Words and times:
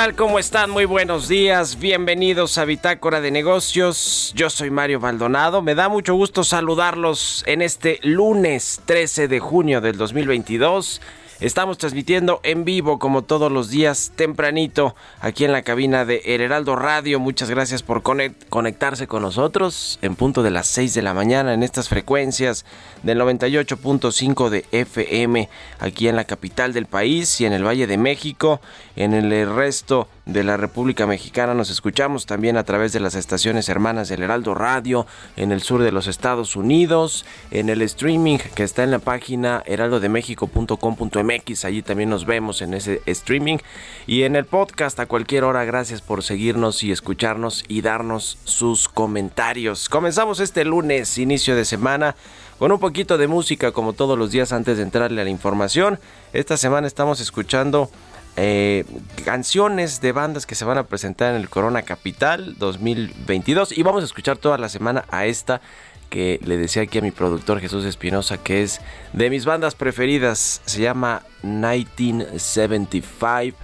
Tal? 0.00 0.16
¿Cómo 0.16 0.38
están? 0.38 0.70
Muy 0.70 0.86
buenos 0.86 1.28
días. 1.28 1.78
Bienvenidos 1.78 2.56
a 2.56 2.64
Bitácora 2.64 3.20
de 3.20 3.30
Negocios. 3.30 4.32
Yo 4.34 4.48
soy 4.48 4.70
Mario 4.70 4.98
Maldonado. 4.98 5.60
Me 5.60 5.74
da 5.74 5.90
mucho 5.90 6.14
gusto 6.14 6.42
saludarlos 6.42 7.44
en 7.46 7.60
este 7.60 7.98
lunes 8.02 8.80
13 8.86 9.28
de 9.28 9.40
junio 9.40 9.82
del 9.82 9.98
2022. 9.98 11.02
Estamos 11.40 11.78
transmitiendo 11.78 12.40
en 12.42 12.66
vivo 12.66 12.98
como 12.98 13.22
todos 13.22 13.50
los 13.50 13.70
días 13.70 14.12
tempranito 14.14 14.94
aquí 15.20 15.46
en 15.46 15.52
la 15.52 15.62
cabina 15.62 16.04
de 16.04 16.20
El 16.26 16.42
Heraldo 16.42 16.76
Radio. 16.76 17.18
Muchas 17.18 17.48
gracias 17.48 17.82
por 17.82 18.02
conectarse 18.02 19.06
con 19.06 19.22
nosotros 19.22 19.98
en 20.02 20.16
punto 20.16 20.42
de 20.42 20.50
las 20.50 20.66
6 20.66 20.92
de 20.92 21.00
la 21.00 21.14
mañana 21.14 21.54
en 21.54 21.62
estas 21.62 21.88
frecuencias 21.88 22.66
del 23.02 23.18
98.5 23.22 24.50
de 24.50 24.66
FM 24.70 25.48
aquí 25.78 26.08
en 26.08 26.16
la 26.16 26.24
capital 26.24 26.74
del 26.74 26.84
país 26.84 27.40
y 27.40 27.46
en 27.46 27.54
el 27.54 27.66
Valle 27.66 27.86
de 27.86 27.96
México. 27.96 28.60
En 28.94 29.14
el 29.14 29.54
resto 29.54 30.08
de 30.26 30.44
la 30.44 30.56
República 30.56 31.06
Mexicana 31.06 31.54
nos 31.54 31.70
escuchamos 31.70 32.26
también 32.26 32.56
a 32.56 32.64
través 32.64 32.92
de 32.92 33.00
las 33.00 33.14
estaciones 33.14 33.68
hermanas 33.68 34.08
del 34.08 34.22
Heraldo 34.22 34.54
Radio 34.54 35.06
en 35.36 35.50
el 35.50 35.62
sur 35.62 35.82
de 35.82 35.92
los 35.92 36.06
Estados 36.06 36.56
Unidos, 36.56 37.24
en 37.50 37.68
el 37.68 37.82
streaming 37.82 38.38
que 38.54 38.62
está 38.62 38.82
en 38.84 38.90
la 38.90 38.98
página 38.98 39.62
heraldodemexico.com.mx, 39.66 41.64
allí 41.64 41.82
también 41.82 42.10
nos 42.10 42.26
vemos 42.26 42.62
en 42.62 42.74
ese 42.74 43.02
streaming 43.06 43.58
y 44.06 44.22
en 44.22 44.36
el 44.36 44.44
podcast 44.44 45.00
a 45.00 45.06
cualquier 45.06 45.44
hora. 45.44 45.64
Gracias 45.64 46.02
por 46.02 46.22
seguirnos 46.22 46.82
y 46.82 46.92
escucharnos 46.92 47.64
y 47.66 47.80
darnos 47.80 48.38
sus 48.44 48.88
comentarios. 48.88 49.88
Comenzamos 49.88 50.40
este 50.40 50.64
lunes, 50.64 51.18
inicio 51.18 51.56
de 51.56 51.64
semana 51.64 52.14
con 52.60 52.70
un 52.72 52.78
poquito 52.78 53.16
de 53.16 53.26
música 53.26 53.72
como 53.72 53.94
todos 53.94 54.18
los 54.18 54.32
días 54.32 54.52
antes 54.52 54.76
de 54.76 54.82
entrarle 54.82 55.22
a 55.22 55.24
la 55.24 55.30
información. 55.30 55.98
Esta 56.34 56.58
semana 56.58 56.86
estamos 56.86 57.18
escuchando 57.18 57.90
eh, 58.36 58.84
canciones 59.24 60.00
de 60.00 60.12
bandas 60.12 60.46
que 60.46 60.54
se 60.54 60.64
van 60.64 60.78
a 60.78 60.84
presentar 60.84 61.34
en 61.34 61.40
el 61.40 61.48
Corona 61.48 61.82
Capital 61.82 62.54
2022 62.58 63.76
y 63.76 63.82
vamos 63.82 64.02
a 64.02 64.06
escuchar 64.06 64.38
toda 64.38 64.56
la 64.58 64.68
semana 64.68 65.04
a 65.10 65.26
esta 65.26 65.60
que 66.08 66.38
le 66.44 66.56
decía 66.56 66.82
aquí 66.82 66.98
a 66.98 67.02
mi 67.02 67.10
productor 67.10 67.58
Jesús 67.60 67.84
Espinosa 67.84 68.38
que 68.38 68.62
es 68.62 68.80
de 69.12 69.28
mis 69.30 69.44
bandas 69.44 69.74
preferidas, 69.74 70.62
se 70.64 70.80
llama 70.80 71.24
1975, 71.42 73.58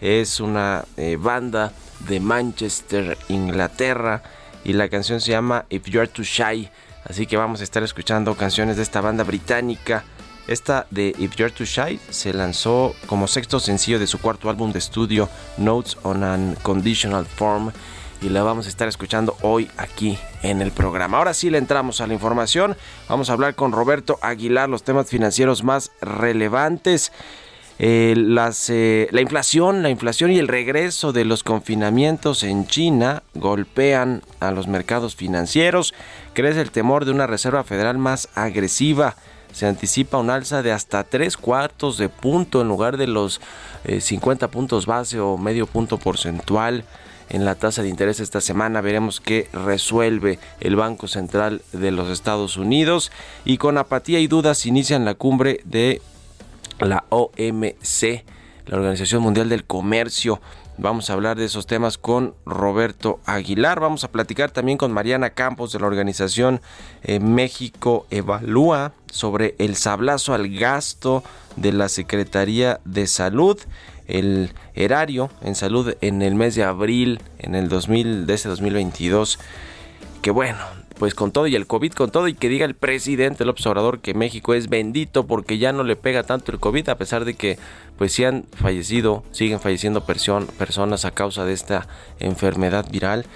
es 0.00 0.40
una 0.40 0.84
eh, 0.96 1.16
banda 1.18 1.72
de 2.08 2.20
Manchester, 2.20 3.18
Inglaterra. 3.28 4.22
Y 4.64 4.74
la 4.74 4.88
canción 4.88 5.20
se 5.20 5.32
llama 5.32 5.64
If 5.70 5.86
You're 5.86 6.08
Too 6.08 6.24
Shy, 6.24 6.68
así 7.04 7.26
que 7.26 7.36
vamos 7.36 7.60
a 7.60 7.64
estar 7.64 7.82
escuchando 7.82 8.36
canciones 8.36 8.76
de 8.76 8.82
esta 8.82 9.00
banda 9.00 9.24
británica. 9.24 10.04
Esta 10.48 10.86
de 10.90 11.14
If 11.18 11.36
You're 11.36 11.52
Too 11.52 11.64
Shy 11.64 12.00
se 12.10 12.32
lanzó 12.32 12.94
como 13.06 13.28
sexto 13.28 13.60
sencillo 13.60 13.98
de 13.98 14.06
su 14.06 14.18
cuarto 14.18 14.50
álbum 14.50 14.72
de 14.72 14.80
estudio 14.80 15.28
Notes 15.56 15.96
on 16.02 16.24
an 16.24 16.56
Conditional 16.62 17.26
Form 17.26 17.70
y 18.20 18.28
la 18.28 18.42
vamos 18.42 18.66
a 18.66 18.68
estar 18.68 18.88
escuchando 18.88 19.36
hoy 19.42 19.70
aquí 19.76 20.18
en 20.42 20.62
el 20.62 20.70
programa. 20.70 21.18
Ahora 21.18 21.34
sí 21.34 21.50
le 21.50 21.58
entramos 21.58 22.00
a 22.00 22.06
la 22.06 22.14
información. 22.14 22.76
Vamos 23.08 23.30
a 23.30 23.32
hablar 23.32 23.54
con 23.54 23.72
Roberto 23.72 24.18
Aguilar 24.22 24.68
los 24.68 24.84
temas 24.84 25.08
financieros 25.08 25.64
más 25.64 25.90
relevantes. 26.00 27.12
Eh, 27.78 28.14
la 28.16 29.20
inflación, 29.20 29.82
la 29.82 29.90
inflación 29.90 30.30
y 30.30 30.38
el 30.38 30.46
regreso 30.46 31.12
de 31.12 31.24
los 31.24 31.42
confinamientos 31.42 32.44
en 32.44 32.66
China 32.66 33.24
golpean 33.34 34.22
a 34.38 34.52
los 34.52 34.68
mercados 34.68 35.16
financieros. 35.16 35.94
Crece 36.32 36.60
el 36.60 36.70
temor 36.70 37.04
de 37.04 37.10
una 37.10 37.26
Reserva 37.26 37.64
Federal 37.64 37.98
más 37.98 38.28
agresiva 38.34 39.16
se 39.52 39.66
anticipa 39.66 40.18
un 40.18 40.30
alza 40.30 40.62
de 40.62 40.72
hasta 40.72 41.04
3 41.04 41.36
cuartos 41.36 41.98
de 41.98 42.08
punto 42.08 42.60
en 42.60 42.68
lugar 42.68 42.96
de 42.96 43.06
los 43.06 43.40
50 43.86 44.48
puntos 44.48 44.86
base 44.86 45.20
o 45.20 45.36
medio 45.36 45.66
punto 45.66 45.98
porcentual 45.98 46.84
en 47.28 47.44
la 47.44 47.54
tasa 47.54 47.82
de 47.82 47.88
interés 47.88 48.20
esta 48.20 48.40
semana. 48.40 48.80
Veremos 48.80 49.20
qué 49.20 49.48
resuelve 49.52 50.38
el 50.60 50.76
Banco 50.76 51.08
Central 51.08 51.62
de 51.72 51.90
los 51.90 52.10
Estados 52.10 52.56
Unidos. 52.56 53.10
Y 53.44 53.56
con 53.56 53.78
apatía 53.78 54.20
y 54.20 54.26
dudas 54.26 54.66
inician 54.66 55.04
la 55.04 55.14
cumbre 55.14 55.60
de 55.64 56.02
la 56.78 57.04
OMC, 57.08 58.24
la 58.66 58.76
Organización 58.76 59.22
Mundial 59.22 59.48
del 59.48 59.64
Comercio. 59.64 60.40
Vamos 60.78 61.10
a 61.10 61.12
hablar 61.12 61.36
de 61.36 61.44
esos 61.44 61.66
temas 61.66 61.98
con 61.98 62.34
Roberto 62.46 63.20
Aguilar. 63.26 63.80
Vamos 63.80 64.04
a 64.04 64.10
platicar 64.10 64.50
también 64.50 64.78
con 64.78 64.92
Mariana 64.92 65.30
Campos 65.30 65.72
de 65.72 65.80
la 65.80 65.86
organización 65.86 66.60
eh, 67.02 67.20
México 67.20 68.06
Evalúa 68.10 68.92
sobre 69.10 69.54
el 69.58 69.76
sablazo 69.76 70.34
al 70.34 70.48
gasto 70.48 71.22
de 71.56 71.72
la 71.72 71.88
Secretaría 71.88 72.80
de 72.84 73.06
Salud. 73.06 73.58
El 74.08 74.52
erario 74.74 75.30
en 75.42 75.54
salud 75.54 75.94
en 76.00 76.22
el 76.22 76.34
mes 76.34 76.54
de 76.54 76.64
abril 76.64 77.20
en 77.38 77.54
el 77.54 77.68
2000 77.68 78.26
de 78.26 78.34
ese 78.34 78.48
2022 78.48 79.38
que 80.22 80.30
bueno 80.30 80.58
pues 80.98 81.14
con 81.14 81.32
todo 81.32 81.46
y 81.46 81.54
el 81.54 81.66
COVID 81.66 81.92
con 81.92 82.10
todo 82.10 82.28
y 82.28 82.34
que 82.34 82.48
diga 82.48 82.64
el 82.64 82.74
presidente 82.74 83.44
el 83.44 83.50
observador 83.50 84.00
que 84.00 84.14
México 84.14 84.54
es 84.54 84.68
bendito 84.68 85.26
porque 85.26 85.58
ya 85.58 85.72
no 85.72 85.82
le 85.84 85.96
pega 85.96 86.22
tanto 86.22 86.52
el 86.52 86.58
COVID 86.58 86.88
a 86.88 86.98
pesar 86.98 87.24
de 87.24 87.34
que 87.34 87.58
pues 87.96 88.12
sí 88.12 88.24
han 88.24 88.44
fallecido, 88.54 89.22
siguen 89.32 89.60
falleciendo 89.60 90.04
personas 90.04 91.04
a 91.04 91.10
causa 91.10 91.44
de 91.44 91.52
esta 91.52 91.86
enfermedad 92.18 92.86
viral. 92.90 93.26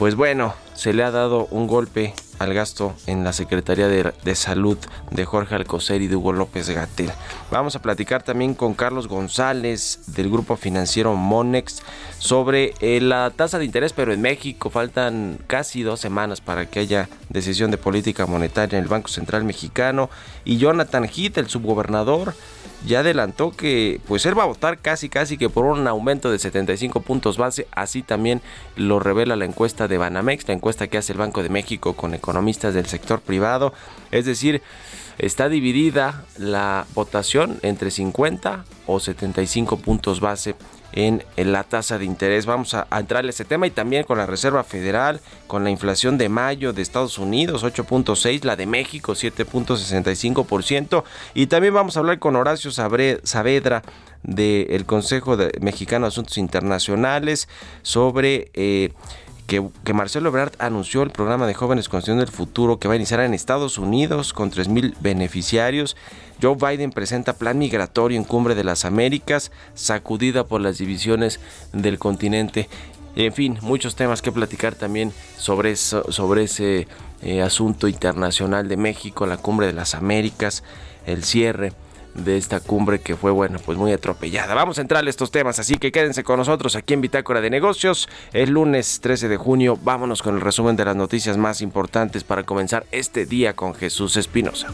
Pues 0.00 0.14
bueno, 0.14 0.54
se 0.72 0.94
le 0.94 1.04
ha 1.04 1.10
dado 1.10 1.46
un 1.50 1.66
golpe 1.66 2.14
al 2.38 2.54
gasto 2.54 2.94
en 3.06 3.22
la 3.22 3.34
Secretaría 3.34 3.86
de, 3.86 4.34
Salud 4.34 4.78
de 5.10 5.26
Jorge 5.26 5.54
Alcocer 5.54 6.00
y 6.00 6.06
de 6.06 6.16
Hugo 6.16 6.32
López 6.32 6.70
Gatel. 6.70 7.10
Vamos 7.50 7.76
a 7.76 7.82
platicar 7.82 8.22
también 8.22 8.54
con 8.54 8.72
Carlos 8.72 9.08
González 9.08 10.00
del 10.06 10.30
grupo 10.30 10.56
financiero 10.56 11.14
Monex 11.16 11.82
sobre 12.18 12.72
eh, 12.80 13.02
la 13.02 13.28
tasa 13.28 13.58
de 13.58 13.66
interés, 13.66 13.92
pero 13.92 14.14
en 14.14 14.22
México 14.22 14.70
faltan 14.70 15.38
casi 15.46 15.82
dos 15.82 16.00
semanas 16.00 16.40
para 16.40 16.64
que 16.64 16.80
haya 16.80 17.10
decisión 17.28 17.70
de 17.70 17.76
política 17.76 18.24
monetaria 18.24 18.78
en 18.78 18.84
el 18.84 18.88
Banco 18.88 19.08
Central 19.08 19.44
Mexicano 19.44 20.08
y 20.46 20.56
Jonathan 20.56 21.04
Heath, 21.04 21.36
el 21.36 21.50
subgobernador, 21.50 22.32
ya 22.86 23.00
adelantó 23.00 23.50
que 23.50 24.00
pues 24.06 24.24
él 24.26 24.38
va 24.38 24.44
a 24.44 24.46
votar 24.46 24.78
casi 24.78 25.08
casi 25.08 25.36
que 25.36 25.50
por 25.50 25.64
un 25.64 25.86
aumento 25.86 26.30
de 26.30 26.38
75 26.38 27.00
puntos 27.00 27.36
base, 27.36 27.66
así 27.72 28.02
también 28.02 28.40
lo 28.76 29.00
revela 29.00 29.36
la 29.36 29.44
encuesta 29.44 29.88
de 29.88 29.98
Banamex, 29.98 30.48
la 30.48 30.54
encuesta 30.54 30.86
que 30.86 30.98
hace 30.98 31.12
el 31.12 31.18
Banco 31.18 31.42
de 31.42 31.48
México 31.48 31.94
con 31.94 32.14
economistas 32.14 32.74
del 32.74 32.86
sector 32.86 33.20
privado, 33.20 33.72
es 34.10 34.24
decir, 34.24 34.62
está 35.18 35.48
dividida 35.48 36.24
la 36.38 36.86
votación 36.94 37.58
entre 37.62 37.90
50 37.90 38.64
o 38.86 39.00
75 39.00 39.78
puntos 39.78 40.20
base 40.20 40.54
en, 40.92 41.22
la 41.36 41.64
tasa 41.64 41.98
de 41.98 42.04
interés. 42.04 42.46
Vamos 42.46 42.74
a, 42.74 42.86
entrar 42.92 43.24
a 43.24 43.28
ese 43.28 43.44
tema 43.44 43.66
y 43.66 43.70
también 43.70 44.04
con 44.04 44.18
la 44.18 44.26
Reserva 44.26 44.64
Federal, 44.64 45.20
con 45.46 45.64
la 45.64 45.70
inflación 45.70 46.18
de 46.18 46.28
mayo 46.28 46.72
de 46.72 46.82
Estados 46.82 47.18
Unidos 47.18 47.64
8.6, 47.64 48.44
la 48.44 48.56
de 48.56 48.66
México 48.66 49.12
7.65% 49.12 51.04
y 51.34 51.46
también 51.46 51.74
vamos 51.74 51.96
a 51.96 52.00
hablar 52.00 52.18
con 52.18 52.36
Horacio 52.36 52.70
Saavedra 52.70 53.82
del 54.22 54.84
Consejo 54.86 55.36
Mexicano 55.60 56.06
de 56.06 56.08
Asuntos 56.08 56.38
Internacionales 56.38 57.48
sobre... 57.82 58.50
Eh, 58.54 58.92
que, 59.50 59.92
Marcelo 59.92 60.28
Ebrard 60.28 60.52
anunció 60.60 61.02
el 61.02 61.10
programa 61.10 61.48
de 61.48 61.54
jóvenes 61.54 61.88
construyendo 61.88 62.22
el 62.22 62.30
futuro 62.30 62.78
que 62.78 62.86
va 62.86 62.94
a 62.94 62.96
iniciar 62.96 63.18
en 63.20 63.34
Estados 63.34 63.78
Unidos 63.78 64.32
con 64.32 64.52
3.000 64.52 64.94
beneficiarios. 65.00 65.96
Joe 66.40 66.54
Biden 66.54 66.92
presenta 66.92 67.32
plan 67.32 67.58
migratorio 67.58 68.16
en 68.16 68.22
Cumbre 68.22 68.54
de 68.54 68.62
las 68.62 68.84
Américas, 68.84 69.50
sacudida 69.74 70.44
por 70.44 70.60
las 70.60 70.78
divisiones 70.78 71.40
del 71.72 71.98
continente. 71.98 72.68
En 73.16 73.32
fin, 73.32 73.58
muchos 73.60 73.96
temas 73.96 74.22
que 74.22 74.30
platicar 74.30 74.76
también 74.76 75.12
sobre, 75.36 75.74
sobre 75.74 76.44
ese 76.44 76.86
eh, 77.22 77.42
asunto 77.42 77.88
internacional 77.88 78.68
de 78.68 78.76
México, 78.76 79.26
la 79.26 79.36
Cumbre 79.36 79.66
de 79.66 79.72
las 79.72 79.96
Américas, 79.96 80.62
el 81.06 81.24
cierre 81.24 81.72
de 82.14 82.36
esta 82.36 82.60
cumbre 82.60 83.00
que 83.00 83.16
fue, 83.16 83.30
bueno, 83.30 83.58
pues 83.64 83.78
muy 83.78 83.92
atropellada. 83.92 84.54
Vamos 84.54 84.78
a 84.78 84.82
entrar 84.82 85.04
a 85.04 85.10
estos 85.10 85.30
temas, 85.30 85.58
así 85.58 85.76
que 85.76 85.92
quédense 85.92 86.24
con 86.24 86.38
nosotros 86.38 86.76
aquí 86.76 86.94
en 86.94 87.00
Bitácora 87.00 87.40
de 87.40 87.50
Negocios. 87.50 88.08
El 88.32 88.50
lunes 88.50 89.00
13 89.00 89.28
de 89.28 89.36
junio, 89.36 89.78
vámonos 89.82 90.22
con 90.22 90.34
el 90.34 90.40
resumen 90.40 90.76
de 90.76 90.84
las 90.84 90.96
noticias 90.96 91.36
más 91.36 91.60
importantes 91.60 92.24
para 92.24 92.42
comenzar 92.42 92.86
este 92.90 93.26
día 93.26 93.54
con 93.54 93.74
Jesús 93.74 94.16
Espinosa. 94.16 94.68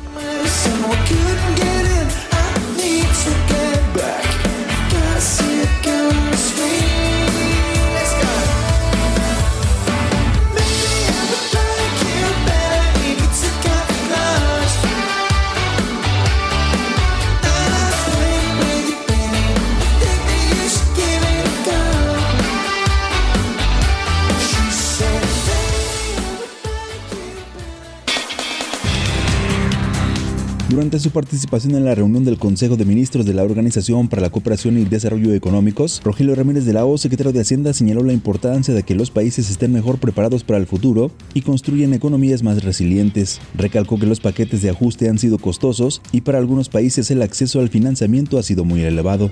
Durante 30.69 30.99
su 30.99 31.13
participación 31.13 31.77
en 31.77 31.85
la 31.85 31.95
reunión 31.95 32.25
del 32.25 32.39
Consejo 32.39 32.77
de 32.77 32.85
Ministros 32.85 33.25
de 33.25 33.33
la 33.33 33.45
Organización 33.45 34.09
para 34.09 34.21
la 34.21 34.31
Cooperación 34.31 34.77
y 34.79 34.85
Desarrollo 34.85 35.33
Económicos, 35.33 36.01
Rogelio 36.03 36.35
Ramírez 36.35 36.65
de 36.65 36.73
la 36.73 36.85
O, 36.85 36.99
secretario 36.99 37.33
de 37.33 37.41
Hacienda, 37.41 37.73
señaló 37.73 38.03
la 38.03 38.13
importancia 38.13 38.75
de 38.75 38.83
que 38.83 38.97
los 38.97 39.13
países 39.13 39.49
estén 39.49 39.73
mejor 39.73 39.99
preparados 39.99 40.43
para 40.43 40.59
el 40.59 40.67
futuro 40.67 41.13
y 41.35 41.43
construyan 41.43 41.95
economías 41.95 42.43
más 42.43 42.65
resilientes. 42.65 43.41
Recalcó 43.55 43.97
que 44.01 44.07
los 44.07 44.19
paquetes 44.19 44.61
de 44.61 44.71
ajuste 44.71 45.09
han 45.09 45.21
sido 45.21 45.39
costosos 45.39 46.03
y 46.11 46.23
para 46.23 46.39
algunos 46.39 46.69
países 46.69 47.13
el 47.13 47.23
acceso 47.23 47.61
al 47.61 47.69
financiamiento 47.69 48.37
ha 48.37 48.43
sido 48.43 48.65
muy 48.65 48.83
elevado. 48.83 49.31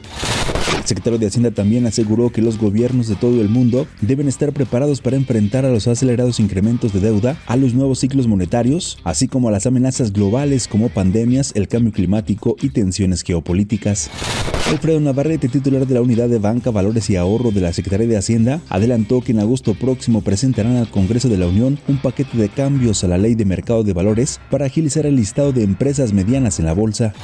El 0.84 0.88
secretario 0.88 1.19
de 1.19 1.26
Hacienda 1.26 1.50
también 1.50 1.86
aseguró 1.86 2.31
que 2.31 2.42
los 2.42 2.58
gobiernos 2.58 3.08
de 3.08 3.16
todo 3.16 3.40
el 3.40 3.48
mundo 3.48 3.86
deben 4.02 4.28
estar 4.28 4.52
preparados 4.52 5.00
para 5.00 5.16
enfrentar 5.16 5.64
a 5.64 5.70
los 5.70 5.88
acelerados 5.88 6.40
incrementos 6.40 6.92
de 6.92 7.00
deuda, 7.00 7.38
a 7.46 7.56
los 7.56 7.72
nuevos 7.72 8.00
ciclos 8.00 8.26
monetarios, 8.26 8.98
así 9.02 9.26
como 9.26 9.48
a 9.48 9.52
las 9.52 9.64
amenazas 9.64 10.12
globales 10.12 10.69
como 10.69 10.90
el 11.55 11.69
cambio 11.69 11.91
climático 11.91 12.55
y 12.61 12.69
tensiones 12.69 13.23
geopolíticas. 13.23 14.11
Alfredo 14.69 15.00
Navarrete, 15.00 15.49
titular 15.49 15.87
de 15.87 15.94
la 15.94 16.03
Unidad 16.03 16.29
de 16.29 16.38
Banca, 16.38 16.71
Valores 16.71 17.09
y 17.09 17.17
Ahorro 17.17 17.50
de 17.50 17.62
la 17.62 17.73
Secretaría 17.73 18.06
de 18.06 18.19
Hacienda, 18.19 18.61
adelantó 18.69 19.23
que 19.23 19.32
en 19.32 19.41
agosto 19.41 19.73
próximo 19.75 20.21
presentarán 20.21 20.76
al 20.76 20.91
Congreso 20.91 21.31
de 21.31 21.38
la 21.38 21.47
Unión 21.47 21.79
un 21.88 21.97
paquete 21.97 22.37
de 22.37 22.50
cambios 22.50 23.05
a 23.05 23.09
la 23.09 23.17
Ley 23.17 23.35
de 23.35 23.47
Mercado 23.47 23.85
de 23.85 23.94
Valores 23.94 24.38
para 24.50 24.67
agilizar 24.67 25.06
el 25.06 25.17
listado 25.17 25.53
de 25.53 25.62
empresas 25.62 26.12
medianas 26.12 26.59
en 26.59 26.67
la 26.67 26.75
bolsa. 26.75 27.15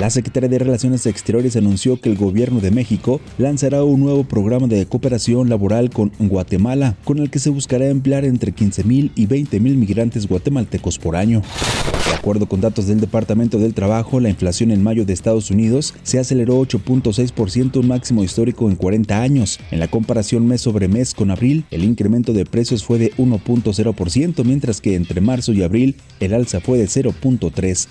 La 0.00 0.10
Secretaría 0.10 0.50
de 0.50 0.58
Relaciones 0.58 1.06
Exteriores 1.06 1.56
anunció 1.56 1.98
que 1.98 2.10
el 2.10 2.18
gobierno 2.18 2.60
de 2.60 2.70
México 2.70 3.18
lanzará 3.38 3.82
un 3.82 4.00
nuevo 4.00 4.24
programa 4.24 4.66
de 4.66 4.84
cooperación 4.84 5.48
laboral 5.48 5.88
con 5.88 6.12
Guatemala, 6.18 6.96
con 7.02 7.18
el 7.18 7.30
que 7.30 7.38
se 7.38 7.48
buscará 7.48 7.86
emplear 7.86 8.26
entre 8.26 8.54
15.000 8.54 9.12
y 9.14 9.26
20.000 9.26 9.58
migrantes 9.58 10.28
guatemaltecos 10.28 10.98
por 10.98 11.16
año. 11.16 11.40
De 12.06 12.14
acuerdo 12.14 12.46
con 12.46 12.60
datos 12.60 12.86
del 12.86 13.00
Departamento 13.00 13.58
del 13.58 13.72
Trabajo, 13.72 14.20
la 14.20 14.28
inflación 14.28 14.70
en 14.70 14.82
mayo 14.82 15.06
de 15.06 15.14
Estados 15.14 15.50
Unidos 15.50 15.94
se 16.02 16.18
aceleró 16.18 16.60
8.6%, 16.60 17.80
un 17.80 17.88
máximo 17.88 18.22
histórico 18.22 18.68
en 18.68 18.76
40 18.76 19.22
años. 19.22 19.58
En 19.70 19.80
la 19.80 19.88
comparación 19.88 20.46
mes 20.46 20.60
sobre 20.60 20.88
mes 20.88 21.14
con 21.14 21.30
abril, 21.30 21.64
el 21.70 21.84
incremento 21.84 22.34
de 22.34 22.44
precios 22.44 22.84
fue 22.84 22.98
de 22.98 23.12
1.0%, 23.14 24.44
mientras 24.44 24.82
que 24.82 24.94
entre 24.94 25.22
marzo 25.22 25.54
y 25.54 25.62
abril 25.62 25.96
el 26.20 26.34
alza 26.34 26.60
fue 26.60 26.76
de 26.76 26.84
0.3%. 26.84 27.86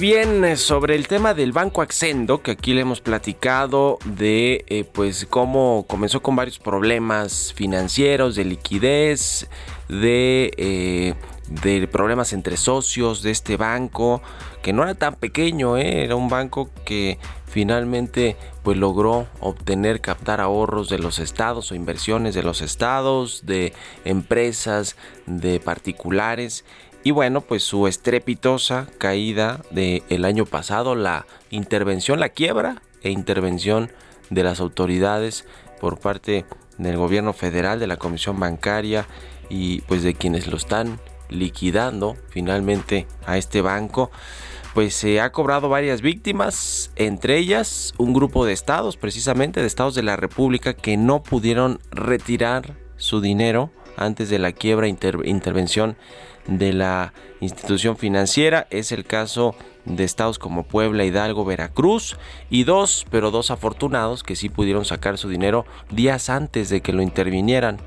bien, 0.00 0.44
eh, 0.46 0.56
sobre 0.56 0.94
el 0.94 1.06
tema 1.06 1.34
del 1.34 1.52
Banco 1.52 1.82
Accendo, 1.82 2.42
que 2.42 2.52
aquí 2.52 2.72
le 2.72 2.80
hemos 2.80 3.02
platicado 3.02 3.98
de 4.06 4.64
eh, 4.68 4.84
pues 4.84 5.26
cómo 5.28 5.84
comenzó 5.86 6.22
con 6.22 6.34
varios 6.34 6.58
problemas 6.58 7.52
financieros, 7.54 8.34
de 8.34 8.46
liquidez, 8.46 9.46
de, 9.88 10.52
eh, 10.56 11.14
de 11.48 11.86
problemas 11.86 12.32
entre 12.32 12.56
socios 12.56 13.22
de 13.22 13.30
este 13.30 13.58
banco, 13.58 14.22
que 14.62 14.72
no 14.72 14.82
era 14.82 14.94
tan 14.94 15.16
pequeño, 15.16 15.76
era 15.76 16.16
un 16.16 16.30
banco 16.30 16.70
que 16.86 17.18
finalmente 17.46 18.36
pues 18.62 18.78
logró 18.78 19.26
obtener, 19.40 20.00
captar 20.00 20.40
ahorros 20.40 20.88
de 20.88 20.98
los 20.98 21.18
estados 21.18 21.72
o 21.72 21.74
inversiones 21.74 22.34
de 22.34 22.42
los 22.42 22.62
estados, 22.62 23.44
de 23.44 23.74
empresas, 24.04 24.96
de 25.26 25.60
particulares 25.60 26.64
y 27.02 27.12
bueno, 27.12 27.40
pues 27.40 27.62
su 27.62 27.86
estrepitosa 27.86 28.86
caída 28.98 29.62
del 29.70 30.24
año 30.24 30.44
pasado, 30.44 30.94
la 30.94 31.26
intervención, 31.50 32.20
la 32.20 32.28
quiebra 32.28 32.82
e 33.02 33.10
intervención 33.10 33.90
de 34.28 34.44
las 34.44 34.60
autoridades 34.60 35.46
por 35.80 35.98
parte 35.98 36.44
del 36.78 36.96
gobierno 36.96 37.32
federal, 37.32 37.80
de 37.80 37.86
la 37.86 37.96
Comisión 37.96 38.38
Bancaria 38.38 39.06
y 39.48 39.80
pues 39.82 40.02
de 40.02 40.14
quienes 40.14 40.46
lo 40.46 40.56
están 40.56 41.00
liquidando 41.30 42.16
finalmente 42.28 43.06
a 43.24 43.38
este 43.38 43.62
banco, 43.62 44.10
pues 44.74 44.94
se 44.94 45.20
ha 45.20 45.32
cobrado 45.32 45.68
varias 45.68 46.02
víctimas, 46.02 46.92
entre 46.96 47.38
ellas 47.38 47.94
un 47.98 48.12
grupo 48.12 48.44
de 48.44 48.52
estados, 48.52 48.96
precisamente 48.96 49.60
de 49.60 49.66
estados 49.66 49.94
de 49.94 50.02
la 50.02 50.16
República, 50.16 50.74
que 50.74 50.96
no 50.96 51.22
pudieron 51.22 51.80
retirar 51.90 52.76
su 52.96 53.20
dinero 53.20 53.70
antes 53.96 54.28
de 54.28 54.38
la 54.38 54.52
quiebra 54.52 54.86
e 54.86 54.96
intervención 55.24 55.96
de 56.46 56.72
la 56.72 57.12
institución 57.40 57.96
financiera. 57.96 58.66
Es 58.70 58.92
el 58.92 59.04
caso 59.04 59.54
de 59.84 60.04
estados 60.04 60.38
como 60.38 60.64
Puebla, 60.64 61.04
Hidalgo, 61.04 61.44
Veracruz 61.44 62.16
y 62.50 62.64
dos, 62.64 63.06
pero 63.10 63.30
dos 63.30 63.50
afortunados 63.50 64.22
que 64.22 64.36
sí 64.36 64.48
pudieron 64.48 64.84
sacar 64.84 65.18
su 65.18 65.28
dinero 65.28 65.64
días 65.90 66.30
antes 66.30 66.68
de 66.68 66.80
que 66.80 66.92
lo 66.92 67.02
intervinieran. 67.02 67.78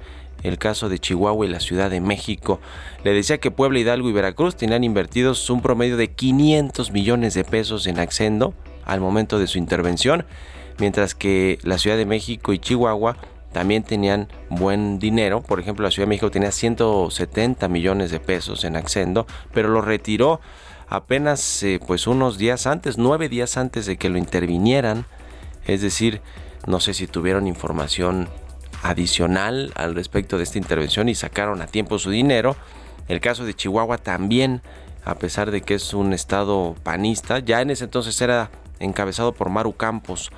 El 0.43 0.57
caso 0.57 0.89
de 0.89 0.99
Chihuahua 0.99 1.45
y 1.45 1.49
la 1.49 1.61
Ciudad 1.61 1.89
de 1.89 2.01
México. 2.01 2.59
Le 3.05 3.13
decía 3.13 3.37
que 3.37 3.49
Puebla, 3.49 3.79
Hidalgo 3.79 4.09
y 4.09 4.11
Veracruz 4.11 4.57
tenían 4.57 4.83
invertidos 4.83 5.49
un 5.49 5.61
promedio 5.61 5.95
de 5.95 6.11
500 6.11 6.91
millones 6.91 7.33
de 7.33 7.45
pesos 7.45 7.87
en 7.87 7.97
Accendo 7.97 8.53
al 8.83 8.99
momento 8.99 9.39
de 9.39 9.47
su 9.47 9.57
intervención, 9.57 10.25
mientras 10.79 11.15
que 11.15 11.59
la 11.63 11.77
Ciudad 11.77 11.95
de 11.95 12.05
México 12.05 12.51
y 12.51 12.59
Chihuahua 12.59 13.15
también 13.53 13.83
tenían 13.83 14.27
buen 14.49 14.99
dinero. 14.99 15.41
Por 15.41 15.59
ejemplo, 15.59 15.83
la 15.83 15.91
Ciudad 15.91 16.07
de 16.07 16.09
México 16.09 16.31
tenía 16.31 16.51
170 16.51 17.67
millones 17.69 18.11
de 18.11 18.19
pesos 18.19 18.63
en 18.65 18.75
Accendo, 18.75 19.25
pero 19.53 19.69
lo 19.69 19.81
retiró 19.81 20.41
apenas 20.89 21.63
eh, 21.63 21.79
pues 21.85 22.07
unos 22.07 22.37
días 22.37 22.67
antes, 22.67 22.97
nueve 22.97 23.29
días 23.29 23.57
antes 23.57 23.85
de 23.85 23.97
que 23.97 24.09
lo 24.09 24.17
intervinieran. 24.17 25.05
Es 25.65 25.81
decir, 25.81 26.21
no 26.67 26.79
sé 26.79 26.93
si 26.93 27.07
tuvieron 27.07 27.47
información 27.47 28.27
adicional 28.83 29.71
al 29.75 29.95
respecto 29.95 30.37
de 30.37 30.43
esta 30.43 30.57
intervención 30.57 31.07
y 31.07 31.15
sacaron 31.15 31.61
a 31.61 31.67
tiempo 31.67 31.99
su 31.99 32.09
dinero. 32.09 32.55
El 33.07 33.21
caso 33.21 33.45
de 33.45 33.53
Chihuahua 33.53 33.97
también, 33.97 34.61
a 35.05 35.15
pesar 35.15 35.51
de 35.51 35.61
que 35.61 35.75
es 35.75 35.93
un 35.93 36.13
estado 36.13 36.75
panista, 36.83 37.39
ya 37.39 37.61
en 37.61 37.69
ese 37.69 37.85
entonces 37.85 38.19
era 38.21 38.49
encabezado 38.79 39.33
por 39.33 39.49
Maru 39.49 39.73
Campos, 39.73 40.31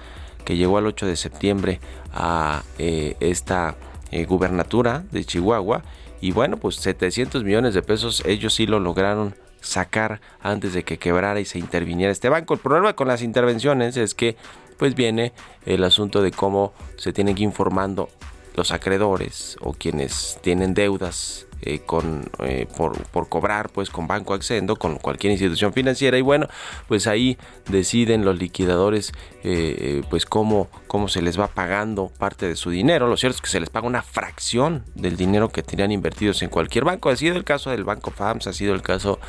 que 0.46 0.56
llegó 0.56 0.78
al 0.78 0.88
8 0.88 1.08
de 1.08 1.16
septiembre 1.16 1.80
a 2.14 2.64
eh, 2.78 3.18
esta 3.20 3.76
eh, 4.12 4.26
gubernatura 4.26 5.04
de 5.12 5.26
Chihuahua. 5.26 5.84
Y 6.22 6.32
bueno, 6.32 6.58
pues 6.58 6.78
700 6.78 7.44
millones 7.44 7.74
de 7.74 7.82
pesos 7.82 8.24
ellos 8.26 8.54
sí 8.54 8.66
lo 8.66 8.80
lograron 8.80 9.36
sacar 9.60 10.22
antes 10.42 10.74
de 10.74 10.84
que 10.84 10.98
quebrara 10.98 11.40
y 11.40 11.46
se 11.46 11.60
interviniera 11.60 12.12
este 12.12 12.30
banco. 12.30 12.54
El 12.54 12.60
problema 12.60 12.96
con 12.96 13.08
las 13.08 13.22
intervenciones 13.22 13.98
es 13.98 14.14
que 14.14 14.38
pues 14.78 14.96
viene 14.96 15.34
el 15.66 15.84
asunto 15.84 16.22
de 16.22 16.32
cómo 16.32 16.74
se 16.98 17.14
tienen 17.14 17.36
que 17.36 17.44
informando 17.44 18.10
los 18.56 18.72
acreedores 18.72 19.58
o 19.62 19.74
quienes 19.74 20.40
tienen 20.42 20.74
deudas 20.74 21.48
eh, 21.66 21.82
con, 21.86 22.30
eh, 22.44 22.68
por, 22.78 23.04
por, 23.08 23.28
cobrar 23.28 23.70
pues 23.70 23.90
con 23.90 24.08
Banco 24.08 24.34
Accendo, 24.34 24.76
con 24.76 24.98
cualquier 24.98 25.32
institución 25.32 25.74
financiera 25.74 26.18
y 26.18 26.22
bueno, 26.22 26.48
pues 26.88 27.08
ahí 27.08 27.38
deciden 27.68 28.24
los 28.24 28.38
liquidadores 28.38 29.12
eh, 29.44 30.04
pues 30.10 30.26
cómo, 30.26 30.68
cómo 30.88 31.08
se 31.08 31.22
les 31.24 31.40
va 31.40 31.48
pagando 31.48 32.12
parte 32.18 32.48
de 32.48 32.56
su 32.56 32.70
dinero. 32.70 33.08
Lo 33.08 33.18
cierto 33.18 33.38
es 33.38 33.42
que 33.42 33.50
se 33.50 33.60
les 33.60 33.70
paga 33.70 33.88
una 33.88 34.04
fracción 34.04 34.84
del 34.94 35.18
dinero 35.18 35.50
que 35.50 35.64
tenían 35.64 35.92
invertidos 35.92 36.42
en 36.44 36.50
cualquier 36.50 36.86
banco. 36.86 37.10
Ha 37.10 37.16
sido 37.16 37.36
el 37.36 37.44
caso 37.44 37.72
del 37.72 37.84
Banco 37.84 38.12
FAMS, 38.12 38.48
ha 38.48 38.54
sido 38.54 38.76
el 38.76 38.82
caso 38.82 39.20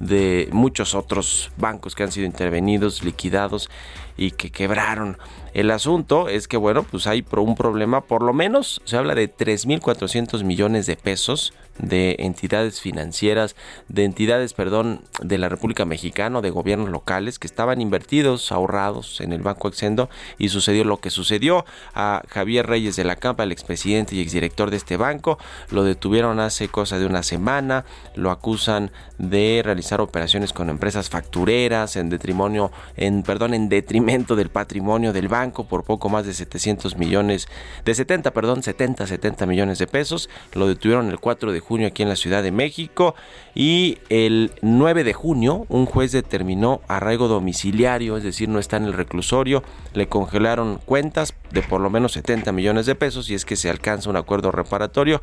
de 0.00 0.48
muchos 0.52 0.94
otros 0.94 1.50
bancos 1.56 1.94
que 1.94 2.02
han 2.02 2.12
sido 2.12 2.26
intervenidos, 2.26 3.02
liquidados 3.02 3.68
y 4.16 4.32
que 4.32 4.50
quebraron. 4.50 5.18
El 5.54 5.70
asunto 5.70 6.28
es 6.28 6.46
que, 6.46 6.56
bueno, 6.56 6.82
pues 6.82 7.06
hay 7.06 7.24
un 7.30 7.54
problema, 7.54 8.02
por 8.02 8.22
lo 8.22 8.32
menos 8.32 8.80
se 8.84 8.96
habla 8.96 9.14
de 9.14 9.32
3.400 9.32 10.44
millones 10.44 10.86
de 10.86 10.96
pesos 10.96 11.52
de 11.78 12.16
entidades 12.18 12.80
financieras, 12.80 13.56
de 13.88 14.04
entidades, 14.04 14.54
perdón, 14.54 15.02
de 15.22 15.38
la 15.38 15.48
República 15.48 15.84
Mexicana, 15.84 16.40
de 16.40 16.50
gobiernos 16.50 16.90
locales 16.90 17.38
que 17.38 17.46
estaban 17.46 17.80
invertidos, 17.80 18.52
ahorrados 18.52 19.20
en 19.20 19.32
el 19.32 19.42
Banco 19.42 19.68
Exendo 19.68 20.08
y 20.38 20.48
sucedió 20.48 20.84
lo 20.84 20.98
que 20.98 21.10
sucedió. 21.10 21.64
A 21.94 22.22
Javier 22.28 22.66
Reyes 22.66 22.96
de 22.96 23.04
la 23.04 23.16
Campa, 23.16 23.44
el 23.44 23.52
expresidente 23.52 24.14
y 24.14 24.20
exdirector 24.20 24.70
de 24.70 24.76
este 24.76 24.96
banco, 24.96 25.38
lo 25.70 25.84
detuvieron 25.84 26.40
hace 26.40 26.68
cosa 26.68 26.98
de 26.98 27.06
una 27.06 27.22
semana, 27.22 27.84
lo 28.14 28.30
acusan 28.30 28.90
de 29.18 29.62
realizar 29.64 30.00
operaciones 30.00 30.52
con 30.52 30.70
empresas 30.70 31.10
factureras 31.10 31.96
en 31.96 32.10
detrimonio, 32.10 32.70
en 32.96 33.22
perdón, 33.22 33.54
en 33.54 33.68
detrimento 33.68 34.36
del 34.36 34.48
patrimonio 34.48 35.12
del 35.12 35.28
banco 35.28 35.66
por 35.66 35.84
poco 35.84 36.08
más 36.08 36.26
de 36.26 36.34
700 36.34 36.96
millones, 36.96 37.48
de 37.84 37.94
70, 37.94 38.32
perdón, 38.32 38.62
70, 38.62 39.06
70 39.06 39.46
millones 39.46 39.78
de 39.78 39.86
pesos, 39.86 40.28
lo 40.54 40.68
detuvieron 40.68 41.08
el 41.08 41.18
4 41.18 41.52
de 41.52 41.60
junio 41.68 41.86
aquí 41.86 42.02
en 42.02 42.08
la 42.08 42.16
Ciudad 42.16 42.42
de 42.42 42.50
México. 42.50 43.14
Y 43.54 43.98
el 44.08 44.52
9 44.62 45.04
de 45.04 45.12
junio 45.12 45.66
un 45.68 45.86
juez 45.86 46.12
determinó 46.12 46.80
arraigo 46.88 47.28
domiciliario, 47.28 48.16
es 48.16 48.22
decir, 48.22 48.48
no 48.48 48.58
está 48.58 48.76
en 48.76 48.84
el 48.84 48.92
reclusorio, 48.92 49.62
le 49.92 50.08
congelaron 50.08 50.80
cuentas 50.84 51.34
de 51.50 51.62
por 51.62 51.80
lo 51.80 51.90
menos 51.90 52.12
70 52.12 52.52
millones 52.52 52.86
de 52.86 52.94
pesos 52.94 53.28
y 53.30 53.34
es 53.34 53.44
que 53.44 53.56
se 53.56 53.68
alcanza 53.68 54.10
un 54.10 54.16
acuerdo 54.16 54.52
reparatorio, 54.52 55.20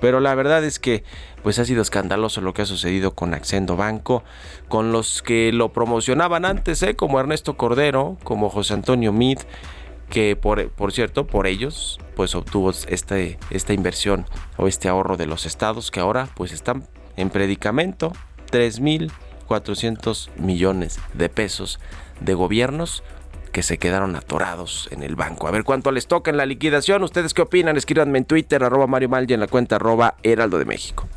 pero 0.00 0.20
la 0.20 0.34
verdad 0.34 0.64
es 0.64 0.78
que 0.78 1.04
pues 1.42 1.58
ha 1.58 1.64
sido 1.64 1.82
escandaloso 1.82 2.40
lo 2.40 2.54
que 2.54 2.62
ha 2.62 2.66
sucedido 2.66 3.14
con 3.14 3.34
Accendo 3.34 3.76
Banco, 3.76 4.24
con 4.68 4.92
los 4.92 5.22
que 5.22 5.52
lo 5.52 5.72
promocionaban 5.72 6.44
antes, 6.44 6.82
¿eh? 6.82 6.96
como 6.96 7.20
Ernesto 7.20 7.56
Cordero, 7.56 8.16
como 8.24 8.48
José 8.48 8.74
Antonio 8.74 9.12
Mid, 9.12 9.38
que 10.14 10.36
por, 10.36 10.70
por 10.70 10.92
cierto, 10.92 11.26
por 11.26 11.48
ellos, 11.48 11.98
pues 12.14 12.36
obtuvo 12.36 12.70
este, 12.70 13.36
esta 13.50 13.72
inversión 13.72 14.26
o 14.56 14.68
este 14.68 14.88
ahorro 14.88 15.16
de 15.16 15.26
los 15.26 15.44
estados 15.44 15.90
que 15.90 15.98
ahora 15.98 16.28
pues 16.36 16.52
están 16.52 16.86
en 17.16 17.30
predicamento, 17.30 18.12
3.400 18.52 20.30
millones 20.36 21.00
de 21.14 21.28
pesos 21.28 21.80
de 22.20 22.32
gobiernos 22.32 23.02
que 23.50 23.64
se 23.64 23.78
quedaron 23.78 24.14
atorados 24.14 24.88
en 24.92 25.02
el 25.02 25.16
banco. 25.16 25.48
A 25.48 25.50
ver 25.50 25.64
cuánto 25.64 25.90
les 25.90 26.06
toca 26.06 26.30
en 26.30 26.36
la 26.36 26.46
liquidación. 26.46 27.02
¿Ustedes 27.02 27.34
qué 27.34 27.42
opinan? 27.42 27.76
Escríbanme 27.76 28.18
en 28.18 28.24
Twitter, 28.24 28.62
arroba 28.62 28.86
Mario 28.86 29.08
Mal 29.08 29.28
y 29.28 29.34
en 29.34 29.40
la 29.40 29.48
cuenta 29.48 29.76
arroba 29.76 30.14
Heraldo 30.22 30.58
de 30.58 30.64
México. 30.64 31.08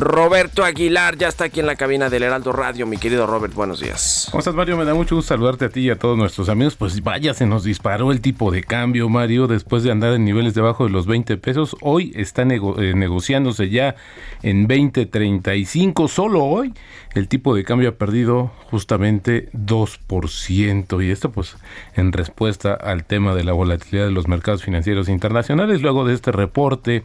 Roberto 0.00 0.64
Aguilar 0.64 1.16
ya 1.16 1.28
está 1.28 1.44
aquí 1.44 1.60
en 1.60 1.66
la 1.66 1.76
cabina 1.76 2.10
del 2.10 2.22
Heraldo 2.22 2.52
Radio. 2.52 2.86
Mi 2.86 2.96
querido 2.98 3.26
Robert, 3.26 3.54
buenos 3.54 3.80
días. 3.80 4.28
¿Cómo 4.30 4.40
estás, 4.40 4.54
Mario? 4.54 4.76
Me 4.76 4.84
da 4.84 4.94
mucho 4.94 5.16
gusto 5.16 5.28
saludarte 5.28 5.64
a 5.64 5.68
ti 5.68 5.80
y 5.80 5.90
a 5.90 5.98
todos 5.98 6.16
nuestros 6.16 6.48
amigos. 6.48 6.76
Pues 6.76 7.02
vaya, 7.02 7.34
se 7.34 7.46
nos 7.46 7.64
disparó 7.64 8.12
el 8.12 8.20
tipo 8.20 8.50
de 8.50 8.62
cambio, 8.62 9.08
Mario, 9.08 9.46
después 9.46 9.82
de 9.82 9.90
andar 9.90 10.12
en 10.12 10.24
niveles 10.24 10.54
debajo 10.54 10.84
de 10.84 10.90
los 10.90 11.06
20 11.06 11.36
pesos. 11.38 11.76
Hoy 11.80 12.12
está 12.14 12.42
eh, 12.42 12.92
negociándose 12.94 13.70
ya 13.70 13.96
en 14.42 14.68
20.35. 14.68 16.08
Solo 16.08 16.44
hoy 16.44 16.74
el 17.14 17.28
tipo 17.28 17.54
de 17.54 17.64
cambio 17.64 17.88
ha 17.88 17.92
perdido 17.92 18.52
justamente 18.70 19.50
2%. 19.52 21.04
Y 21.04 21.10
esto 21.10 21.30
pues 21.32 21.56
en 21.94 22.12
respuesta 22.12 22.74
al 22.74 23.04
tema 23.04 23.34
de 23.34 23.44
la 23.44 23.52
volatilidad 23.52 24.06
de 24.06 24.12
los 24.12 24.28
mercados 24.28 24.62
financieros 24.62 25.08
internacionales. 25.08 25.82
Luego 25.82 26.04
de 26.04 26.14
este 26.14 26.32
reporte 26.32 27.02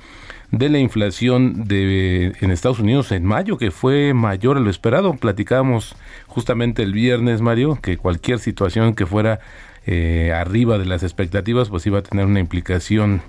de 0.53 0.69
la 0.69 0.77
inflación 0.77 1.65
de, 1.65 2.33
en 2.39 2.51
Estados 2.51 2.79
Unidos 2.79 3.11
en 3.11 3.25
mayo, 3.25 3.57
que 3.57 3.71
fue 3.71 4.13
mayor 4.13 4.57
a 4.57 4.59
lo 4.59 4.69
esperado. 4.69 5.15
Platicábamos 5.15 5.95
justamente 6.27 6.83
el 6.83 6.93
viernes, 6.93 7.41
Mario, 7.41 7.79
que 7.81 7.97
cualquier 7.97 8.37
situación 8.37 8.93
que 8.93 9.07
fuera 9.07 9.39
eh, 9.87 10.31
arriba 10.31 10.77
de 10.77 10.85
las 10.85 11.01
expectativas, 11.01 11.69
pues 11.69 11.87
iba 11.87 11.99
a 11.99 12.03
tener 12.03 12.27
una 12.27 12.39
implicación 12.39 13.23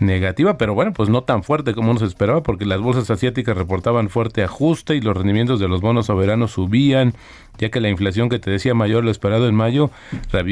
negativa, 0.00 0.56
pero 0.56 0.72
bueno, 0.72 0.94
pues 0.94 1.10
no 1.10 1.24
tan 1.24 1.42
fuerte 1.42 1.74
como 1.74 1.92
nos 1.92 2.02
esperaba, 2.02 2.42
porque 2.42 2.64
las 2.64 2.80
bolsas 2.80 3.10
asiáticas 3.10 3.54
reportaban 3.54 4.08
fuerte 4.08 4.42
ajuste 4.42 4.96
y 4.96 5.02
los 5.02 5.14
rendimientos 5.14 5.60
de 5.60 5.68
los 5.68 5.82
bonos 5.82 6.06
soberanos 6.06 6.52
subían, 6.52 7.12
ya 7.58 7.70
que 7.70 7.80
la 7.80 7.88
inflación 7.88 8.28
que 8.28 8.38
te 8.38 8.50
decía 8.50 8.74
mayor 8.74 9.04
lo 9.04 9.10
esperado 9.10 9.48
en 9.48 9.54
mayo 9.54 9.90
la, 10.32 10.42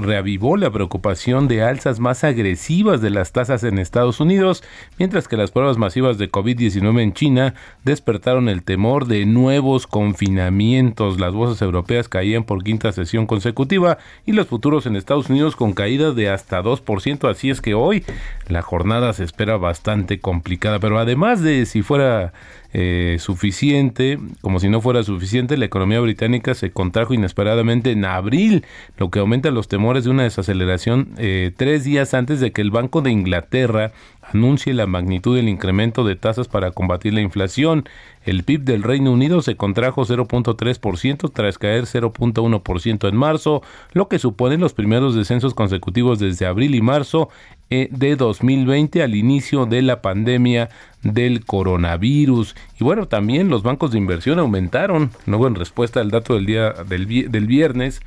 reavivó 0.00 0.56
la 0.56 0.70
preocupación 0.70 1.48
de 1.48 1.62
alzas 1.62 2.00
más 2.00 2.24
agresivas 2.24 3.00
de 3.00 3.10
las 3.10 3.32
tasas 3.32 3.64
en 3.64 3.78
Estados 3.78 4.20
Unidos, 4.20 4.62
mientras 4.98 5.28
que 5.28 5.36
las 5.36 5.50
pruebas 5.50 5.78
masivas 5.78 6.18
de 6.18 6.30
COVID-19 6.30 7.00
en 7.00 7.12
China 7.12 7.54
despertaron 7.84 8.48
el 8.48 8.62
temor 8.62 9.06
de 9.06 9.24
nuevos 9.26 9.86
confinamientos. 9.86 11.18
Las 11.20 11.32
bolsas 11.32 11.62
europeas 11.62 12.08
caían 12.08 12.44
por 12.44 12.62
quinta 12.62 12.92
sesión 12.92 13.26
consecutiva 13.26 13.98
y 14.26 14.32
los 14.32 14.46
futuros 14.46 14.86
en 14.86 14.96
Estados 14.96 15.30
Unidos 15.30 15.56
con 15.56 15.72
caída 15.72 16.12
de 16.12 16.28
hasta 16.28 16.62
2%, 16.62 17.30
así 17.30 17.50
es 17.50 17.60
que 17.60 17.74
hoy 17.74 18.04
la 18.48 18.62
jornada 18.62 19.12
se 19.12 19.24
espera 19.24 19.56
bastante 19.56 20.20
complicada, 20.20 20.78
pero 20.78 20.98
además 20.98 21.42
de 21.42 21.66
si 21.66 21.82
fuera 21.82 22.32
eh, 22.72 23.16
suficiente, 23.20 24.18
como 24.40 24.60
si 24.60 24.68
no 24.68 24.80
fuera 24.80 25.02
suficiente, 25.02 25.56
la 25.56 25.66
economía 25.66 26.00
británica 26.00 26.54
se 26.54 26.70
contrajo 26.70 27.14
inesperadamente 27.14 27.90
en 27.90 28.04
abril, 28.04 28.64
lo 28.96 29.10
que 29.10 29.18
aumenta 29.18 29.50
los 29.50 29.68
temores 29.68 30.04
de 30.04 30.10
una 30.10 30.22
desaceleración 30.22 31.08
eh, 31.18 31.52
tres 31.56 31.84
días 31.84 32.14
antes 32.14 32.40
de 32.40 32.52
que 32.52 32.62
el 32.62 32.70
Banco 32.70 33.02
de 33.02 33.10
Inglaterra 33.10 33.92
anuncie 34.32 34.74
la 34.74 34.86
magnitud 34.86 35.36
del 35.36 35.48
incremento 35.48 36.04
de 36.04 36.16
tasas 36.16 36.48
para 36.48 36.70
combatir 36.70 37.14
la 37.14 37.20
inflación. 37.20 37.88
El 38.24 38.44
PIB 38.44 38.62
del 38.62 38.82
Reino 38.82 39.12
Unido 39.12 39.42
se 39.42 39.56
contrajo 39.56 40.04
0.3% 40.04 41.32
tras 41.32 41.58
caer 41.58 41.84
0.1% 41.84 43.08
en 43.08 43.16
marzo, 43.16 43.62
lo 43.92 44.08
que 44.08 44.18
supone 44.18 44.58
los 44.58 44.74
primeros 44.74 45.14
descensos 45.14 45.54
consecutivos 45.54 46.18
desde 46.18 46.46
abril 46.46 46.74
y 46.74 46.80
marzo 46.80 47.28
eh, 47.70 47.88
de 47.90 48.16
2020 48.16 49.02
al 49.02 49.14
inicio 49.14 49.66
de 49.66 49.82
la 49.82 50.02
pandemia 50.02 50.68
del 51.02 51.44
coronavirus. 51.44 52.54
Y 52.78 52.84
bueno, 52.84 53.08
también 53.08 53.48
los 53.48 53.62
bancos 53.62 53.92
de 53.92 53.98
inversión 53.98 54.38
aumentaron, 54.38 55.10
luego 55.26 55.46
en 55.46 55.54
respuesta 55.54 56.00
al 56.00 56.10
dato 56.10 56.34
del 56.34 56.46
día 56.46 56.72
del, 56.72 57.06
viernes, 57.46 58.00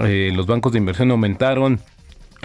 eh, 0.00 0.30
los 0.34 0.46
bancos 0.46 0.72
de 0.72 0.78
inversión 0.78 1.10
aumentaron 1.10 1.80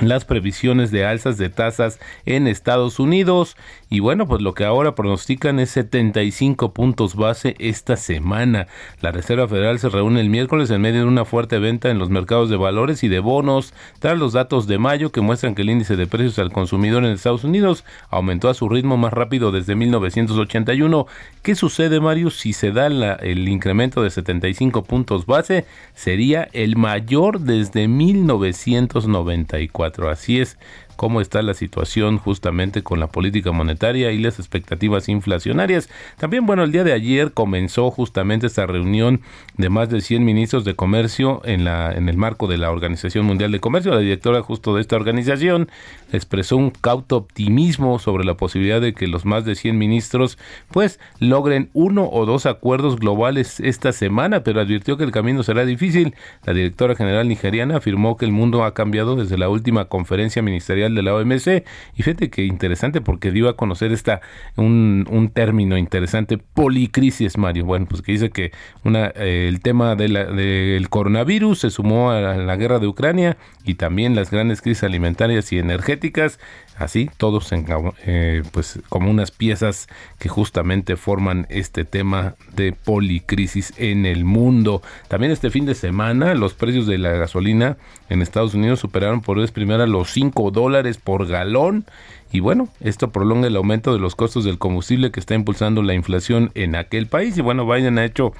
las 0.02 0.26
previsiones 0.26 0.92
de 0.92 1.06
alzas 1.06 1.38
de 1.38 1.50
tasas 1.50 2.00
en 2.26 2.48
Estados 2.48 3.00
Unidos. 3.00 3.56
Y 3.90 4.00
bueno 4.00 4.28
pues 4.28 4.42
lo 4.42 4.54
que 4.54 4.66
ahora 4.66 4.96
pronostican 4.96 5.60
es 5.60 5.70
75 5.72 6.74
puntos 6.74 7.16
base 7.16 7.56
esta 7.60 7.96
semana. 7.96 8.68
La 9.02 9.12
Reserva 9.12 9.48
Federal 9.48 9.80
se 9.80 9.90
reúne 9.90 10.20
el 10.22 10.30
miércoles 10.30 10.70
en 10.72 10.82
medio 10.82 11.02
de 11.02 11.08
una 11.08 11.24
fuerte 11.24 11.60
venta 11.60 11.90
en 11.90 12.00
los 12.00 12.10
mercados 12.10 12.50
de 12.50 12.58
valores 12.58 13.04
y 13.04 13.08
de 13.08 13.20
bonos. 13.20 13.74
Tras 14.00 14.18
los 14.18 14.34
datos 14.34 14.68
de 14.68 14.80
mayo 14.80 15.12
que 15.12 15.22
muestran 15.22 15.56
que 15.56 15.62
el 15.62 15.70
índice 15.70 15.96
de 15.96 16.08
precios 16.08 16.40
al 16.40 16.52
consumidor 16.52 17.06
en 17.06 17.12
Estados 17.12 17.44
Unidos 17.44 17.86
aumentó 18.10 18.50
a 18.50 18.54
su 18.54 18.68
ritmo 18.68 18.98
más 18.98 19.14
rápido 19.14 19.52
desde 19.52 19.76
1981 19.76 21.06
¿qué 21.42 21.56
sucede 21.56 22.00
Mario 22.00 22.30
si 22.32 22.54
se 22.54 22.72
da 22.72 22.88
el 22.88 23.48
incremento 23.48 24.04
de 24.04 24.10
75 24.10 24.84
puntos 24.84 25.26
base 25.26 25.66
sería 25.94 26.48
el 26.54 26.76
mayor 26.76 27.40
desde 27.40 27.88
1994 27.88 29.85
Así 30.10 30.40
es 30.40 30.58
cómo 30.96 31.22
está 31.22 31.42
la 31.42 31.54
situación 31.54 32.18
justamente 32.18 32.84
con 32.84 33.00
la 33.00 33.08
política 33.08 33.52
monetaria 33.52 34.12
y 34.12 34.20
las 34.20 34.40
expectativas 34.40 35.10
inflacionarias. 35.10 35.90
También, 36.18 36.46
bueno, 36.46 36.64
el 36.64 36.72
día 36.72 36.84
de 36.84 36.94
ayer 36.94 37.34
comenzó 37.34 37.92
justamente 37.92 38.48
esta 38.48 38.66
reunión 38.66 39.22
de 39.58 39.70
más 39.70 39.90
de 39.90 40.02
100 40.02 40.24
ministros 40.24 40.66
de 40.66 40.76
comercio 40.76 41.42
en, 41.46 41.64
la, 41.64 41.92
en 41.92 42.10
el 42.10 42.18
marco 42.18 42.48
de 42.48 42.58
la 42.58 42.72
Organización 42.72 43.26
Mundial 43.26 43.52
de 43.52 43.60
Comercio. 43.60 43.94
La 43.94 44.00
directora 44.00 44.42
justo 44.42 44.76
de 44.76 44.82
esta 44.82 44.96
organización 44.96 45.70
expresó 46.12 46.58
un 46.58 46.72
cauto 46.72 47.18
optimismo 47.18 48.00
sobre 48.00 48.26
la 48.26 48.36
posibilidad 48.36 48.82
de 48.82 48.94
que 48.94 49.08
los 49.08 49.26
más 49.26 49.46
de 49.46 49.56
100 49.56 49.78
ministros 49.78 50.38
pues 50.72 51.00
logren 51.20 51.70
uno 51.74 52.10
o 52.10 52.26
dos 52.26 52.46
acuerdos 52.46 52.98
globales 52.98 53.60
esta 53.60 53.92
semana, 53.92 54.44
pero 54.44 54.62
advirtió 54.62 54.98
que 54.98 55.04
el 55.04 55.12
camino 55.12 55.44
será 55.44 55.66
difícil. 55.66 56.16
La 56.46 56.54
directora 56.54 56.96
general 56.96 57.28
nigeriana 57.28 57.78
afirmó 57.78 58.18
que 58.18 58.26
el 58.26 58.32
mundo 58.32 58.64
ha 58.64 58.74
cambiado 58.74 59.16
desde 59.16 59.38
la 59.38 59.50
última 59.50 59.86
conferencia 59.86 60.42
ministerial 60.42 60.85
de 60.94 61.02
la 61.02 61.16
OMC. 61.16 61.66
Y 61.96 62.04
fíjate 62.04 62.30
que 62.30 62.44
interesante 62.44 63.02
porque 63.02 63.32
dio 63.32 63.50
a 63.50 63.56
conocer 63.56 63.92
esta 63.92 64.22
un, 64.58 65.08
un 65.10 65.30
término 65.30 65.78
interesante, 65.78 66.38
policrisis, 66.38 67.38
Mario. 67.38 67.66
Bueno, 67.66 67.88
pues 67.88 68.02
que 68.02 68.12
dice 68.12 68.30
que 68.30 68.52
una, 68.84 69.08
eh, 69.16 69.48
el 69.50 69.62
tema 69.62 69.96
de 69.96 70.10
la, 70.10 70.26
del 70.26 70.90
coronavirus 70.90 71.60
se 71.60 71.70
sumó 71.70 72.12
a 72.12 72.36
la 72.36 72.56
guerra 72.58 72.80
de 72.80 72.88
Ucrania 72.88 73.38
y 73.64 73.76
también 73.76 74.16
las 74.16 74.30
grandes 74.30 74.62
crisis 74.62 74.84
alimentarias 74.84 75.52
y 75.52 75.58
energéticas 75.58 76.40
así 76.78 77.10
todos 77.18 77.52
en, 77.52 77.66
eh, 78.06 78.44
pues 78.52 78.80
como 78.90 79.10
unas 79.10 79.32
piezas 79.32 79.88
que 80.20 80.30
justamente 80.30 80.98
forman 80.98 81.48
este 81.50 81.86
tema 81.86 82.36
de 82.54 82.74
policrisis 82.74 83.74
en 83.78 84.06
el 84.06 84.26
mundo. 84.26 84.82
También 85.08 85.32
este 85.32 85.50
fin 85.50 85.66
de 85.66 85.76
semana 85.76 86.34
los 86.34 86.54
precios 86.54 86.88
de 86.88 86.98
la 86.98 87.12
gasolina 87.12 87.78
en 88.10 88.22
Estados 88.22 88.54
Unidos 88.54 88.80
superaron 88.80 89.22
por 89.22 89.40
vez 89.40 89.52
primera 89.52 89.88
los 89.88 90.12
5 90.12 90.52
dólares 90.52 90.98
por 90.98 91.28
galón 91.28 91.86
y 92.32 92.42
bueno, 92.42 92.68
esto 92.82 93.12
prolonga 93.12 93.48
el 93.48 93.56
aumento 93.56 93.94
de 93.94 94.00
los 94.00 94.16
costos 94.16 94.44
del 94.44 94.58
combustible 94.58 95.12
que 95.12 95.20
está 95.20 95.36
impulsando 95.36 95.82
la 95.82 95.94
inflación 95.94 96.52
en 96.56 96.76
aquel 96.76 97.08
país 97.08 97.38
y 97.38 97.42
bueno, 97.42 97.66
Biden 97.66 97.98
ha 97.98 98.06
hecho 98.06 98.34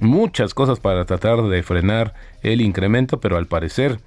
muchas 0.00 0.54
cosas 0.54 0.80
para 0.80 1.04
tratar 1.04 1.42
de 1.42 1.62
frenar 1.62 2.14
el 2.42 2.60
incremento, 2.60 3.20
pero 3.20 3.36
al 3.36 3.46
parecer 3.46 4.00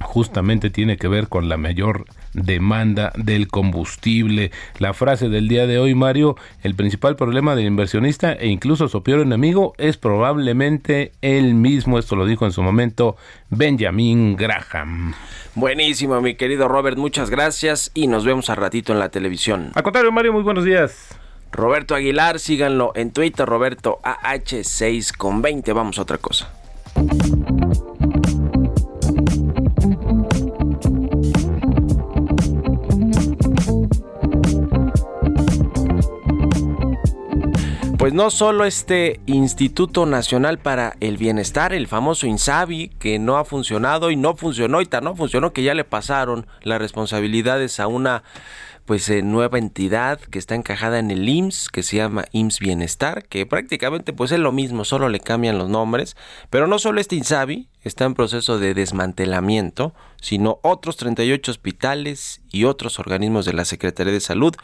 justamente 0.00 0.70
tiene 0.70 0.96
que 0.96 1.08
ver 1.08 1.28
con 1.28 1.48
la 1.48 1.56
mayor 1.56 2.06
demanda 2.34 3.12
del 3.16 3.48
combustible. 3.48 4.50
La 4.78 4.94
frase 4.94 5.28
del 5.28 5.48
día 5.48 5.66
de 5.66 5.78
hoy, 5.78 5.94
Mario, 5.94 6.36
el 6.62 6.74
principal 6.74 7.16
problema 7.16 7.54
del 7.54 7.66
inversionista 7.66 8.32
e 8.32 8.48
incluso 8.48 8.88
su 8.88 9.02
peor 9.02 9.20
enemigo 9.20 9.74
es 9.78 9.96
probablemente 9.96 11.12
él 11.22 11.54
mismo. 11.54 11.98
Esto 11.98 12.16
lo 12.16 12.26
dijo 12.26 12.44
en 12.44 12.52
su 12.52 12.62
momento 12.62 13.16
Benjamin 13.50 14.36
Graham. 14.36 15.14
Buenísimo, 15.54 16.20
mi 16.20 16.34
querido 16.34 16.68
Robert, 16.68 16.96
muchas 16.96 17.28
gracias 17.28 17.90
y 17.94 18.06
nos 18.06 18.24
vemos 18.24 18.48
al 18.48 18.56
ratito 18.56 18.92
en 18.92 18.98
la 18.98 19.10
televisión. 19.10 19.70
Al 19.74 19.82
contrario, 19.82 20.10
Mario, 20.10 20.32
muy 20.32 20.42
buenos 20.42 20.64
días. 20.64 21.08
Roberto 21.52 21.94
Aguilar, 21.94 22.40
síganlo 22.40 22.92
en 22.94 23.12
Twitter, 23.12 23.46
Roberto 23.46 24.00
AH6 24.02 25.14
con 25.14 25.42
20. 25.42 25.72
Vamos 25.74 25.98
a 25.98 26.02
otra 26.02 26.16
cosa. 26.16 26.61
Pues 38.02 38.12
no 38.12 38.30
solo 38.30 38.64
este 38.64 39.20
Instituto 39.26 40.06
Nacional 40.06 40.58
para 40.58 40.96
el 40.98 41.18
Bienestar, 41.18 41.72
el 41.72 41.86
famoso 41.86 42.26
INSABI, 42.26 42.88
que 42.98 43.20
no 43.20 43.36
ha 43.36 43.44
funcionado 43.44 44.10
y 44.10 44.16
no 44.16 44.34
funcionó 44.34 44.80
y 44.80 44.86
tan 44.86 45.04
no 45.04 45.14
funcionó 45.14 45.52
que 45.52 45.62
ya 45.62 45.72
le 45.72 45.84
pasaron 45.84 46.48
las 46.62 46.80
responsabilidades 46.80 47.78
a 47.78 47.86
una 47.86 48.24
pues 48.92 49.08
eh, 49.08 49.22
nueva 49.22 49.56
entidad 49.56 50.20
que 50.20 50.38
está 50.38 50.54
encajada 50.54 50.98
en 50.98 51.10
el 51.10 51.26
IMSS, 51.26 51.70
que 51.70 51.82
se 51.82 51.96
llama 51.96 52.26
IMSS 52.32 52.58
Bienestar, 52.58 53.24
que 53.24 53.46
prácticamente 53.46 54.12
pues 54.12 54.32
es 54.32 54.38
lo 54.38 54.52
mismo, 54.52 54.84
solo 54.84 55.08
le 55.08 55.18
cambian 55.18 55.56
los 55.56 55.70
nombres, 55.70 56.14
pero 56.50 56.66
no 56.66 56.78
solo 56.78 57.00
este 57.00 57.16
INSABI 57.16 57.70
está 57.84 58.04
en 58.04 58.12
proceso 58.12 58.58
de 58.58 58.74
desmantelamiento, 58.74 59.94
sino 60.20 60.58
otros 60.60 60.98
38 60.98 61.52
hospitales 61.52 62.42
y 62.50 62.64
otros 62.64 62.98
organismos 62.98 63.46
de 63.46 63.54
la 63.54 63.64
Secretaría 63.64 64.12
de 64.12 64.20
Salud 64.20 64.54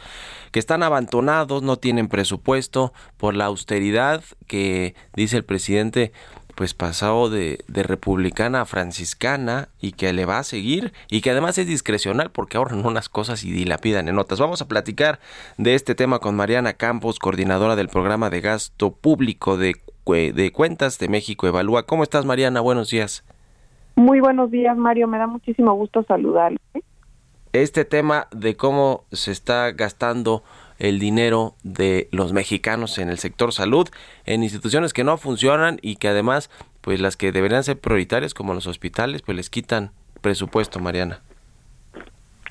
que 0.53 0.59
están 0.59 0.83
abandonados, 0.83 1.63
no 1.63 1.79
tienen 1.79 2.09
presupuesto 2.09 2.93
por 3.17 3.35
la 3.35 3.47
austeridad 3.47 4.23
que 4.47 4.95
dice 5.15 5.39
el 5.39 5.45
presidente 5.47 6.13
pues 6.59 6.75
pasado 6.75 7.31
de, 7.31 7.61
de, 7.69 7.85
republicana 7.85 8.63
a 8.63 8.65
franciscana 8.65 9.69
y 9.81 9.93
que 9.93 10.13
le 10.13 10.27
va 10.27 10.41
a 10.41 10.43
seguir 10.43 10.93
y 11.09 11.21
que 11.21 11.31
además 11.31 11.57
es 11.57 11.69
discrecional 11.69 12.33
porque 12.33 12.57
ahorran 12.57 12.85
unas 12.85 13.09
cosas 13.09 13.45
y 13.45 13.53
dilapidan 13.53 14.09
en 14.09 14.19
otras. 14.19 14.41
Vamos 14.41 14.61
a 14.61 14.67
platicar 14.67 15.21
de 15.57 15.77
este 15.77 15.95
tema 15.95 16.19
con 16.19 16.35
Mariana 16.35 16.73
Campos, 16.73 17.21
coordinadora 17.21 17.77
del 17.77 17.87
programa 17.87 18.29
de 18.29 18.41
gasto 18.41 18.91
público 18.91 19.57
de, 19.57 19.77
de 20.05 20.53
cuentas 20.53 20.99
de 20.99 21.09
México 21.09 21.47
Evalúa. 21.47 21.85
¿Cómo 21.87 22.03
estás 22.03 22.25
Mariana? 22.25 22.61
Buenos 22.61 22.91
días. 22.91 23.23
Muy 23.95 24.19
buenos 24.19 24.51
días 24.51 24.77
Mario, 24.77 25.07
me 25.07 25.19
da 25.19 25.29
muchísimo 25.29 25.75
gusto 25.75 26.03
saludarle. 26.09 26.59
Este 27.53 27.85
tema 27.85 28.27
de 28.33 28.57
cómo 28.57 29.05
se 29.13 29.31
está 29.31 29.71
gastando 29.71 30.43
el 30.79 30.99
dinero 30.99 31.55
de 31.63 32.09
los 32.13 32.33
mexicanos 32.33 32.99
en 32.99 33.09
el 33.09 33.19
sector 33.19 33.53
salud, 33.53 33.89
en 34.25 34.43
instituciones 34.43 34.93
que 34.93 35.05
no 35.05 35.17
funcionan 35.17 35.79
y 35.83 35.97
que 35.97 36.09
además, 36.09 36.51
pues 36.81 37.01
las 37.01 37.17
que 37.17 37.33
deberían 37.33 37.65
ser 37.65 37.79
prioritarias 37.79 38.35
como 38.35 38.55
los 38.55 38.67
hospitales, 38.67 39.23
pues 39.23 39.37
les 39.37 39.51
quitan 39.51 39.91
presupuesto, 40.21 40.79
Mariana. 40.81 41.21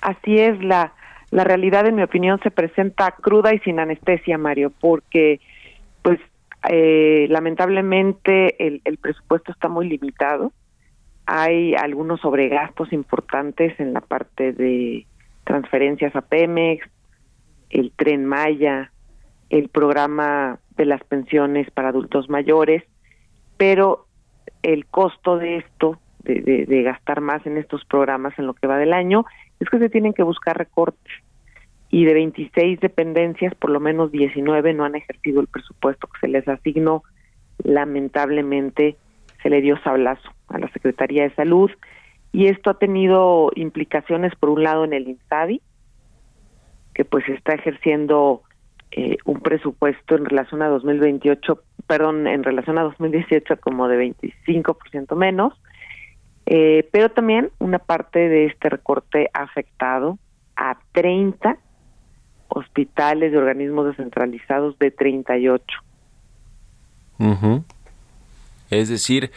Así 0.02 0.38
es, 0.38 0.62
la, 0.64 0.94
la 1.32 1.44
realidad 1.44 1.88
en 1.88 1.96
mi 1.96 2.04
opinión 2.04 2.40
se 2.44 2.52
presenta 2.52 3.12
cruda 3.12 3.54
y 3.54 3.60
sin 3.60 3.80
anestesia, 3.80 4.38
Mario, 4.38 4.72
porque 4.80 5.40
pues 6.02 6.20
eh, 6.70 7.28
lamentablemente 7.30 8.66
el, 8.66 8.82
el 8.86 8.98
presupuesto 8.98 9.52
está 9.52 9.68
muy 9.68 9.88
limitado. 9.88 10.52
Hay 11.26 11.76
algunos 11.76 12.22
sobregastos 12.22 12.94
importantes 12.94 13.78
en 13.80 13.94
la 13.94 14.02
parte 14.02 14.54
de 14.54 15.06
transferencias 15.44 16.16
a 16.16 16.22
Pemex, 16.22 16.88
el 17.70 17.92
tren 17.92 18.26
Maya, 18.26 18.92
el 19.50 19.70
programa 19.70 20.60
de 20.76 20.86
las 20.86 21.04
pensiones 21.04 21.70
para 21.72 21.90
adultos 21.90 22.30
mayores, 22.30 22.84
pero 23.58 24.06
el 24.64 24.86
costo 24.86 25.38
de 25.38 25.58
esto, 25.58 26.00
de, 26.24 26.84
gastar 26.84 27.22
más 27.22 27.46
en 27.46 27.58
estos 27.58 27.86
programas 27.86 28.38
en 28.38 28.48
lo 28.48 28.54
que 28.54 28.68
va 28.68 28.78
del 28.78 28.94
año, 28.94 29.26
es 29.60 29.70
que 29.70 29.80
se 29.80 29.90
tienen 29.90 30.14
que 30.14 30.24
buscar 30.24 30.58
recortes. 30.58 31.14
Y 31.90 32.04
de 32.04 32.14
26 32.14 32.82
dependencias, 32.82 33.56
por 33.56 33.70
lo 33.70 33.80
menos 33.80 34.12
19 34.12 34.74
no 34.74 34.84
han 34.84 34.96
ejercido 34.96 35.40
el 35.40 35.48
presupuesto 35.48 36.08
que 36.08 36.20
se 36.20 36.28
les 36.28 36.48
asignó. 36.48 37.04
Lamentablemente 37.64 38.98
se 39.42 39.50
le 39.50 39.62
dio 39.62 39.82
sablazo 39.84 40.30
a 40.50 40.60
la 40.60 40.70
Secretaría 40.74 41.24
de 41.24 41.36
Salud 41.36 41.72
y 42.34 42.48
esto 42.48 42.70
ha 42.70 42.78
tenido 42.78 43.52
implicaciones, 43.56 44.36
por 44.36 44.50
un 44.50 44.64
lado, 44.64 44.84
en 44.84 44.94
el 44.94 45.08
INSABI, 45.08 45.62
que 46.98 47.06
pues 47.06 47.30
está 47.30 47.54
ejerciendo 47.54 48.42
eh, 48.90 49.18
un 49.24 49.40
presupuesto 49.42 50.16
en 50.16 50.26
relación 50.26 50.64
a 50.64 50.68
2028, 50.68 51.62
perdón, 51.86 52.26
en 52.26 52.44
relación 52.44 52.80
a 52.80 52.82
2018 52.82 53.58
como 53.58 53.88
de 53.88 54.16
25% 54.16 55.16
menos, 55.16 55.54
eh, 56.48 56.90
pero 56.92 57.10
también 57.10 57.52
una 57.60 57.78
parte 57.78 58.18
de 58.30 58.48
este 58.48 58.70
recorte 58.70 59.30
ha 59.34 59.44
afectado 59.44 60.18
a 60.56 60.80
30 60.94 61.60
hospitales 62.48 63.32
de 63.32 63.38
organismos 63.38 63.86
descentralizados 63.86 64.80
de 64.80 64.90
38. 64.90 65.64
Es 68.72 68.90
decir, 68.90 69.30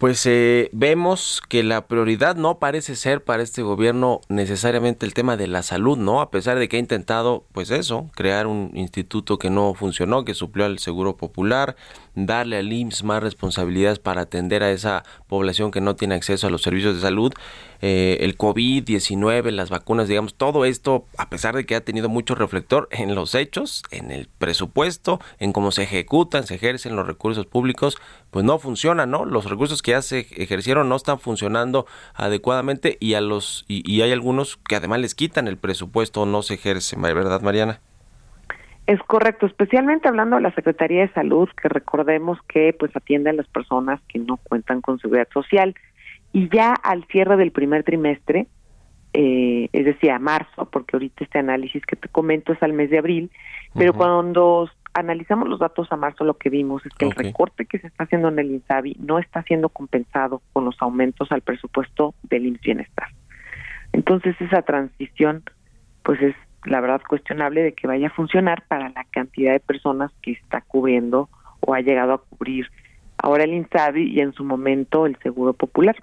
pues 0.00 0.24
eh, 0.24 0.70
vemos 0.72 1.42
que 1.46 1.62
la 1.62 1.86
prioridad 1.86 2.34
no 2.34 2.58
parece 2.58 2.96
ser 2.96 3.22
para 3.22 3.42
este 3.42 3.60
gobierno 3.60 4.22
necesariamente 4.30 5.04
el 5.04 5.12
tema 5.12 5.36
de 5.36 5.46
la 5.46 5.62
salud, 5.62 5.98
¿no? 5.98 6.22
A 6.22 6.30
pesar 6.30 6.58
de 6.58 6.70
que 6.70 6.78
ha 6.78 6.80
intentado, 6.80 7.44
pues 7.52 7.70
eso, 7.70 8.08
crear 8.16 8.46
un 8.46 8.70
instituto 8.72 9.38
que 9.38 9.50
no 9.50 9.74
funcionó, 9.74 10.24
que 10.24 10.32
suplió 10.32 10.64
al 10.64 10.78
Seguro 10.78 11.18
Popular, 11.18 11.76
darle 12.14 12.56
al 12.56 12.72
IMSS 12.72 13.04
más 13.04 13.22
responsabilidades 13.22 13.98
para 13.98 14.22
atender 14.22 14.62
a 14.62 14.70
esa 14.70 15.04
población 15.28 15.70
que 15.70 15.82
no 15.82 15.96
tiene 15.96 16.14
acceso 16.14 16.46
a 16.46 16.50
los 16.50 16.62
servicios 16.62 16.94
de 16.94 17.02
salud. 17.02 17.34
Eh, 17.82 18.18
el 18.20 18.36
COVID-19, 18.36 19.50
las 19.50 19.70
vacunas, 19.70 20.08
digamos, 20.08 20.34
todo 20.34 20.64
esto, 20.64 21.06
a 21.16 21.30
pesar 21.30 21.54
de 21.54 21.64
que 21.64 21.74
ha 21.74 21.80
tenido 21.80 22.08
mucho 22.08 22.34
reflector 22.34 22.88
en 22.92 23.14
los 23.14 23.34
hechos, 23.34 23.82
en 23.90 24.10
el 24.10 24.28
presupuesto, 24.38 25.20
en 25.38 25.52
cómo 25.52 25.70
se 25.70 25.84
ejecutan, 25.84 26.46
se 26.46 26.56
ejercen 26.56 26.96
los 26.96 27.06
recursos 27.06 27.46
públicos, 27.46 27.98
pues 28.30 28.44
no 28.44 28.58
funciona, 28.58 29.06
¿no? 29.06 29.24
Los 29.24 29.48
recursos 29.48 29.82
que 29.82 29.92
ya 29.92 30.02
se 30.02 30.20
ejercieron 30.36 30.88
no 30.88 30.96
están 30.96 31.18
funcionando 31.18 31.86
adecuadamente 32.14 32.96
y 33.00 33.14
a 33.14 33.20
los 33.20 33.64
y, 33.68 33.82
y 33.90 34.02
hay 34.02 34.12
algunos 34.12 34.56
que 34.56 34.76
además 34.76 35.00
les 35.00 35.14
quitan 35.14 35.48
el 35.48 35.56
presupuesto, 35.56 36.26
no 36.26 36.42
se 36.42 36.54
ejercen, 36.54 37.02
¿verdad, 37.02 37.40
Mariana? 37.40 37.80
Es 38.86 39.00
correcto, 39.04 39.46
especialmente 39.46 40.08
hablando 40.08 40.34
de 40.34 40.42
la 40.42 40.54
Secretaría 40.54 41.02
de 41.02 41.12
Salud, 41.12 41.48
que 41.62 41.68
recordemos 41.68 42.38
que 42.48 42.74
pues 42.76 42.90
atiende 42.96 43.30
a 43.30 43.34
las 43.34 43.46
personas 43.46 44.00
que 44.08 44.18
no 44.18 44.36
cuentan 44.36 44.80
con 44.80 44.98
seguridad 44.98 45.28
social 45.32 45.76
y 46.32 46.48
ya 46.48 46.72
al 46.74 47.04
cierre 47.06 47.36
del 47.36 47.52
primer 47.52 47.82
trimestre, 47.84 48.46
eh, 49.12 49.68
es 49.72 49.84
decir, 49.84 50.10
a 50.10 50.18
marzo, 50.18 50.66
porque 50.70 50.96
ahorita 50.96 51.24
este 51.24 51.38
análisis 51.38 51.84
que 51.84 51.96
te 51.96 52.08
comento 52.08 52.52
es 52.52 52.62
al 52.62 52.72
mes 52.72 52.90
de 52.90 52.98
abril, 52.98 53.30
pero 53.74 53.92
cuando 53.92 54.68
analizamos 54.94 55.48
los 55.48 55.58
datos 55.58 55.90
a 55.90 55.96
marzo, 55.96 56.24
lo 56.24 56.34
que 56.34 56.50
vimos 56.50 56.84
es 56.86 56.92
que 56.94 57.06
el 57.06 57.12
recorte 57.12 57.66
que 57.66 57.78
se 57.78 57.88
está 57.88 58.04
haciendo 58.04 58.28
en 58.28 58.38
el 58.38 58.50
INSABI 58.50 58.96
no 59.00 59.18
está 59.18 59.42
siendo 59.42 59.68
compensado 59.68 60.42
con 60.52 60.64
los 60.64 60.80
aumentos 60.80 61.30
al 61.32 61.40
presupuesto 61.40 62.14
del 62.22 62.46
IMSS 62.46 62.60
Bienestar. 62.60 63.08
Entonces 63.92 64.36
esa 64.40 64.62
transición, 64.62 65.42
pues 66.02 66.20
es 66.22 66.34
la 66.64 66.80
verdad 66.80 67.00
cuestionable 67.08 67.62
de 67.62 67.72
que 67.72 67.86
vaya 67.86 68.08
a 68.08 68.10
funcionar 68.10 68.64
para 68.68 68.90
la 68.90 69.04
cantidad 69.10 69.52
de 69.52 69.60
personas 69.60 70.12
que 70.22 70.32
está 70.32 70.60
cubriendo 70.60 71.28
o 71.60 71.74
ha 71.74 71.80
llegado 71.80 72.12
a 72.12 72.22
cubrir 72.22 72.66
ahora 73.16 73.44
el 73.44 73.54
INSABI 73.54 74.12
y 74.12 74.20
en 74.20 74.32
su 74.32 74.44
momento 74.44 75.06
el 75.06 75.16
Seguro 75.18 75.52
Popular. 75.52 75.96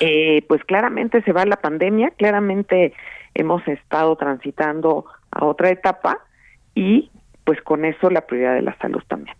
Eh, 0.00 0.44
pues 0.48 0.64
claramente 0.64 1.22
se 1.22 1.32
va 1.32 1.44
la 1.44 1.56
pandemia, 1.56 2.10
claramente 2.10 2.92
hemos 3.34 3.66
estado 3.66 4.16
transitando 4.16 5.06
a 5.30 5.44
otra 5.44 5.70
etapa 5.70 6.18
y 6.74 7.10
pues 7.44 7.60
con 7.62 7.84
eso 7.84 8.08
la 8.08 8.26
prioridad 8.26 8.54
de 8.54 8.62
la 8.62 8.76
salud 8.78 9.02
también. 9.08 9.36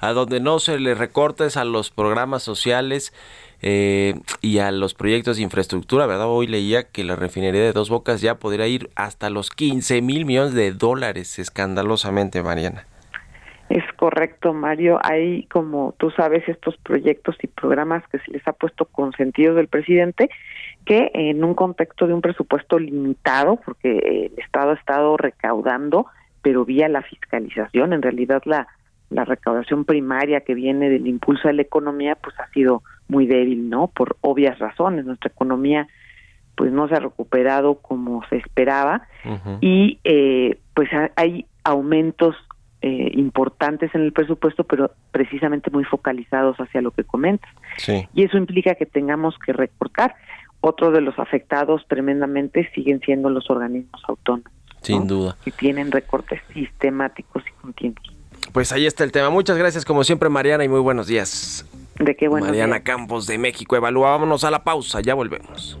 A 0.00 0.12
donde 0.12 0.40
no 0.40 0.58
se 0.58 0.78
le 0.78 0.94
recortes 0.94 1.56
a 1.56 1.64
los 1.64 1.90
programas 1.90 2.42
sociales 2.42 3.12
eh, 3.60 4.14
y 4.40 4.58
a 4.58 4.70
los 4.70 4.94
proyectos 4.94 5.36
de 5.36 5.42
infraestructura, 5.42 6.06
¿verdad? 6.06 6.28
Hoy 6.28 6.46
leía 6.46 6.84
que 6.84 7.02
la 7.02 7.16
refinería 7.16 7.62
de 7.62 7.72
Dos 7.72 7.90
Bocas 7.90 8.20
ya 8.20 8.36
podría 8.36 8.68
ir 8.68 8.90
hasta 8.94 9.30
los 9.30 9.50
15 9.50 10.00
mil 10.00 10.24
millones 10.26 10.54
de 10.54 10.72
dólares, 10.72 11.38
escandalosamente, 11.38 12.42
Mariana. 12.42 12.86
Es 13.68 13.84
correcto, 13.96 14.52
Mario. 14.52 14.98
Hay, 15.02 15.44
como 15.46 15.94
tú 15.98 16.10
sabes, 16.10 16.46
estos 16.48 16.76
proyectos 16.78 17.36
y 17.42 17.46
programas 17.46 18.06
que 18.08 18.18
se 18.18 18.30
les 18.30 18.46
ha 18.46 18.52
puesto 18.52 18.84
con 18.84 19.12
sentido 19.12 19.54
del 19.54 19.68
presidente, 19.68 20.28
que 20.84 21.10
en 21.14 21.42
un 21.44 21.54
contexto 21.54 22.06
de 22.06 22.14
un 22.14 22.20
presupuesto 22.20 22.78
limitado, 22.78 23.56
porque 23.64 24.30
el 24.32 24.38
Estado 24.38 24.72
ha 24.72 24.74
estado 24.74 25.16
recaudando, 25.16 26.06
pero 26.42 26.64
vía 26.64 26.88
la 26.88 27.02
fiscalización, 27.02 27.94
en 27.94 28.02
realidad 28.02 28.42
la, 28.44 28.68
la 29.08 29.24
recaudación 29.24 29.84
primaria 29.84 30.42
que 30.42 30.54
viene 30.54 30.90
del 30.90 31.06
impulso 31.06 31.48
de 31.48 31.54
la 31.54 31.62
economía, 31.62 32.16
pues 32.16 32.38
ha 32.38 32.48
sido 32.50 32.82
muy 33.08 33.26
débil, 33.26 33.70
¿no? 33.70 33.88
Por 33.88 34.16
obvias 34.20 34.58
razones. 34.58 35.04
Nuestra 35.04 35.30
economía 35.30 35.88
pues 36.56 36.70
no 36.70 36.88
se 36.88 36.94
ha 36.94 37.00
recuperado 37.00 37.76
como 37.76 38.22
se 38.28 38.36
esperaba 38.36 39.08
y 39.60 39.98
eh, 40.04 40.58
pues 40.74 40.88
hay 41.16 41.46
aumentos 41.64 42.36
eh, 42.86 43.12
importantes 43.14 43.94
en 43.94 44.02
el 44.02 44.12
presupuesto, 44.12 44.64
pero 44.64 44.90
precisamente 45.10 45.70
muy 45.70 45.84
focalizados 45.84 46.58
hacia 46.58 46.82
lo 46.82 46.90
que 46.90 47.02
comentas. 47.02 47.50
Y 48.12 48.24
eso 48.24 48.36
implica 48.36 48.74
que 48.74 48.84
tengamos 48.84 49.36
que 49.38 49.54
recortar. 49.54 50.14
Otro 50.60 50.90
de 50.90 51.00
los 51.00 51.18
afectados 51.18 51.86
tremendamente 51.88 52.70
siguen 52.74 53.00
siendo 53.00 53.30
los 53.30 53.48
organismos 53.48 54.02
autónomos. 54.06 54.52
Sin 54.82 55.06
duda. 55.06 55.34
Que 55.42 55.50
tienen 55.50 55.92
recortes 55.92 56.42
sistemáticos 56.52 57.42
y 57.48 57.62
continuos. 57.62 58.14
Pues 58.52 58.70
ahí 58.70 58.84
está 58.84 59.02
el 59.02 59.12
tema. 59.12 59.30
Muchas 59.30 59.56
gracias 59.56 59.86
como 59.86 60.04
siempre 60.04 60.28
Mariana 60.28 60.62
y 60.64 60.68
muy 60.68 60.80
buenos 60.80 61.06
días. 61.06 61.66
De 61.98 62.14
qué 62.14 62.28
bueno. 62.28 62.44
Mariana 62.44 62.80
Campos 62.80 63.26
de 63.26 63.38
México. 63.38 63.76
Evaluámonos 63.76 64.44
a 64.44 64.50
la 64.50 64.62
pausa, 64.62 65.00
ya 65.00 65.14
volvemos. 65.14 65.80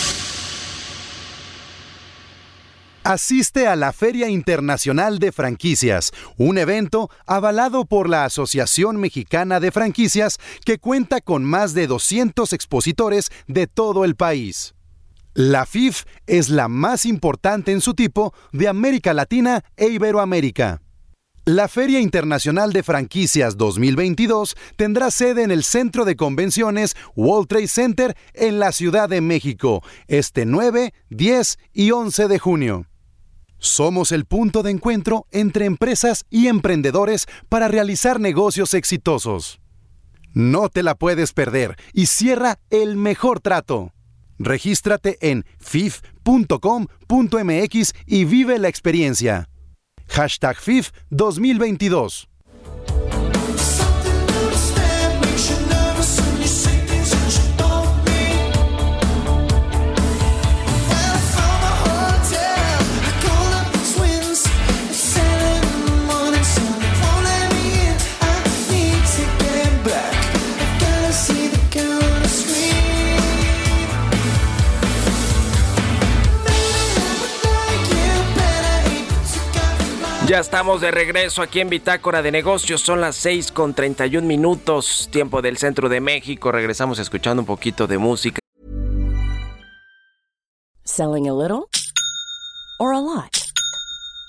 Asiste 3.03 3.65
a 3.65 3.75
la 3.75 3.93
Feria 3.93 4.29
Internacional 4.29 5.17
de 5.17 5.31
Franquicias, 5.31 6.11
un 6.37 6.59
evento 6.59 7.09
avalado 7.25 7.85
por 7.85 8.07
la 8.07 8.25
Asociación 8.25 8.97
Mexicana 8.97 9.59
de 9.59 9.71
Franquicias 9.71 10.37
que 10.65 10.77
cuenta 10.77 11.19
con 11.19 11.43
más 11.43 11.73
de 11.73 11.87
200 11.87 12.53
expositores 12.53 13.31
de 13.47 13.65
todo 13.65 14.05
el 14.05 14.15
país. 14.15 14.75
La 15.33 15.65
FIF 15.65 16.03
es 16.27 16.49
la 16.49 16.67
más 16.67 17.07
importante 17.07 17.71
en 17.71 17.81
su 17.81 17.95
tipo 17.95 18.35
de 18.51 18.67
América 18.67 19.15
Latina 19.15 19.63
e 19.77 19.87
Iberoamérica. 19.87 20.83
La 21.45 21.67
Feria 21.67 21.99
Internacional 21.99 22.71
de 22.71 22.83
Franquicias 22.83 23.57
2022 23.57 24.55
tendrá 24.75 25.09
sede 25.09 25.41
en 25.41 25.49
el 25.49 25.63
Centro 25.63 26.05
de 26.05 26.15
Convenciones 26.15 26.95
World 27.15 27.47
Trade 27.47 27.67
Center 27.67 28.17
en 28.35 28.59
la 28.59 28.71
Ciudad 28.71 29.09
de 29.09 29.21
México 29.21 29.81
este 30.07 30.45
9, 30.45 30.93
10 31.09 31.57
y 31.73 31.89
11 31.89 32.27
de 32.27 32.37
junio. 32.37 32.90
Somos 33.63 34.11
el 34.11 34.25
punto 34.25 34.63
de 34.63 34.71
encuentro 34.71 35.27
entre 35.29 35.65
empresas 35.65 36.25
y 36.31 36.47
emprendedores 36.47 37.27
para 37.47 37.67
realizar 37.67 38.19
negocios 38.19 38.73
exitosos. 38.73 39.61
No 40.33 40.67
te 40.69 40.81
la 40.81 40.95
puedes 40.95 41.31
perder 41.31 41.75
y 41.93 42.07
cierra 42.07 42.57
el 42.71 42.97
mejor 42.97 43.39
trato. 43.39 43.93
Regístrate 44.39 45.19
en 45.21 45.45
fif.com.mx 45.59 45.93
y 48.07 48.25
vive 48.25 48.57
la 48.57 48.67
experiencia. 48.67 49.47
Hashtag 50.07 50.57
FIF 50.57 50.89
2022. 51.11 52.29
Ya 80.31 80.39
estamos 80.39 80.79
de 80.79 80.91
regreso 80.91 81.41
aquí 81.41 81.59
en 81.59 81.67
Bitácora 81.67 82.21
de 82.21 82.31
Negocios. 82.31 82.79
Son 82.79 83.01
las 83.01 83.17
6 83.17 83.51
con 83.51 83.73
31 83.73 84.25
minutos, 84.25 85.09
tiempo 85.11 85.41
del 85.41 85.57
centro 85.57 85.89
de 85.89 85.99
México. 85.99 86.53
Regresamos 86.53 86.99
escuchando 86.99 87.41
un 87.41 87.45
poquito 87.45 87.85
de 87.85 87.97
música. 87.97 88.39
Selling 90.85 91.27
a 91.27 91.33
little 91.33 91.69
or 92.79 92.93
a 92.93 93.01
lot? 93.01 93.51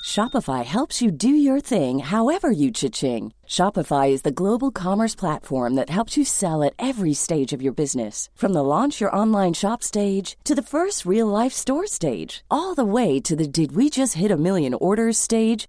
Shopify 0.04 0.64
helps 0.64 1.00
you 1.00 1.12
do 1.12 1.28
your 1.28 1.60
thing 1.60 2.00
however 2.00 2.50
you 2.50 2.72
cha-ching. 2.72 3.32
Shopify 3.46 4.10
is 4.10 4.22
the 4.22 4.32
global 4.32 4.72
commerce 4.72 5.14
platform 5.14 5.76
that 5.76 5.88
helps 5.88 6.16
you 6.16 6.24
sell 6.24 6.64
at 6.64 6.72
every 6.80 7.14
stage 7.14 7.52
of 7.52 7.62
your 7.62 7.72
business. 7.72 8.28
From 8.34 8.54
the 8.54 8.64
launch 8.64 9.00
your 9.00 9.14
online 9.14 9.52
shop 9.52 9.84
stage 9.84 10.36
to 10.42 10.56
the 10.56 10.62
first 10.62 11.06
real 11.06 11.28
life 11.28 11.52
store 11.52 11.86
stage, 11.86 12.42
all 12.50 12.74
the 12.74 12.84
way 12.84 13.20
to 13.20 13.36
the 13.36 13.46
did 13.46 13.76
we 13.76 13.88
just 13.88 14.14
hit 14.14 14.32
a 14.32 14.36
million 14.36 14.74
orders 14.74 15.16
stage. 15.16 15.68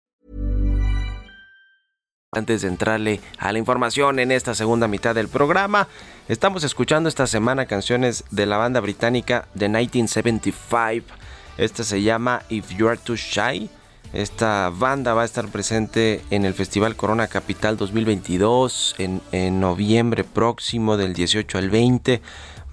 Antes 2.33 2.61
de 2.61 2.69
entrarle 2.69 3.19
a 3.39 3.51
la 3.51 3.59
información 3.59 4.17
en 4.17 4.31
esta 4.31 4.55
segunda 4.55 4.87
mitad 4.87 5.13
del 5.13 5.27
programa, 5.27 5.89
estamos 6.29 6.63
escuchando 6.63 7.09
esta 7.09 7.27
semana 7.27 7.65
canciones 7.65 8.23
de 8.31 8.45
la 8.45 8.55
banda 8.55 8.79
británica 8.79 9.49
The 9.57 9.67
1975. 9.67 11.13
Esta 11.57 11.83
se 11.83 12.01
llama 12.01 12.43
If 12.47 12.69
You 12.69 12.87
Are 12.87 12.97
Too 12.97 13.17
Shy. 13.17 13.69
Esta 14.13 14.71
banda 14.73 15.13
va 15.13 15.23
a 15.23 15.25
estar 15.25 15.49
presente 15.49 16.21
en 16.29 16.45
el 16.45 16.53
Festival 16.53 16.95
Corona 16.95 17.27
Capital 17.27 17.75
2022 17.75 18.95
en, 18.97 19.21
en 19.33 19.59
noviembre 19.59 20.23
próximo 20.23 20.95
del 20.95 21.11
18 21.11 21.57
al 21.57 21.69
20. 21.69 22.21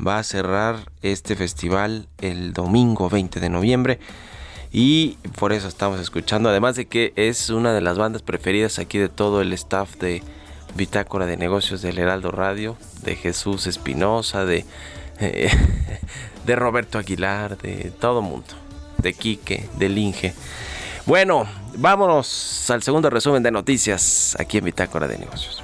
Va 0.07 0.19
a 0.19 0.23
cerrar 0.23 0.77
este 1.03 1.35
festival 1.35 2.07
el 2.19 2.53
domingo 2.53 3.11
20 3.11 3.41
de 3.41 3.49
noviembre 3.49 3.99
y 4.73 5.19
por 5.39 5.53
eso 5.53 5.69
estamos 5.69 6.01
escuchando. 6.01 6.49
Además 6.49 6.77
de 6.77 6.87
que 6.87 7.13
es 7.17 7.51
una 7.51 7.73
de 7.73 7.81
las 7.81 7.99
bandas 7.99 8.23
preferidas 8.23 8.79
aquí 8.79 8.99
de 8.99 9.09
todo 9.09 9.41
el 9.41 9.53
staff 9.53 9.97
de 9.97 10.23
Bitácora 10.75 11.27
de 11.27 11.37
Negocios 11.37 11.83
del 11.83 11.99
Heraldo 11.99 12.31
Radio, 12.31 12.77
de 13.03 13.17
Jesús 13.17 13.67
Espinosa, 13.67 14.45
de, 14.45 14.65
de 16.47 16.57
Roberto 16.57 16.99
Aguilar, 16.99 17.59
de 17.59 17.93
todo 17.99 18.23
mundo, 18.23 18.55
de 18.99 19.15
Quique, 19.15 19.69
de 19.77 19.89
Linge. 19.89 20.35
Bueno, 21.07 21.47
vámonos 21.77 22.69
al 22.71 22.83
segundo 22.83 23.09
resumen 23.09 23.43
de 23.43 23.51
noticias 23.51 24.37
aquí 24.39 24.59
en 24.59 24.67
Bitácora 24.67 25.09
de 25.09 25.19
Negocios. 25.19 25.63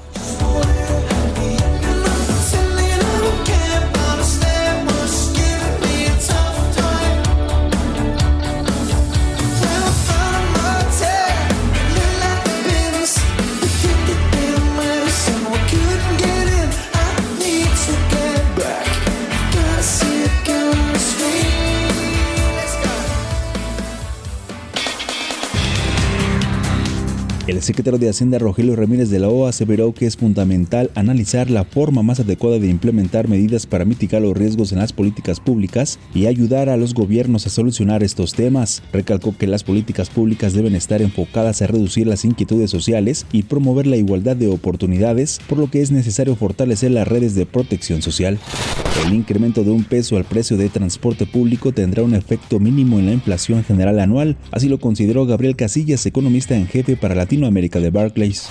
El 27.46 27.60
secretario 27.60 27.98
de 27.98 28.08
Hacienda 28.08 28.38
Rogelio 28.38 28.74
Ramírez 28.74 29.10
de 29.10 29.18
la 29.18 29.28
OA 29.28 29.50
aseveró 29.50 29.92
que 29.92 30.06
es 30.06 30.16
fundamental 30.16 30.90
analizar 30.94 31.50
la 31.50 31.64
forma 31.64 32.02
más 32.02 32.18
adecuada 32.18 32.58
de 32.58 32.70
implementar 32.70 33.28
medidas 33.28 33.66
para 33.66 33.84
mitigar 33.84 34.22
los 34.22 34.34
riesgos 34.34 34.72
en 34.72 34.78
las 34.78 34.94
políticas 34.94 35.40
públicas 35.40 35.98
y 36.14 36.24
ayudar 36.24 36.70
a 36.70 36.78
los 36.78 36.94
gobiernos 36.94 37.46
a 37.46 37.50
solucionar 37.50 38.02
estos 38.02 38.32
temas. 38.32 38.82
Recalcó 38.94 39.36
que 39.36 39.46
las 39.46 39.62
políticas 39.62 40.08
públicas 40.08 40.54
deben 40.54 40.74
estar 40.74 41.02
enfocadas 41.02 41.60
a 41.60 41.66
reducir 41.66 42.06
las 42.06 42.24
inquietudes 42.24 42.70
sociales 42.70 43.26
y 43.30 43.42
promover 43.42 43.86
la 43.86 43.98
igualdad 43.98 44.36
de 44.36 44.48
oportunidades, 44.48 45.38
por 45.46 45.58
lo 45.58 45.70
que 45.70 45.82
es 45.82 45.90
necesario 45.90 46.36
fortalecer 46.36 46.92
las 46.92 47.06
redes 47.06 47.34
de 47.34 47.44
protección 47.44 48.00
social. 48.00 48.38
El 49.04 49.12
incremento 49.12 49.64
de 49.64 49.70
un 49.70 49.84
peso 49.84 50.16
al 50.16 50.24
precio 50.24 50.56
de 50.56 50.70
transporte 50.70 51.26
público 51.26 51.72
tendrá 51.72 52.04
un 52.04 52.14
efecto 52.14 52.58
mínimo 52.58 52.98
en 52.98 53.06
la 53.06 53.12
inflación 53.12 53.64
general 53.64 54.00
anual, 54.00 54.38
así 54.50 54.68
lo 54.68 54.80
consideró 54.80 55.26
Gabriel 55.26 55.56
Casillas, 55.56 56.06
economista 56.06 56.56
en 56.56 56.68
jefe 56.68 56.96
para 56.96 57.14
Latinoamérica 57.14 57.33
de 57.34 57.90
Barclays. 57.90 58.48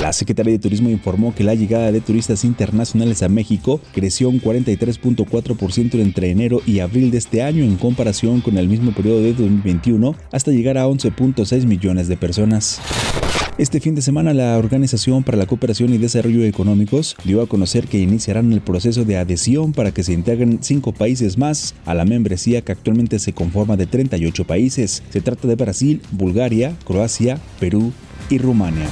La 0.00 0.12
Secretaría 0.12 0.52
de 0.52 0.58
Turismo 0.58 0.90
informó 0.90 1.34
que 1.34 1.44
la 1.44 1.54
llegada 1.54 1.90
de 1.90 2.00
turistas 2.00 2.44
internacionales 2.44 3.22
a 3.22 3.28
México 3.28 3.80
creció 3.94 4.28
un 4.28 4.40
43.4% 4.40 6.00
entre 6.00 6.30
enero 6.30 6.60
y 6.66 6.80
abril 6.80 7.10
de 7.10 7.18
este 7.18 7.42
año 7.42 7.64
en 7.64 7.76
comparación 7.76 8.40
con 8.40 8.58
el 8.58 8.68
mismo 8.68 8.92
periodo 8.92 9.22
de 9.22 9.32
2021, 9.32 10.14
hasta 10.32 10.50
llegar 10.50 10.76
a 10.76 10.86
11.6 10.86 11.64
millones 11.64 12.08
de 12.08 12.16
personas. 12.16 12.80
Este 13.58 13.80
fin 13.80 13.94
de 13.94 14.02
semana 14.02 14.34
la 14.34 14.58
Organización 14.58 15.24
para 15.24 15.38
la 15.38 15.46
Cooperación 15.46 15.94
y 15.94 15.96
Desarrollo 15.98 16.44
Económicos 16.44 17.16
dio 17.24 17.40
a 17.40 17.46
conocer 17.46 17.86
que 17.86 17.98
iniciarán 17.98 18.52
el 18.52 18.60
proceso 18.60 19.06
de 19.06 19.16
adhesión 19.16 19.72
para 19.72 19.92
que 19.92 20.02
se 20.02 20.12
integren 20.12 20.58
cinco 20.60 20.92
países 20.92 21.38
más 21.38 21.74
a 21.86 21.94
la 21.94 22.04
membresía 22.04 22.60
que 22.60 22.72
actualmente 22.72 23.18
se 23.18 23.32
conforma 23.32 23.78
de 23.78 23.86
38 23.86 24.44
países. 24.44 25.02
Se 25.08 25.22
trata 25.22 25.48
de 25.48 25.54
Brasil, 25.54 26.02
Bulgaria, 26.12 26.76
Croacia, 26.84 27.40
Perú 27.58 27.94
y 28.28 28.38
Rumania. 28.38 28.88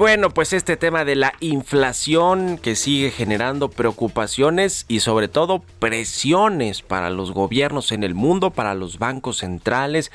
Bueno, 0.00 0.30
pues 0.30 0.54
este 0.54 0.78
tema 0.78 1.04
de 1.04 1.14
la 1.14 1.34
inflación 1.40 2.56
que 2.56 2.74
sigue 2.74 3.10
generando 3.10 3.68
preocupaciones 3.68 4.86
y 4.88 5.00
sobre 5.00 5.28
todo 5.28 5.58
presiones 5.78 6.80
para 6.80 7.10
los 7.10 7.32
gobiernos 7.32 7.92
en 7.92 8.02
el 8.02 8.14
mundo, 8.14 8.50
para 8.50 8.72
los 8.72 8.98
bancos 8.98 9.36
centrales. 9.36 10.10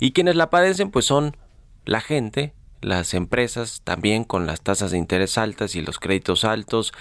Y 0.00 0.10
quienes 0.10 0.34
la 0.34 0.50
padecen 0.50 0.90
pues 0.90 1.04
son 1.04 1.36
la 1.84 2.00
gente, 2.00 2.52
las 2.80 3.14
empresas 3.14 3.80
también 3.84 4.24
con 4.24 4.44
las 4.44 4.60
tasas 4.60 4.90
de 4.90 4.98
interés 4.98 5.38
altas 5.38 5.76
y 5.76 5.82
los 5.82 6.00
créditos 6.00 6.42
altos. 6.42 6.92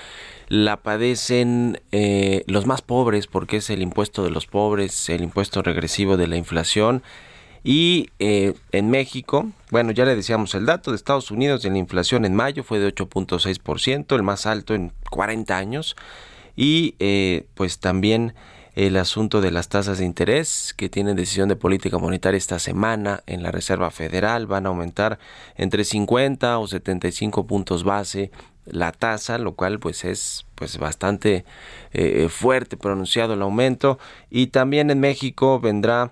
La 0.48 0.84
padecen 0.84 1.82
eh, 1.92 2.44
los 2.46 2.68
más 2.68 2.84
pobres 2.84 3.26
porque 3.26 3.58
es 3.58 3.72
el 3.72 3.82
impuesto 3.82 4.24
de 4.24 4.30
los 4.30 4.46
pobres, 4.46 5.10
el 5.10 5.24
impuesto 5.24 5.64
regresivo 5.64 6.18
de 6.18 6.28
la 6.28 6.38
inflación 6.38 7.02
y 7.64 8.10
eh, 8.20 8.54
en 8.72 8.90
México, 8.90 9.48
bueno, 9.72 9.92
ya 9.92 10.06
le 10.06 10.16
decíamos 10.16 10.56
el 10.56 10.66
dato 10.66 10.92
de 10.92 10.98
Estados 10.98 11.32
Unidos 11.32 11.64
de 11.64 11.70
la 11.70 11.78
inflación 11.78 12.26
en 12.26 12.36
mayo 12.36 12.64
fue 12.64 12.80
de 12.80 12.94
8.6%, 12.94 14.16
el 14.16 14.24
más 14.24 14.46
alto 14.46 14.74
en 14.74 14.94
40 15.10 15.58
años. 15.58 15.96
Y 16.56 16.96
eh, 17.00 17.46
pues 17.54 17.80
también 17.80 18.34
el 18.74 18.98
asunto 18.98 19.42
de 19.42 19.52
las 19.52 19.70
tasas 19.70 19.98
de 19.98 20.06
interés 20.06 20.74
que 20.78 20.88
tienen 20.88 21.16
decisión 21.16 21.50
de 21.50 21.56
política 21.56 21.98
monetaria 21.98 22.38
esta 22.38 22.60
semana 22.60 23.24
en 23.26 23.42
la 23.42 23.52
Reserva 23.52 23.90
Federal 23.92 24.46
van 24.46 24.66
a 24.66 24.70
aumentar 24.70 25.20
entre 25.56 25.84
50 25.84 26.60
o 26.60 26.68
75 26.68 27.48
puntos 27.48 27.84
base 27.84 28.32
la 28.66 28.92
tasa, 28.92 29.38
lo 29.40 29.56
cual 29.56 29.80
pues 29.80 30.06
es 30.06 30.46
pues 30.56 30.78
bastante 30.78 31.44
eh, 31.92 32.28
fuerte 32.30 32.78
pronunciado 32.78 33.34
el 33.34 33.42
aumento 33.42 33.98
y 34.30 34.48
también 34.48 34.92
en 34.92 35.00
México 35.00 35.60
vendrá 35.60 36.12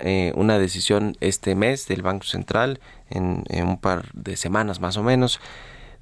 eh, 0.00 0.32
una 0.36 0.58
decisión 0.58 1.16
este 1.20 1.54
mes 1.54 1.86
del 1.86 2.02
Banco 2.02 2.24
Central, 2.24 2.80
en, 3.10 3.44
un 3.66 3.78
par 3.78 4.10
de 4.12 4.36
semanas 4.36 4.80
más 4.80 4.96
o 4.96 5.02
menos, 5.02 5.40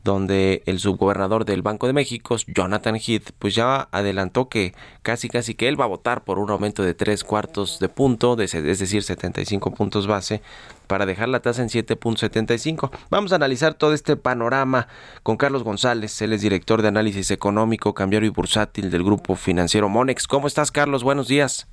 donde 0.04 0.62
el 0.66 0.78
subgobernador 0.78 1.44
del 1.44 1.62
Banco 1.62 1.86
de 1.86 1.92
México, 1.92 2.36
Jonathan 2.46 2.96
Heath, 2.96 3.32
pues 3.38 3.54
ya 3.54 3.88
adelantó 3.90 4.48
que 4.48 4.74
casi 5.02 5.28
casi 5.28 5.54
que 5.54 5.68
él 5.68 5.78
va 5.78 5.84
a 5.84 5.88
votar 5.88 6.24
por 6.24 6.38
un 6.38 6.50
aumento 6.50 6.82
de 6.82 6.94
tres 6.94 7.24
cuartos 7.24 7.78
de 7.80 7.88
punto, 7.88 8.40
es 8.40 8.52
decir, 8.52 9.02
75 9.02 9.74
puntos 9.74 10.06
base, 10.06 10.40
para 10.86 11.04
dejar 11.04 11.28
la 11.28 11.40
tasa 11.40 11.62
en 11.62 11.68
7.75. 11.68 12.90
Vamos 13.10 13.32
a 13.32 13.36
analizar 13.36 13.74
todo 13.74 13.92
este 13.92 14.16
panorama 14.16 14.88
con 15.22 15.36
Carlos 15.36 15.64
González, 15.64 16.22
él 16.22 16.32
es 16.32 16.42
director 16.42 16.80
de 16.80 16.88
análisis 16.88 17.30
económico, 17.30 17.92
cambiario 17.92 18.28
y 18.28 18.30
bursátil 18.30 18.90
del 18.90 19.02
grupo 19.02 19.34
financiero 19.34 19.88
Monex. 19.88 20.26
¿Cómo 20.26 20.46
estás, 20.46 20.70
Carlos? 20.70 21.02
Buenos 21.02 21.28
días. 21.28 21.68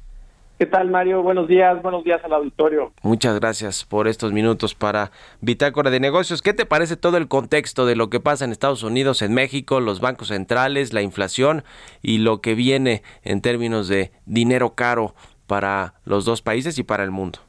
¿Qué 0.58 0.66
tal, 0.66 0.90
Mario? 0.90 1.22
Buenos 1.22 1.50
días, 1.50 1.82
buenos 1.82 2.06
días 2.06 2.24
al 2.24 2.32
auditorio. 2.32 2.94
Muchas 3.04 3.38
gracias 3.42 3.84
por 3.84 4.08
estos 4.08 4.32
minutos 4.32 4.74
para 4.74 5.12
Bitácora 5.42 5.92
de 5.92 6.00
Negocios. 6.00 6.42
¿Qué 6.42 6.54
te 6.54 6.66
parece 6.66 6.96
todo 6.96 7.18
el 7.18 7.28
contexto 7.28 7.86
de 7.86 7.98
lo 7.98 8.10
que 8.10 8.22
pasa 8.22 8.46
en 8.46 8.52
Estados 8.52 8.82
Unidos, 8.82 9.22
en 9.22 9.34
México, 9.34 9.82
los 9.82 10.00
bancos 10.00 10.30
centrales, 10.30 10.94
la 10.94 11.02
inflación 11.02 11.66
y 12.02 12.20
lo 12.20 12.40
que 12.40 12.56
viene 12.56 13.02
en 13.24 13.42
términos 13.42 13.90
de 13.90 14.12
dinero 14.26 14.76
caro 14.76 15.14
para 15.46 15.96
los 16.06 16.24
dos 16.24 16.42
países 16.42 16.80
y 16.80 16.84
para 16.84 17.04
el 17.04 17.12
mundo? 17.12 17.40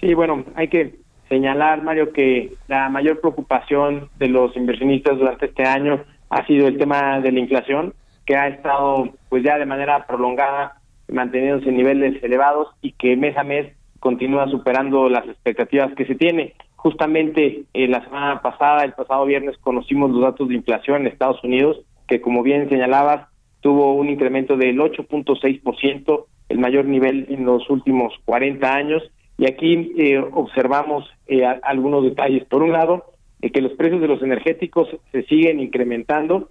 Sí, 0.00 0.14
bueno, 0.14 0.44
hay 0.54 0.68
que 0.68 0.94
señalar, 1.28 1.82
Mario, 1.82 2.12
que 2.12 2.52
la 2.68 2.88
mayor 2.88 3.20
preocupación 3.20 4.10
de 4.20 4.28
los 4.28 4.56
inversionistas 4.56 5.18
durante 5.18 5.46
este 5.46 5.64
año 5.64 6.04
ha 6.30 6.46
sido 6.46 6.68
el 6.68 6.78
tema 6.78 7.18
de 7.18 7.32
la 7.32 7.40
inflación, 7.40 7.94
que 8.24 8.36
ha 8.36 8.46
estado 8.46 9.08
pues 9.28 9.42
ya 9.42 9.58
de 9.58 9.66
manera 9.66 10.06
prolongada 10.06 10.75
manteniéndose 11.08 11.68
en 11.68 11.76
niveles 11.76 12.22
elevados 12.22 12.68
y 12.82 12.92
que 12.92 13.16
mes 13.16 13.36
a 13.36 13.44
mes 13.44 13.72
continúa 14.00 14.48
superando 14.48 15.08
las 15.08 15.26
expectativas 15.26 15.92
que 15.94 16.06
se 16.06 16.14
tiene. 16.14 16.54
Justamente 16.76 17.64
eh, 17.74 17.88
la 17.88 18.04
semana 18.04 18.40
pasada, 18.42 18.84
el 18.84 18.92
pasado 18.92 19.24
viernes, 19.26 19.56
conocimos 19.58 20.10
los 20.10 20.22
datos 20.22 20.48
de 20.48 20.54
inflación 20.54 21.00
en 21.00 21.08
Estados 21.08 21.42
Unidos, 21.42 21.80
que 22.06 22.20
como 22.20 22.42
bien 22.42 22.68
señalabas, 22.68 23.28
tuvo 23.60 23.94
un 23.94 24.08
incremento 24.08 24.56
del 24.56 24.78
8.6%, 24.78 26.24
el 26.48 26.58
mayor 26.58 26.84
nivel 26.84 27.26
en 27.30 27.44
los 27.44 27.68
últimos 27.68 28.14
40 28.24 28.72
años. 28.72 29.02
Y 29.38 29.46
aquí 29.46 29.92
eh, 29.98 30.18
observamos 30.18 31.04
eh, 31.26 31.44
algunos 31.44 32.04
detalles. 32.04 32.44
Por 32.44 32.62
un 32.62 32.72
lado, 32.72 33.06
que 33.40 33.60
los 33.60 33.72
precios 33.72 34.00
de 34.00 34.08
los 34.08 34.22
energéticos 34.22 34.88
se 35.12 35.24
siguen 35.24 35.60
incrementando. 35.60 36.48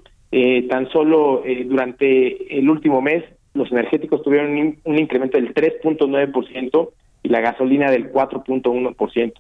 tan 0.70 0.90
solo 0.90 1.44
durante 1.66 2.60
el 2.60 2.70
último 2.70 3.02
mes 3.02 3.24
los 3.56 3.72
energéticos 3.72 4.22
tuvieron 4.22 4.78
un, 4.84 4.98
incremento 5.00 5.38
del 5.38 5.54
3.9% 5.54 6.90
y 7.24 7.30
la 7.30 7.42
gasolina 7.42 7.90
del 7.90 8.12
4.1%. 8.12 9.34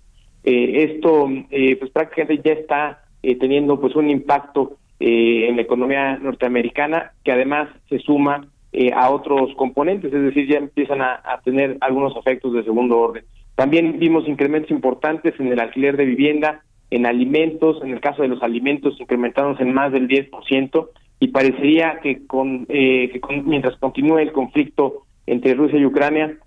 Eh, 0.43 0.84
esto 0.84 1.30
eh, 1.51 1.75
pues 1.75 1.91
prácticamente 1.91 2.41
ya 2.43 2.54
está 2.54 3.04
eh, 3.21 3.36
teniendo 3.38 3.80
pues 3.80 3.95
un 3.95 4.10
impacto 4.10 4.78
eh, 4.99 5.47
en 5.49 5.58
la 5.58 5.63
economía 5.63 6.17
norteamericana 6.17 7.12
que 7.23 7.32
además 7.32 7.67
se 7.89 7.99
suma 7.99 8.47
eh, 8.71 8.91
a 8.93 9.10
otros 9.10 9.54
componentes, 9.56 10.13
es 10.13 10.21
decir, 10.21 10.47
ya 10.47 10.58
empiezan 10.58 11.01
a, 11.01 11.21
tener 11.43 11.78
algunos 11.82 12.15
efectos 12.17 12.54
de 12.54 12.63
segundo 12.63 12.99
orden. 12.99 13.23
También 13.56 13.99
vimos 13.99 14.28
incrementos 14.28 14.71
importantes 14.71 15.34
en 15.39 15.47
el 15.47 15.60
alquiler 15.60 15.97
de 15.97 16.06
vivienda, 16.06 16.62
en 16.91 17.06
alimentos, 17.06 17.82
en 17.84 17.91
el 17.91 17.99
caso 17.99 18.21
de 18.21 18.28
los 18.28 18.43
alimentos 18.43 18.99
incrementados 18.99 19.60
en 19.60 19.73
más 19.73 19.91
del 19.91 20.08
10%, 20.08 20.88
y 21.19 21.30
parecería 21.30 21.99
que, 22.01 22.25
con, 22.28 22.65
que 22.65 23.19
mientras 23.45 23.78
continúe 23.78 24.19
el 24.19 24.32
conflicto 24.32 25.04
entre 25.25 25.54
Rusia 25.54 25.80
y 25.80 25.86
Ucrania, 25.86 26.38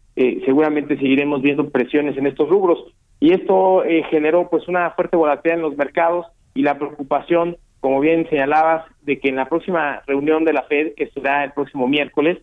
seguramente 0.45 0.97
seguiremos 0.97 1.43
viendo 1.43 1.71
presiones 1.71 2.17
en 2.17 2.27
estos 2.27 2.49
rubros. 2.49 2.79
Y 3.21 3.33
esto 3.33 3.83
generó 4.11 4.49
pues 4.51 4.69
una 4.69 4.91
fuerte 4.91 5.17
volatilidad 5.17 5.59
en 5.59 5.63
los 5.63 5.77
mercados 5.77 6.27
y 6.55 6.63
la 6.63 6.79
preocupación, 6.79 7.57
como 7.81 8.01
bien 8.01 8.29
señalabas, 8.29 8.85
de 9.03 9.21
que 9.21 9.29
en 9.29 9.37
la 9.37 9.49
próxima 9.49 10.03
reunión 10.07 10.45
de 10.45 10.53
la 10.53 10.65
Fed, 10.65 10.95
que 10.97 11.09
será 11.11 11.45
el 11.45 11.53
próximo 11.53 11.87
miércoles, 11.87 12.39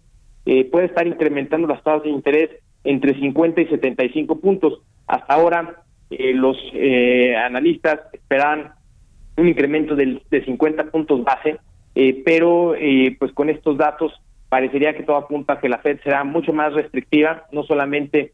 eh, 0.46 0.66
puede 0.66 0.86
estar 0.86 1.06
incrementando 1.08 1.68
las 1.68 1.84
tasas 1.84 2.04
de 2.04 2.12
interés 2.12 2.50
entre 2.84 3.20
50 3.20 3.62
y 3.62 3.68
75 3.68 4.40
puntos. 4.40 4.82
Hasta 5.08 5.34
ahora, 5.34 5.84
eh, 6.12 6.34
los 6.34 6.56
eh, 6.74 7.36
analistas 7.36 8.00
esperan 8.14 8.74
un 9.38 9.48
incremento 9.48 9.96
del, 9.96 10.22
de 10.30 10.46
50 10.46 10.92
puntos 10.92 11.24
base, 11.24 11.58
pero 12.26 12.76
pues 13.20 13.32
con 13.32 13.50
estos 13.50 13.78
datos 13.78 14.12
parecería 14.50 14.96
que 14.96 15.04
todo 15.04 15.16
apunta 15.16 15.54
a 15.54 15.60
que 15.60 15.70
la 15.70 15.80
Fed 15.80 16.00
será 16.04 16.24
mucho 16.24 16.52
más 16.52 16.74
restrictiva, 16.74 17.46
no 17.52 17.64
solamente 17.64 18.34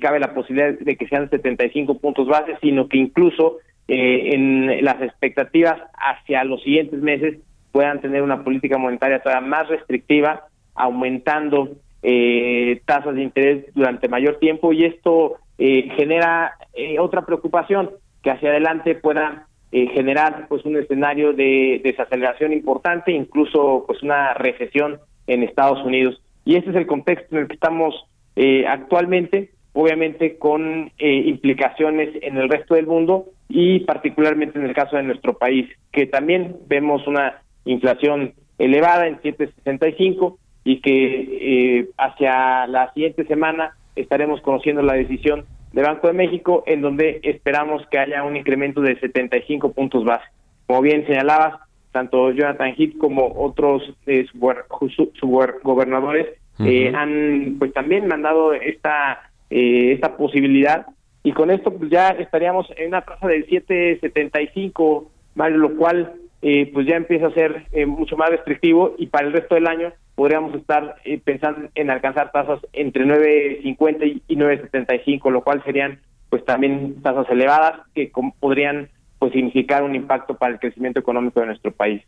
cabe 0.00 0.20
la 0.20 0.34
posibilidad 0.34 0.78
de 0.78 0.96
que 0.96 1.08
sean 1.08 1.28
75 1.28 1.98
puntos 1.98 2.28
base, 2.28 2.56
sino 2.60 2.88
que 2.88 2.98
incluso 2.98 3.58
eh, 3.88 4.34
en 4.34 4.84
las 4.84 5.02
expectativas 5.02 5.80
hacia 5.94 6.44
los 6.44 6.62
siguientes 6.62 7.00
meses 7.02 7.38
puedan 7.72 8.00
tener 8.00 8.22
una 8.22 8.44
política 8.44 8.78
monetaria 8.78 9.20
todavía 9.20 9.46
más 9.46 9.68
restrictiva, 9.68 10.46
aumentando 10.74 11.70
eh, 12.02 12.80
tasas 12.84 13.14
de 13.14 13.22
interés 13.22 13.64
durante 13.74 14.08
mayor 14.08 14.38
tiempo. 14.38 14.72
Y 14.72 14.84
esto 14.84 15.36
eh, 15.58 15.90
genera 15.96 16.54
eh, 16.74 16.98
otra 16.98 17.26
preocupación 17.26 17.90
que 18.22 18.30
hacia 18.30 18.50
adelante 18.50 18.94
pueda 18.94 19.46
eh, 19.72 19.88
generar 19.88 20.46
pues 20.48 20.64
un 20.64 20.76
escenario 20.76 21.32
de 21.32 21.80
desaceleración 21.82 22.52
importante, 22.52 23.10
incluso 23.10 23.84
pues 23.86 24.02
una 24.02 24.34
recesión 24.34 25.00
en 25.26 25.42
Estados 25.42 25.84
Unidos. 25.84 26.20
Y 26.44 26.56
este 26.56 26.70
es 26.70 26.76
el 26.76 26.86
contexto 26.86 27.34
en 27.34 27.42
el 27.42 27.48
que 27.48 27.54
estamos 27.54 27.94
eh, 28.36 28.64
actualmente, 28.66 29.50
obviamente 29.72 30.36
con 30.38 30.90
eh, 30.98 31.22
implicaciones 31.26 32.10
en 32.22 32.36
el 32.36 32.48
resto 32.48 32.74
del 32.74 32.86
mundo 32.86 33.26
y 33.48 33.80
particularmente 33.80 34.58
en 34.58 34.66
el 34.66 34.74
caso 34.74 34.96
de 34.96 35.02
nuestro 35.02 35.38
país, 35.38 35.68
que 35.92 36.06
también 36.06 36.56
vemos 36.68 37.06
una 37.06 37.42
inflación 37.64 38.34
elevada 38.58 39.06
en 39.06 39.20
7.65 39.20 40.36
y 40.64 40.80
que 40.80 41.78
eh, 41.80 41.88
hacia 41.98 42.66
la 42.66 42.92
siguiente 42.92 43.24
semana 43.26 43.76
estaremos 43.96 44.40
conociendo 44.40 44.82
la 44.82 44.94
decisión 44.94 45.44
del 45.72 45.84
Banco 45.84 46.06
de 46.06 46.12
México 46.12 46.64
en 46.66 46.82
donde 46.82 47.20
esperamos 47.22 47.86
que 47.90 47.98
haya 47.98 48.24
un 48.24 48.36
incremento 48.36 48.80
de 48.80 48.98
75 48.98 49.72
puntos 49.72 50.04
base. 50.04 50.24
Como 50.66 50.82
bien 50.82 51.06
señalabas, 51.06 51.60
tanto 51.92 52.30
Jonathan 52.30 52.74
Heath 52.76 52.98
como 52.98 53.32
otros 53.36 53.82
eh, 54.06 54.26
subgobernadores 55.20 56.28
eh, 56.60 56.92
han 56.94 57.56
pues 57.58 57.72
también 57.72 58.06
mandado 58.06 58.52
esta 58.52 59.30
eh, 59.50 59.92
esta 59.92 60.16
posibilidad 60.16 60.86
y 61.22 61.32
con 61.32 61.50
esto 61.50 61.72
pues 61.72 61.90
ya 61.90 62.08
estaríamos 62.10 62.66
en 62.76 62.88
una 62.88 63.02
tasa 63.02 63.28
del 63.28 63.46
7.75, 63.46 65.08
Mario, 65.34 65.58
lo 65.58 65.76
cual 65.76 66.12
eh, 66.44 66.68
pues 66.74 66.88
ya 66.88 66.96
empieza 66.96 67.28
a 67.28 67.34
ser 67.34 67.68
eh, 67.70 67.86
mucho 67.86 68.16
más 68.16 68.30
restrictivo 68.30 68.96
y 68.98 69.06
para 69.06 69.28
el 69.28 69.32
resto 69.32 69.54
del 69.54 69.68
año 69.68 69.92
podríamos 70.16 70.52
estar 70.56 70.96
eh, 71.04 71.20
pensando 71.22 71.68
en 71.76 71.88
alcanzar 71.88 72.32
tasas 72.32 72.58
entre 72.72 73.04
9.50 73.04 74.22
y 74.26 74.36
9.75, 74.36 75.30
lo 75.30 75.42
cual 75.42 75.62
serían 75.64 76.00
pues 76.30 76.44
también 76.44 77.00
tasas 77.00 77.30
elevadas 77.30 77.82
que 77.94 78.10
podrían 78.40 78.88
pues 79.20 79.32
significar 79.32 79.84
un 79.84 79.94
impacto 79.94 80.36
para 80.36 80.54
el 80.54 80.58
crecimiento 80.58 80.98
económico 80.98 81.38
de 81.38 81.46
nuestro 81.46 81.70
país. 81.70 82.02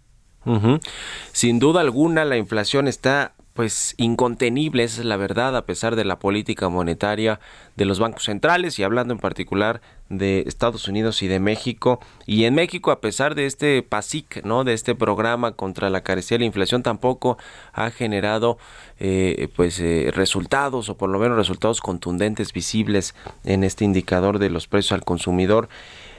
Sin 1.30 1.58
duda 1.60 1.80
alguna 1.80 2.24
la 2.24 2.36
inflación 2.36 2.88
está 2.88 3.33
pues 3.54 3.94
incontenible, 3.98 4.82
esa 4.82 5.00
es 5.00 5.06
la 5.06 5.16
verdad, 5.16 5.56
a 5.56 5.64
pesar 5.64 5.94
de 5.94 6.04
la 6.04 6.18
política 6.18 6.68
monetaria 6.68 7.38
de 7.76 7.84
los 7.84 8.00
bancos 8.00 8.24
centrales 8.24 8.80
y 8.80 8.82
hablando 8.82 9.14
en 9.14 9.20
particular 9.20 9.80
de 10.08 10.40
Estados 10.46 10.88
Unidos 10.88 11.22
y 11.22 11.28
de 11.28 11.38
México. 11.38 12.00
Y 12.26 12.44
en 12.44 12.54
México, 12.54 12.90
a 12.90 13.00
pesar 13.00 13.36
de 13.36 13.46
este 13.46 13.80
PASIC, 13.82 14.44
¿no? 14.44 14.64
de 14.64 14.72
este 14.72 14.96
programa 14.96 15.52
contra 15.52 15.88
la 15.88 16.02
carecía 16.02 16.36
de 16.36 16.40
la 16.40 16.46
inflación, 16.46 16.82
tampoco 16.82 17.38
ha 17.72 17.92
generado 17.92 18.58
eh, 18.98 19.48
pues 19.54 19.78
eh, 19.78 20.10
resultados 20.12 20.88
o 20.88 20.96
por 20.96 21.08
lo 21.08 21.20
menos 21.20 21.38
resultados 21.38 21.80
contundentes 21.80 22.52
visibles 22.52 23.14
en 23.44 23.62
este 23.62 23.84
indicador 23.84 24.40
de 24.40 24.50
los 24.50 24.66
precios 24.66 24.92
al 24.92 25.04
consumidor. 25.04 25.68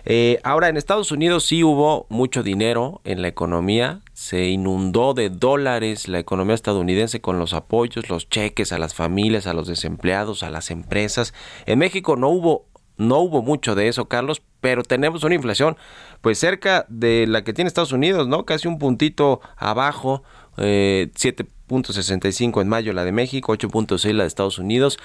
Eh, 0.05 0.39
ahora, 0.43 0.69
en 0.69 0.77
Estados 0.77 1.11
Unidos 1.11 1.45
sí 1.45 1.63
hubo 1.63 2.05
mucho 2.09 2.43
dinero 2.43 3.01
en 3.03 3.21
la 3.21 3.27
economía, 3.27 4.01
se 4.15 4.45
inundó 4.45 5.13
de 5.13 5.29
dólares 5.29 6.07
la 6.07 6.19
economía 6.19 6.55
estadounidense 6.55 7.19
con 7.19 7.37
los 7.37 7.53
apoyos, 7.53 8.09
los 8.09 8.29
cheques 8.29 8.71
a 8.71 8.79
las 8.79 8.93
familias, 8.93 9.45
a 9.45 9.53
los 9.53 9.67
desempleados, 9.67 10.41
a 10.41 10.49
las 10.49 10.71
empresas. 10.71 11.33
En 11.65 11.79
México 11.79 12.15
no 12.15 12.29
hubo 12.29 12.65
no 12.97 13.19
hubo 13.19 13.41
mucho 13.41 13.75
de 13.75 13.89
eso, 13.89 14.05
Carlos, 14.05 14.41
pero 14.61 14.83
tenemos 14.83 15.25
una 15.25 15.35
inflación 15.35 15.75
pues 16.21 16.39
cerca 16.39 16.85
de 16.87 17.27
la 17.27 17.43
que 17.43 17.51
tiene 17.51 17.67
Estados 17.67 17.91
Unidos, 17.91 18.29
¿no? 18.29 18.45
Casi 18.45 18.69
un 18.69 18.79
puntito 18.79 19.41
abajo, 19.57 20.23
eh, 20.55 21.11
7.65 21.13 22.61
en 22.61 22.69
mayo 22.69 22.93
la 22.93 23.03
de 23.03 23.11
México, 23.11 23.51
8.6 23.51 24.13
la 24.13 24.23
de 24.23 24.27
Estados 24.29 24.59
Unidos 24.59 24.97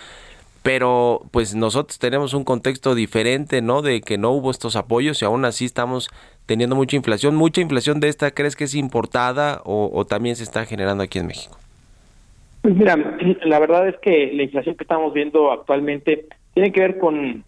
pero 0.62 1.22
pues 1.30 1.54
nosotros 1.54 1.98
tenemos 1.98 2.34
un 2.34 2.44
contexto 2.44 2.94
diferente, 2.94 3.62
¿no? 3.62 3.80
De 3.80 4.02
que 4.02 4.18
no 4.18 4.30
hubo 4.30 4.50
estos 4.50 4.76
apoyos 4.76 5.22
y 5.22 5.24
aún 5.24 5.44
así 5.44 5.64
estamos 5.64 6.10
teniendo 6.50 6.74
mucha 6.74 6.96
inflación. 6.96 7.36
¿Mucha 7.36 7.60
inflación 7.60 8.00
de 8.00 8.08
esta 8.08 8.32
crees 8.32 8.56
que 8.56 8.64
es 8.64 8.74
importada 8.74 9.60
o, 9.64 10.04
también 10.04 10.34
se 10.34 10.42
está 10.42 10.64
generando 10.64 11.04
aquí 11.04 11.20
en 11.20 11.28
México? 11.28 11.56
Pues 12.62 12.74
mira, 12.74 12.96
la 13.44 13.60
verdad 13.60 13.86
es 13.86 13.96
que 13.98 14.32
la 14.32 14.42
inflación 14.42 14.74
que 14.74 14.82
estamos 14.82 15.14
viendo 15.14 15.52
actualmente 15.52 16.26
tiene 16.52 16.72
que 16.72 16.80
ver 16.80 16.98
con, 16.98 17.44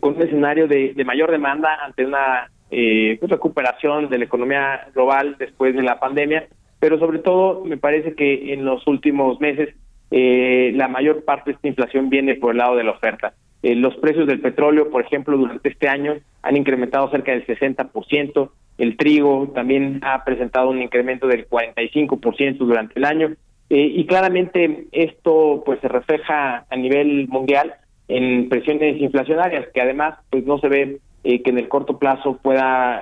con 0.00 0.14
un 0.16 0.22
escenario 0.22 0.66
de, 0.66 0.94
mayor 1.04 1.30
demanda 1.30 1.68
ante 1.84 2.06
una 2.06 2.50
eh, 2.70 3.18
pues, 3.20 3.30
recuperación 3.30 4.08
de 4.08 4.16
la 4.16 4.24
economía 4.24 4.88
global 4.94 5.36
después 5.38 5.76
de 5.76 5.82
la 5.82 6.00
pandemia, 6.00 6.48
pero 6.80 6.98
sobre 6.98 7.18
todo 7.18 7.62
me 7.66 7.76
parece 7.76 8.14
que 8.14 8.54
en 8.54 8.64
los 8.64 8.86
últimos 8.86 9.38
meses 9.38 9.74
eh, 10.10 10.72
la 10.74 10.88
mayor 10.88 11.26
parte 11.26 11.50
de 11.50 11.56
esta 11.56 11.68
inflación 11.68 12.08
viene 12.08 12.36
por 12.36 12.52
el 12.52 12.56
lado 12.56 12.74
de 12.74 12.84
la 12.84 12.92
oferta. 12.92 13.34
Eh, 13.64 13.74
los 13.76 13.96
precios 13.96 14.26
del 14.26 14.40
petróleo, 14.40 14.90
por 14.90 15.00
ejemplo, 15.00 15.38
durante 15.38 15.70
este 15.70 15.88
año 15.88 16.16
han 16.42 16.54
incrementado 16.54 17.10
cerca 17.10 17.32
del 17.32 17.46
60%, 17.46 18.50
el 18.76 18.96
trigo 18.98 19.50
también 19.54 20.00
ha 20.04 20.22
presentado 20.22 20.68
un 20.68 20.82
incremento 20.82 21.26
del 21.26 21.48
45% 21.48 22.58
durante 22.58 22.92
el 22.98 23.06
año, 23.06 23.28
eh, 23.70 23.90
y 23.94 24.04
claramente 24.04 24.84
esto 24.92 25.62
pues 25.64 25.80
se 25.80 25.88
refleja 25.88 26.66
a 26.68 26.76
nivel 26.76 27.26
mundial 27.28 27.72
en 28.08 28.50
presiones 28.50 29.00
inflacionarias, 29.00 29.66
que 29.72 29.80
además 29.80 30.18
pues 30.28 30.44
no 30.44 30.58
se 30.58 30.68
ve 30.68 30.98
que 31.22 31.48
en 31.48 31.56
el 31.56 31.68
corto 31.68 31.98
plazo 31.98 32.38
pueda 32.42 33.00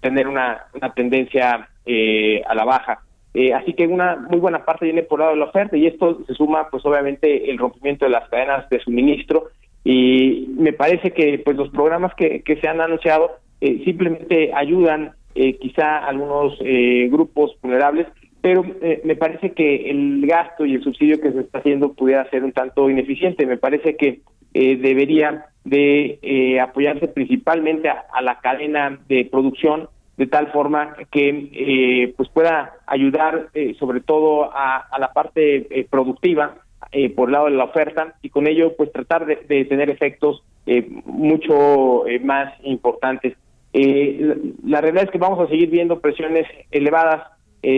tener 0.00 0.26
una, 0.26 0.64
una 0.74 0.92
tendencia 0.94 1.68
a 2.44 2.54
la 2.56 2.64
baja. 2.64 3.02
Eh, 3.34 3.54
así 3.54 3.72
que 3.72 3.86
una 3.86 4.16
muy 4.16 4.40
buena 4.40 4.64
parte 4.64 4.84
viene 4.84 5.04
por 5.04 5.20
lado 5.20 5.32
de 5.32 5.38
la 5.38 5.46
oferta 5.46 5.76
y 5.76 5.86
esto 5.86 6.22
se 6.26 6.34
suma 6.34 6.68
pues 6.70 6.84
obviamente 6.84 7.50
el 7.50 7.56
rompimiento 7.56 8.04
de 8.04 8.10
las 8.10 8.28
cadenas 8.28 8.68
de 8.68 8.80
suministro 8.80 9.48
y 9.84 10.48
me 10.56 10.72
parece 10.72 11.12
que 11.12 11.40
pues 11.44 11.56
los 11.56 11.70
programas 11.70 12.14
que, 12.14 12.42
que 12.42 12.56
se 12.56 12.68
han 12.68 12.80
anunciado 12.80 13.32
eh, 13.60 13.82
simplemente 13.84 14.52
ayudan 14.54 15.12
eh, 15.34 15.56
quizá 15.58 15.98
a 15.98 16.08
algunos 16.08 16.58
grupos 17.10 17.56
vulnerables 17.62 18.06
pero 18.40 18.64
me 19.04 19.14
parece 19.14 19.52
que 19.52 19.88
el 19.88 20.26
gasto 20.26 20.66
y 20.66 20.74
el 20.74 20.82
subsidio 20.82 21.20
que 21.20 21.30
se 21.30 21.40
está 21.42 21.58
haciendo 21.58 21.92
pudiera 21.92 22.28
ser 22.28 22.42
un 22.42 22.50
tanto 22.50 22.90
ineficiente. 22.90 23.46
Me 23.46 23.56
parece 23.56 23.94
que 23.94 24.22
debería 24.52 25.46
de 25.62 26.58
apoyarse 26.60 27.06
principalmente 27.06 27.88
a 27.88 28.20
la 28.20 28.40
cadena 28.40 28.98
de 29.08 29.28
producción 29.30 29.88
de 30.16 30.26
tal 30.26 30.52
forma 30.52 30.94
que 31.10 31.50
eh, 31.52 32.14
pues 32.16 32.28
pueda 32.28 32.74
ayudar 32.86 33.48
eh, 33.54 33.74
sobre 33.78 34.00
todo 34.00 34.50
a, 34.52 34.86
la 34.98 35.12
parte 35.12 35.86
eh, 36.92 37.10
por 37.10 37.28
el 37.28 37.32
lado 37.32 37.46
de 37.46 37.52
la 37.52 37.64
oferta 37.64 38.14
y 38.22 38.30
con 38.30 38.46
ello 38.46 38.74
pues 38.76 38.92
tratar 38.92 39.26
de, 39.26 39.64
tener 39.64 39.90
efectos 39.90 40.42
mucho 41.06 42.04
más 42.22 42.54
importantes. 42.62 43.34
La, 43.72 44.80
realidad 44.80 45.04
es 45.04 45.10
que 45.10 45.18
vamos 45.18 45.40
a 45.40 45.48
seguir 45.48 45.70
viendo 45.70 46.00
presiones 46.00 46.46
elevadas 46.70 47.22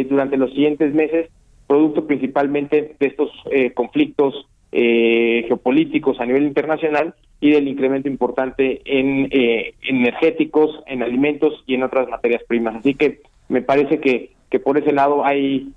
durante 0.09 0.37
los 0.37 0.51
siguientes 0.51 0.93
meses 0.93 1.31
producto 1.67 2.07
principalmente 2.07 2.95
de 2.99 3.07
estos 3.07 3.31
eh, 3.51 3.73
conflictos 3.73 4.47
eh, 4.73 5.45
geopolíticos 5.47 6.21
a 6.21 6.27
nivel 6.27 6.45
internacional 6.45 7.15
y 7.41 7.51
del 7.51 7.69
incremento 7.69 8.09
importante 8.09 8.81
en 8.85 9.29
eh, 9.31 9.75
energéticos, 9.83 10.83
en 10.87 11.03
alimentos 11.03 11.63
y 11.67 11.75
en 11.75 11.83
otras 11.83 12.09
materias 12.09 12.43
primas. 12.47 12.77
Así 12.77 12.95
que 12.95 13.21
me 13.49 13.63
parece 13.63 14.01
que, 14.01 14.33
que 14.51 14.59
por 14.59 14.79
ese 14.79 14.93
lado 14.93 15.25
hay 15.25 15.73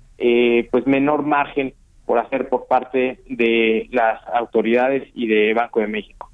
pues 0.72 0.84
menor 0.84 1.22
margen 1.22 1.74
por 2.08 2.18
hacer 2.18 2.48
por 2.48 2.66
parte 2.66 3.20
de 3.28 3.86
las 3.92 4.18
autoridades 4.34 5.06
y 5.14 5.26
de 5.26 5.52
Banco 5.52 5.80
de 5.80 5.88
México. 5.88 6.30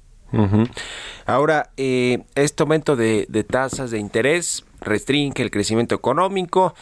Ahora, 1.25 1.69
este 1.75 2.63
aumento 2.63 2.95
de, 2.95 3.25
de 3.27 3.43
tasas 3.43 3.91
de 3.91 3.99
interés 3.99 4.65
restringe 4.79 5.43
el 5.43 5.51
crecimiento 5.51 5.93
económico, 5.93 6.73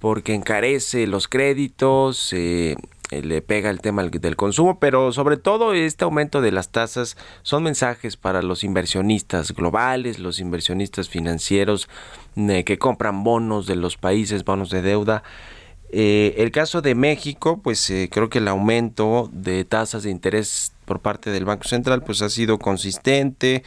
porque 0.00 0.34
encarece 0.34 1.06
los 1.06 1.28
créditos, 1.28 2.32
eh, 2.32 2.74
eh, 3.10 3.22
le 3.22 3.42
pega 3.42 3.70
el 3.70 3.80
tema 3.80 4.02
del 4.02 4.36
consumo, 4.36 4.80
pero 4.80 5.12
sobre 5.12 5.36
todo 5.36 5.74
este 5.74 6.04
aumento 6.04 6.40
de 6.40 6.50
las 6.50 6.70
tasas 6.70 7.16
son 7.42 7.62
mensajes 7.62 8.16
para 8.16 8.42
los 8.42 8.64
inversionistas 8.64 9.52
globales, 9.52 10.18
los 10.18 10.40
inversionistas 10.40 11.08
financieros 11.08 11.88
eh, 12.36 12.64
que 12.64 12.78
compran 12.78 13.22
bonos 13.22 13.66
de 13.66 13.76
los 13.76 13.96
países, 13.96 14.44
bonos 14.44 14.70
de 14.70 14.82
deuda. 14.82 15.22
El 15.92 16.50
caso 16.52 16.82
de 16.82 16.94
México, 16.94 17.60
pues 17.62 17.92
creo 18.10 18.30
que 18.30 18.38
el 18.38 18.48
aumento 18.48 19.28
de 19.32 19.64
tasas 19.64 20.04
de 20.04 20.10
interés 20.10 20.72
por 20.84 21.00
parte 21.00 21.30
del 21.30 21.44
Banco 21.44 21.64
Central 21.64 22.02
pues 22.02 22.22
ha 22.22 22.30
sido 22.30 22.58
consistente 22.58 23.64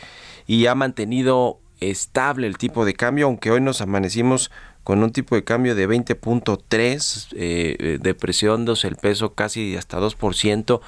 y 0.48 0.68
ha 0.68 0.76
mantenido 0.76 1.60
estable 1.80 2.48
el 2.48 2.58
tipo 2.58 2.86
de 2.86 2.94
cambio, 2.94 3.26
aunque 3.26 3.52
hoy 3.52 3.62
nos 3.62 3.82
amanecimos 3.82 4.52
con 4.84 5.02
un 5.04 5.12
tipo 5.12 5.36
de 5.36 5.44
cambio 5.44 5.76
de 5.76 5.88
20.3, 5.88 7.28
eh, 7.34 7.76
eh, 7.80 7.98
depreciándose 8.02 8.88
el 8.88 8.98
peso 8.98 9.34
casi 9.34 9.78
hasta 9.78 10.00
2%, 10.00 10.82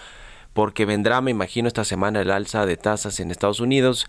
porque 0.54 0.86
vendrá, 0.86 1.22
me 1.22 1.32
imagino, 1.32 1.68
esta 1.68 1.86
semana 1.86 2.22
el 2.22 2.32
alza 2.32 2.66
de 2.66 2.78
tasas 2.78 3.20
en 3.20 3.32
Estados 3.32 3.60
Unidos. 3.60 4.08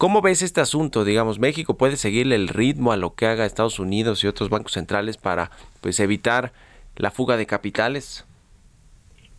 ¿Cómo 0.00 0.22
ves 0.22 0.40
este 0.40 0.62
asunto? 0.62 1.04
Digamos, 1.04 1.38
México 1.38 1.76
puede 1.76 1.96
seguirle 1.96 2.34
el 2.34 2.48
ritmo 2.48 2.90
a 2.90 2.96
lo 2.96 3.14
que 3.14 3.26
haga 3.26 3.44
Estados 3.44 3.78
Unidos 3.78 4.24
y 4.24 4.28
otros 4.28 4.48
bancos 4.48 4.72
centrales 4.72 5.18
para 5.18 5.50
pues 5.82 6.00
evitar 6.00 6.52
la 6.96 7.10
fuga 7.10 7.36
de 7.36 7.44
capitales. 7.44 8.26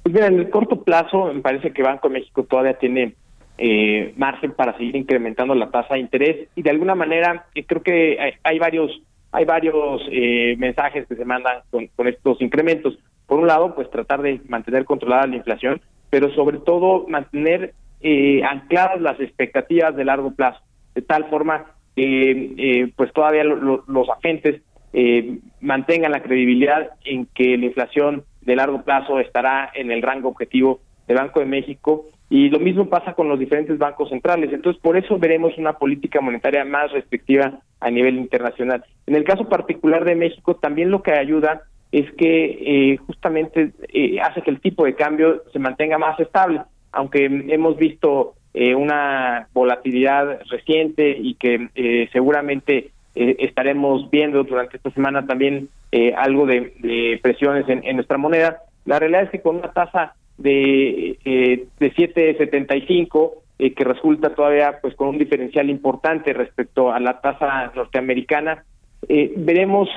Pues 0.04 0.14
mira, 0.14 0.28
en 0.28 0.38
el 0.38 0.52
corto 0.52 0.84
plazo 0.84 1.34
me 1.34 1.42
parece 1.42 1.74
que 1.74 1.82
Banco 1.82 2.10
de 2.10 2.14
México 2.14 2.44
todavía 2.44 2.78
tiene 2.78 3.16
eh, 3.58 4.14
margen 4.18 4.52
para 4.52 4.78
seguir 4.78 4.96
incrementando 4.96 5.56
la 5.56 5.72
tasa 5.72 5.96
de 5.96 6.02
interés 6.02 6.48
y 6.54 6.62
de 6.62 6.70
alguna 6.70 6.94
manera 6.94 7.48
eh, 7.56 7.66
creo 7.66 7.82
que 7.82 8.20
hay, 8.20 8.34
hay 8.44 8.60
varios 8.60 9.02
hay 9.32 9.46
varios 9.46 10.04
eh, 10.12 10.56
mensajes 10.60 11.08
que 11.08 11.16
se 11.16 11.26
mandan 11.26 11.62
con, 11.72 11.88
con, 11.88 12.08
estos 12.08 12.40
incrementos. 12.40 13.00
Por 13.26 13.40
un 13.40 13.48
lado, 13.48 13.74
pues 13.74 13.90
tratar 13.90 14.22
de 14.22 14.40
mantener 14.48 14.86
controlada 14.86 15.26
la 15.26 15.38
inflación, 15.38 15.82
pero 16.12 16.32
sobre 16.36 16.60
todo 16.60 17.08
mantener 17.08 17.74
eh, 18.02 18.44
ancladas 18.44 19.02
las 19.02 19.20
expectativas 19.20 19.96
de 19.96 20.06
largo 20.06 20.32
plazo, 20.32 20.60
de 20.96 21.02
tal 21.02 21.26
forma 21.30 21.66
que 21.96 22.54
eh, 22.58 22.94
pues 22.96 23.12
todavía 23.14 23.44
los 23.44 24.10
agentes 24.10 24.62
eh, 24.94 25.40
mantengan 25.60 26.12
la 26.12 26.22
credibilidad 26.22 26.92
en 27.06 27.26
que 27.28 27.58
la 27.58 27.66
inflación 27.66 28.24
de 28.42 28.56
largo 28.56 28.84
plazo 28.84 29.20
estará 29.20 29.72
en 29.74 29.92
el 29.92 30.02
rango 30.02 30.30
objetivo 30.30 30.82
del 31.08 31.18
Banco 31.18 31.40
de 31.40 31.46
México 31.46 32.08
y 32.30 32.50
lo 32.50 32.60
mismo 32.60 32.90
pasa 32.90 33.14
con 33.14 33.28
los 33.28 33.38
diferentes 33.38 33.78
bancos 33.78 34.10
centrales. 34.10 34.52
Entonces, 34.54 34.82
por 34.82 34.96
eso 34.98 35.20
veremos 35.20 35.58
una 35.58 35.74
política 35.74 36.22
monetaria 36.22 36.64
más 36.64 36.92
restrictiva 36.92 37.60
a 37.80 37.92
nivel 37.92 38.18
internacional. 38.18 38.86
En 39.06 39.16
el 39.16 39.26
caso 39.26 39.50
particular 39.50 40.06
de 40.06 40.16
México, 40.16 40.56
también 40.56 40.92
lo 40.92 41.04
que 41.04 41.12
ayuda 41.12 41.64
es 41.92 42.10
que 42.14 42.94
eh, 42.94 42.98
justamente 42.98 43.74
eh, 43.94 44.22
hace 44.22 44.42
que 44.42 44.50
el 44.50 44.62
tipo 44.62 44.86
de 44.86 44.96
cambio 44.96 45.44
se 45.52 45.60
mantenga 45.60 45.98
más 45.98 46.18
estable, 46.22 46.62
aunque 46.92 47.26
hemos 47.26 47.78
visto 47.78 48.34
eh, 48.54 48.76
una 48.76 49.48
volatilidad 49.54 50.42
reciente 50.50 51.10
y 51.18 51.36
que 51.36 52.10
seguramente 52.12 52.92
estaremos 53.14 54.10
viendo 54.10 54.44
durante 54.44 54.78
esta 54.78 54.92
semana 54.92 55.26
también 55.26 55.68
algo 56.16 56.46
de, 56.46 57.20
presiones 57.22 57.66
en, 57.68 57.96
nuestra 57.96 58.18
moneda. 58.18 58.62
La 58.86 59.00
realidad 59.00 59.24
es 59.24 59.30
que 59.30 59.42
con 59.42 59.58
una 59.58 59.72
tasa 59.74 60.16
de, 60.38 61.18
eh, 61.24 61.68
de 61.80 61.94
7.75 61.94 63.32
eh, 63.60 63.74
que 63.74 63.84
resulta 63.84 64.34
todavía 64.34 64.80
pues 64.82 64.96
con 64.96 65.10
un 65.10 65.18
diferencial 65.18 65.70
importante 65.70 66.34
respecto 66.34 66.92
a 66.92 67.00
la 67.00 67.22
tasa 67.22 67.72
norteamericana. 67.76 68.64
Eh, 69.08 69.34
veremos 69.38 69.90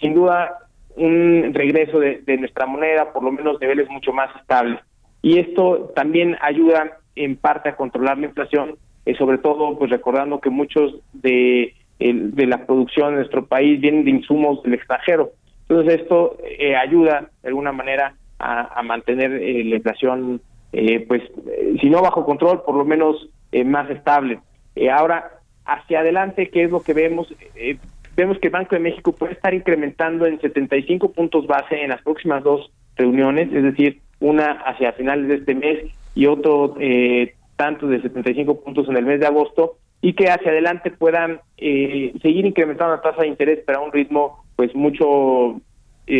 sin 0.00 0.14
duda 0.14 0.58
un 0.96 1.52
regreso 1.54 1.98
de, 1.98 2.22
nuestra 2.38 2.66
moneda, 2.66 3.12
por 3.12 3.22
lo 3.22 3.32
menos 3.32 3.60
niveles 3.60 3.88
mucho 3.90 4.12
más 4.12 4.34
estables. 4.36 4.80
Y 5.22 5.38
esto 5.38 5.92
también 5.94 6.36
ayuda 6.40 6.98
en 7.16 7.36
parte 7.36 7.68
a 7.68 7.76
controlar 7.76 8.18
la 8.18 8.26
inflación, 8.26 8.76
eh, 9.04 9.14
sobre 9.16 9.38
todo 9.38 9.78
pues 9.78 9.90
recordando 9.90 10.40
que 10.40 10.50
muchos 10.50 10.94
de, 11.12 11.74
de 11.98 12.46
la 12.46 12.66
producción 12.66 13.10
de 13.10 13.16
nuestro 13.16 13.46
país 13.46 13.80
vienen 13.80 14.04
de 14.04 14.10
insumos 14.10 14.62
del 14.62 14.74
extranjero. 14.74 15.30
Entonces 15.68 16.00
esto 16.00 16.36
ayuda 16.76 17.30
de 17.42 17.48
alguna 17.48 17.72
manera 17.72 18.14
a, 18.40 18.82
mantener 18.82 19.32
eh, 19.32 19.64
la 19.64 19.76
inflación, 19.76 20.40
eh, 20.72 21.04
pues, 21.06 21.22
eh, 21.46 21.76
si 21.80 21.90
no 21.90 22.00
bajo 22.00 22.24
control, 22.24 22.62
por 22.62 22.74
lo 22.74 22.84
menos 22.84 23.28
más 23.64 23.90
estable. 23.90 24.38
ahora, 24.92 25.40
hacia 25.64 26.00
adelante, 26.00 26.50
¿qué 26.50 26.64
es 26.64 26.70
lo 26.70 26.82
que 26.82 26.94
vemos? 26.94 27.34
vemos 28.16 28.38
que 28.38 28.48
el 28.48 28.52
Banco 28.52 28.76
de 28.76 28.80
México 28.80 29.12
puede 29.12 29.32
estar 29.32 29.52
incrementando 29.54 30.26
en 30.26 30.40
75 30.40 31.12
puntos 31.12 31.46
base 31.46 31.82
en 31.82 31.90
las 31.90 32.02
próximas 32.02 32.44
dos 32.44 32.70
reuniones, 32.96 33.52
es 33.52 33.62
decir, 33.62 34.00
una 34.20 34.52
hacia 34.52 34.92
finales 34.92 35.28
de 35.28 35.34
este 35.36 35.54
mes 35.54 35.92
y 36.14 36.26
otro 36.26 36.76
tanto 37.56 37.86
de 37.86 38.00
75 38.02 38.62
puntos 38.62 38.88
en 38.88 38.96
el 38.96 39.04
mes 39.04 39.20
de 39.20 39.26
agosto, 39.26 39.76
y 40.02 40.14
que 40.14 40.30
hacia 40.30 40.50
adelante 40.50 40.90
puedan 40.90 41.40
seguir 41.58 42.46
incrementando 42.46 42.96
la 42.96 43.02
tasa 43.02 43.22
de 43.22 43.28
interés 43.28 43.60
para 43.64 43.80
un 43.80 43.92
ritmo 43.92 44.44
pues 44.56 44.74
mucho 44.74 45.60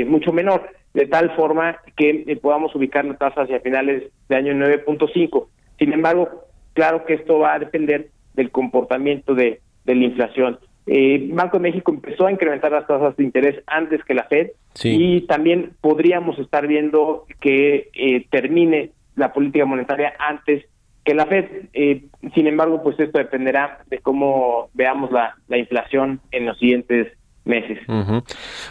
mucho 0.06 0.32
menor 0.32 0.70
de 0.94 1.06
tal 1.06 1.34
forma 1.36 1.78
que 1.96 2.24
eh, 2.26 2.36
podamos 2.36 2.74
ubicar 2.74 3.04
la 3.04 3.16
tasa 3.16 3.42
hacia 3.42 3.60
finales 3.60 4.10
de 4.28 4.36
año 4.36 4.54
9.5. 4.54 5.46
Sin 5.78 5.92
embargo, 5.92 6.46
claro 6.72 7.04
que 7.04 7.14
esto 7.14 7.38
va 7.38 7.54
a 7.54 7.58
depender 7.58 8.10
del 8.34 8.50
comportamiento 8.50 9.34
de, 9.34 9.60
la 9.84 9.94
inflación. 9.94 10.58
Eh, 10.86 11.28
Banco 11.32 11.58
de 11.58 11.62
México 11.62 11.92
empezó 11.92 12.26
a 12.26 12.32
incrementar 12.32 12.72
las 12.72 12.86
tasas 12.86 13.16
de 13.16 13.24
interés 13.24 13.62
antes 13.66 14.02
que 14.04 14.14
la 14.14 14.24
Fed 14.24 14.50
y 14.82 15.22
también 15.22 15.72
podríamos 15.80 16.38
estar 16.38 16.66
viendo 16.66 17.26
que 17.40 17.90
eh, 17.92 18.26
termine 18.30 18.90
la 19.16 19.32
política 19.32 19.66
monetaria 19.66 20.14
antes 20.18 20.64
que 21.04 21.14
la 21.14 21.26
Fed. 21.26 21.46
Eh, 21.72 22.04
sin 22.34 22.46
embargo, 22.46 22.82
pues 22.82 22.98
esto 22.98 23.18
dependerá 23.18 23.84
de 23.88 23.98
cómo 23.98 24.70
veamos 24.74 25.10
la, 25.12 25.36
la 25.48 25.58
inflación 25.58 26.20
en 26.32 26.46
los 26.46 26.58
siguientes 26.58 27.08
meses. 27.44 27.78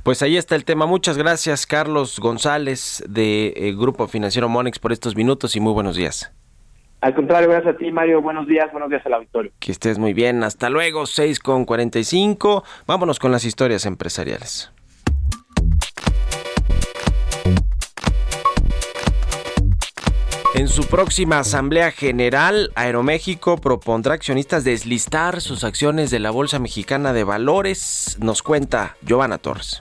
Pues 0.03 0.21
ahí 0.21 0.37
está 0.37 0.55
el 0.55 0.65
tema. 0.65 0.85
Muchas 0.85 1.17
gracias, 1.17 1.65
Carlos 1.65 2.19
González, 2.19 3.03
de 3.07 3.53
eh, 3.55 3.75
Grupo 3.75 4.07
Financiero 4.07 4.49
Monex, 4.49 4.79
por 4.79 4.91
estos 4.91 5.15
minutos 5.15 5.55
y 5.55 5.59
muy 5.59 5.73
buenos 5.73 5.95
días. 5.95 6.33
Al 7.01 7.15
contrario, 7.15 7.49
gracias 7.49 7.75
a 7.75 7.77
ti, 7.77 7.91
Mario. 7.91 8.21
Buenos 8.21 8.45
días, 8.45 8.71
buenos 8.71 8.89
días 8.89 9.05
al 9.05 9.13
auditorio. 9.13 9.51
Que 9.59 9.71
estés 9.71 9.97
muy 9.97 10.13
bien. 10.13 10.43
Hasta 10.43 10.69
luego, 10.69 11.05
6 11.05 11.39
con 11.39 11.65
45. 11.65 12.63
Vámonos 12.85 13.19
con 13.19 13.31
las 13.31 13.45
historias 13.45 13.85
empresariales. 13.85 14.71
En 20.55 20.67
su 20.67 20.87
próxima 20.87 21.39
Asamblea 21.39 21.91
General, 21.91 22.71
Aeroméxico 22.75 23.57
propondrá 23.57 24.15
accionistas 24.15 24.65
deslistar 24.65 25.39
sus 25.39 25.63
acciones 25.63 26.11
de 26.11 26.19
la 26.19 26.31
Bolsa 26.31 26.59
Mexicana 26.59 27.13
de 27.13 27.23
Valores, 27.23 28.17
nos 28.19 28.43
cuenta 28.43 28.97
Giovanna 29.01 29.37
Torres. 29.37 29.79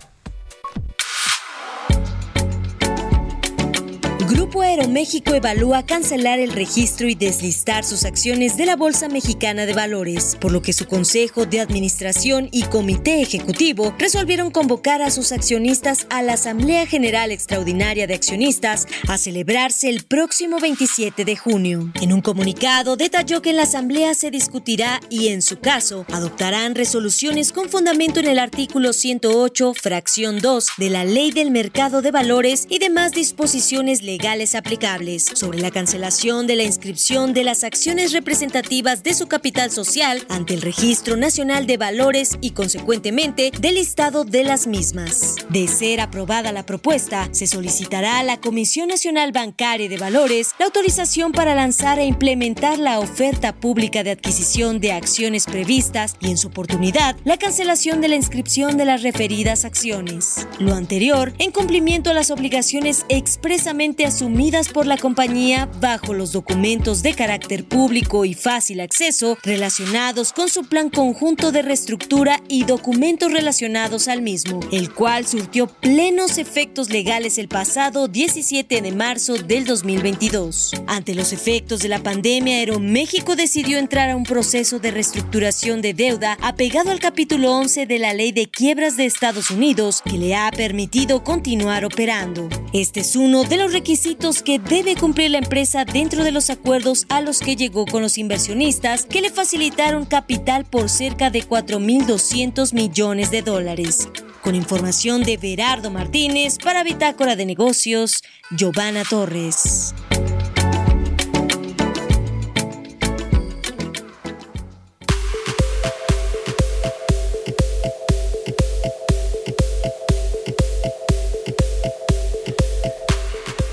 Grupo 4.48 4.62
Aeroméxico 4.62 5.34
evalúa 5.34 5.84
cancelar 5.84 6.38
el 6.38 6.52
registro 6.52 7.06
y 7.06 7.14
deslistar 7.14 7.84
sus 7.84 8.06
acciones 8.06 8.56
de 8.56 8.64
la 8.64 8.76
Bolsa 8.76 9.10
Mexicana 9.10 9.66
de 9.66 9.74
Valores, 9.74 10.38
por 10.40 10.52
lo 10.52 10.62
que 10.62 10.72
su 10.72 10.86
Consejo 10.86 11.44
de 11.44 11.60
Administración 11.60 12.48
y 12.50 12.62
Comité 12.62 13.20
Ejecutivo 13.20 13.94
resolvieron 13.98 14.50
convocar 14.50 15.02
a 15.02 15.10
sus 15.10 15.32
accionistas 15.32 16.06
a 16.08 16.22
la 16.22 16.32
Asamblea 16.32 16.86
General 16.86 17.30
Extraordinaria 17.30 18.06
de 18.06 18.14
Accionistas 18.14 18.86
a 19.06 19.18
celebrarse 19.18 19.90
el 19.90 20.04
próximo 20.04 20.58
27 20.60 21.26
de 21.26 21.36
junio. 21.36 21.92
En 22.00 22.14
un 22.14 22.22
comunicado 22.22 22.96
detalló 22.96 23.42
que 23.42 23.50
en 23.50 23.56
la 23.56 23.64
Asamblea 23.64 24.14
se 24.14 24.30
discutirá 24.30 25.02
y, 25.10 25.28
en 25.28 25.42
su 25.42 25.58
caso, 25.58 26.06
adoptarán 26.10 26.74
resoluciones 26.74 27.52
con 27.52 27.68
fundamento 27.68 28.20
en 28.20 28.28
el 28.28 28.38
artículo 28.38 28.94
108, 28.94 29.74
fracción 29.74 30.40
2 30.40 30.68
de 30.78 30.88
la 30.88 31.04
Ley 31.04 31.32
del 31.32 31.50
Mercado 31.50 32.00
de 32.00 32.12
Valores 32.12 32.66
y 32.70 32.78
demás 32.78 33.12
disposiciones 33.12 34.02
legales 34.02 34.37
aplicables 34.54 35.24
sobre 35.34 35.58
la 35.58 35.72
cancelación 35.72 36.46
de 36.46 36.54
la 36.54 36.62
inscripción 36.62 37.32
de 37.32 37.42
las 37.42 37.64
acciones 37.64 38.12
representativas 38.12 39.02
de 39.02 39.12
su 39.12 39.26
capital 39.26 39.72
social 39.72 40.24
ante 40.28 40.54
el 40.54 40.62
Registro 40.62 41.16
Nacional 41.16 41.66
de 41.66 41.76
Valores 41.76 42.38
y 42.40 42.50
consecuentemente 42.50 43.50
del 43.60 43.74
listado 43.74 44.24
de 44.24 44.44
las 44.44 44.68
mismas. 44.68 45.34
De 45.50 45.66
ser 45.66 46.00
aprobada 46.00 46.52
la 46.52 46.64
propuesta, 46.64 47.28
se 47.32 47.48
solicitará 47.48 48.20
a 48.20 48.22
la 48.22 48.40
Comisión 48.40 48.88
Nacional 48.88 49.32
Bancaria 49.32 49.88
de 49.88 49.98
Valores 49.98 50.52
la 50.60 50.66
autorización 50.66 51.32
para 51.32 51.56
lanzar 51.56 51.98
e 51.98 52.04
implementar 52.04 52.78
la 52.78 53.00
oferta 53.00 53.56
pública 53.56 54.04
de 54.04 54.12
adquisición 54.12 54.78
de 54.78 54.92
acciones 54.92 55.46
previstas 55.46 56.14
y 56.20 56.30
en 56.30 56.38
su 56.38 56.48
oportunidad 56.48 57.16
la 57.24 57.38
cancelación 57.38 58.00
de 58.00 58.08
la 58.08 58.16
inscripción 58.16 58.76
de 58.76 58.84
las 58.84 59.02
referidas 59.02 59.64
acciones. 59.64 60.46
Lo 60.60 60.74
anterior 60.74 61.32
en 61.38 61.50
cumplimiento 61.50 62.10
a 62.10 62.14
las 62.14 62.30
obligaciones 62.30 63.04
expresamente 63.08 64.06
asumidas 64.06 64.27
por 64.72 64.86
la 64.86 64.98
compañía 64.98 65.70
bajo 65.80 66.12
los 66.12 66.32
documentos 66.32 67.02
de 67.02 67.14
carácter 67.14 67.64
público 67.64 68.26
y 68.26 68.34
fácil 68.34 68.80
acceso 68.80 69.38
relacionados 69.42 70.34
con 70.34 70.50
su 70.50 70.64
plan 70.64 70.90
conjunto 70.90 71.50
de 71.50 71.62
reestructura 71.62 72.42
y 72.46 72.64
documentos 72.64 73.32
relacionados 73.32 74.06
al 74.06 74.20
mismo, 74.20 74.60
el 74.70 74.92
cual 74.92 75.26
surtió 75.26 75.66
plenos 75.66 76.36
efectos 76.36 76.90
legales 76.90 77.38
el 77.38 77.48
pasado 77.48 78.06
17 78.06 78.82
de 78.82 78.92
marzo 78.92 79.34
del 79.34 79.64
2022. 79.64 80.72
Ante 80.86 81.14
los 81.14 81.32
efectos 81.32 81.80
de 81.80 81.88
la 81.88 82.02
pandemia, 82.02 82.58
Aeroméxico 82.58 83.34
decidió 83.34 83.78
entrar 83.78 84.10
a 84.10 84.16
un 84.16 84.24
proceso 84.24 84.78
de 84.78 84.90
reestructuración 84.90 85.80
de 85.80 85.94
deuda 85.94 86.36
apegado 86.42 86.90
al 86.90 87.00
capítulo 87.00 87.54
11 87.54 87.86
de 87.86 87.98
la 87.98 88.12
Ley 88.12 88.32
de 88.32 88.46
Quiebras 88.46 88.96
de 88.96 89.06
Estados 89.06 89.50
Unidos, 89.50 90.02
que 90.04 90.18
le 90.18 90.36
ha 90.36 90.50
permitido 90.50 91.24
continuar 91.24 91.86
operando. 91.86 92.48
Este 92.74 93.00
es 93.00 93.16
uno 93.16 93.44
de 93.44 93.56
los 93.56 93.72
requisitos 93.72 94.17
que 94.18 94.58
debe 94.58 94.96
cumplir 94.96 95.30
la 95.30 95.38
empresa 95.38 95.84
dentro 95.84 96.24
de 96.24 96.32
los 96.32 96.50
acuerdos 96.50 97.06
a 97.08 97.20
los 97.20 97.38
que 97.38 97.54
llegó 97.54 97.86
con 97.86 98.02
los 98.02 98.18
inversionistas 98.18 99.06
que 99.06 99.20
le 99.20 99.30
facilitaron 99.30 100.04
capital 100.04 100.64
por 100.64 100.90
cerca 100.90 101.30
de 101.30 101.44
4.200 101.44 102.74
millones 102.74 103.30
de 103.30 103.42
dólares. 103.42 104.08
Con 104.42 104.54
información 104.54 105.22
de 105.22 105.36
Berardo 105.36 105.90
Martínez 105.90 106.58
para 106.62 106.82
Bitácora 106.82 107.36
de 107.36 107.46
Negocios, 107.46 108.22
Giovanna 108.50 109.04
Torres. 109.08 109.94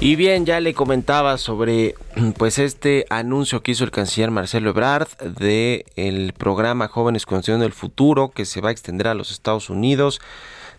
Y 0.05 0.15
bien, 0.15 0.45
ya 0.45 0.59
le 0.59 0.75
comentaba 0.75 1.39
sobre 1.39 1.95
pues 2.37 2.59
este 2.59 3.07
anuncio 3.09 3.63
que 3.63 3.71
hizo 3.71 3.83
el 3.83 3.89
canciller 3.89 4.29
Marcelo 4.29 4.69
Ebrard 4.69 5.07
de 5.17 5.83
el 5.95 6.33
programa 6.33 6.87
Jóvenes 6.87 7.25
Construyendo 7.25 7.65
el 7.65 7.73
Futuro 7.73 8.29
que 8.29 8.45
se 8.45 8.61
va 8.61 8.69
a 8.69 8.71
extender 8.71 9.07
a 9.07 9.15
los 9.15 9.31
Estados 9.31 9.71
Unidos. 9.71 10.21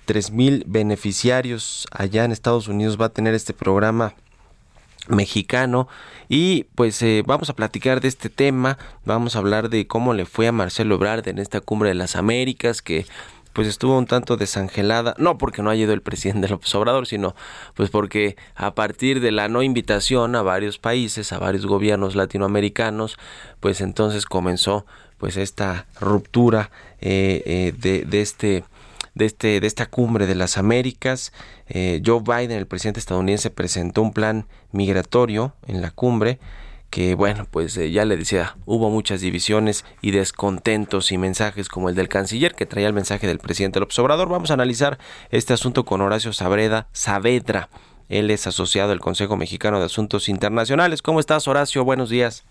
Tres 0.04 0.30
mil 0.30 0.62
beneficiarios 0.68 1.88
allá 1.90 2.24
en 2.24 2.30
Estados 2.30 2.68
Unidos 2.68 2.98
va 3.00 3.06
a 3.06 3.12
tener 3.12 3.34
este 3.34 3.52
programa 3.52 4.14
mexicano 5.08 5.88
y 6.28 6.64
pues 6.76 7.02
eh, 7.02 7.24
vamos 7.26 7.50
a 7.50 7.56
platicar 7.56 8.00
de 8.00 8.06
este 8.06 8.28
tema, 8.28 8.78
vamos 9.04 9.34
a 9.34 9.40
hablar 9.40 9.70
de 9.70 9.88
cómo 9.88 10.14
le 10.14 10.24
fue 10.24 10.46
a 10.46 10.52
Marcelo 10.52 10.94
Ebrard 10.94 11.26
en 11.26 11.38
esta 11.38 11.60
cumbre 11.60 11.88
de 11.88 11.96
las 11.96 12.14
Américas 12.14 12.80
que 12.80 13.06
pues 13.56 13.68
estuvo 13.68 13.96
un 13.96 14.04
tanto 14.04 14.36
desangelada, 14.36 15.14
no 15.16 15.38
porque 15.38 15.62
no 15.62 15.70
haya 15.70 15.84
ido 15.84 15.94
el 15.94 16.02
presidente 16.02 16.46
López 16.50 16.74
Obrador, 16.74 17.06
sino 17.06 17.34
pues 17.72 17.88
porque 17.88 18.36
a 18.54 18.74
partir 18.74 19.20
de 19.20 19.30
la 19.30 19.48
no 19.48 19.62
invitación 19.62 20.36
a 20.36 20.42
varios 20.42 20.76
países, 20.78 21.32
a 21.32 21.38
varios 21.38 21.64
gobiernos 21.64 22.16
latinoamericanos, 22.16 23.16
pues 23.60 23.80
entonces 23.80 24.26
comenzó 24.26 24.84
pues 25.16 25.38
esta 25.38 25.86
ruptura 25.98 26.70
eh, 27.00 27.42
eh, 27.46 27.72
de, 27.78 28.04
de, 28.04 28.20
este 28.20 28.64
de, 29.14 29.24
este, 29.24 29.58
de 29.60 29.66
esta 29.66 29.86
cumbre 29.86 30.26
de 30.26 30.34
las 30.34 30.58
Américas. 30.58 31.32
Eh, 31.66 32.02
Joe 32.04 32.20
Biden, 32.20 32.58
el 32.58 32.66
presidente 32.66 33.00
estadounidense, 33.00 33.48
presentó 33.48 34.02
un 34.02 34.12
plan 34.12 34.46
migratorio 34.70 35.54
en 35.66 35.80
la 35.80 35.90
cumbre 35.92 36.38
que 36.96 37.14
bueno, 37.14 37.46
pues 37.50 37.76
eh, 37.76 37.90
ya 37.90 38.06
le 38.06 38.16
decía, 38.16 38.56
hubo 38.64 38.88
muchas 38.88 39.20
divisiones 39.20 39.84
y 40.00 40.12
descontentos 40.12 41.12
y 41.12 41.18
mensajes 41.18 41.68
como 41.68 41.90
el 41.90 41.94
del 41.94 42.08
canciller 42.08 42.54
que 42.54 42.64
traía 42.64 42.86
el 42.86 42.94
mensaje 42.94 43.26
del 43.26 43.38
presidente 43.38 43.80
López 43.80 43.98
Obrador. 43.98 44.30
Vamos 44.30 44.50
a 44.50 44.54
analizar 44.54 44.98
este 45.28 45.52
asunto 45.52 45.84
con 45.84 46.00
Horacio 46.00 46.32
Sabreda, 46.32 46.88
Saavedra. 46.92 47.68
Él 48.08 48.30
es 48.30 48.46
asociado 48.46 48.88
del 48.88 49.00
Consejo 49.00 49.36
Mexicano 49.36 49.78
de 49.78 49.84
Asuntos 49.84 50.30
Internacionales. 50.30 51.02
¿Cómo 51.02 51.20
estás, 51.20 51.46
Horacio? 51.46 51.84
Buenos 51.84 52.08
días. 52.08 52.46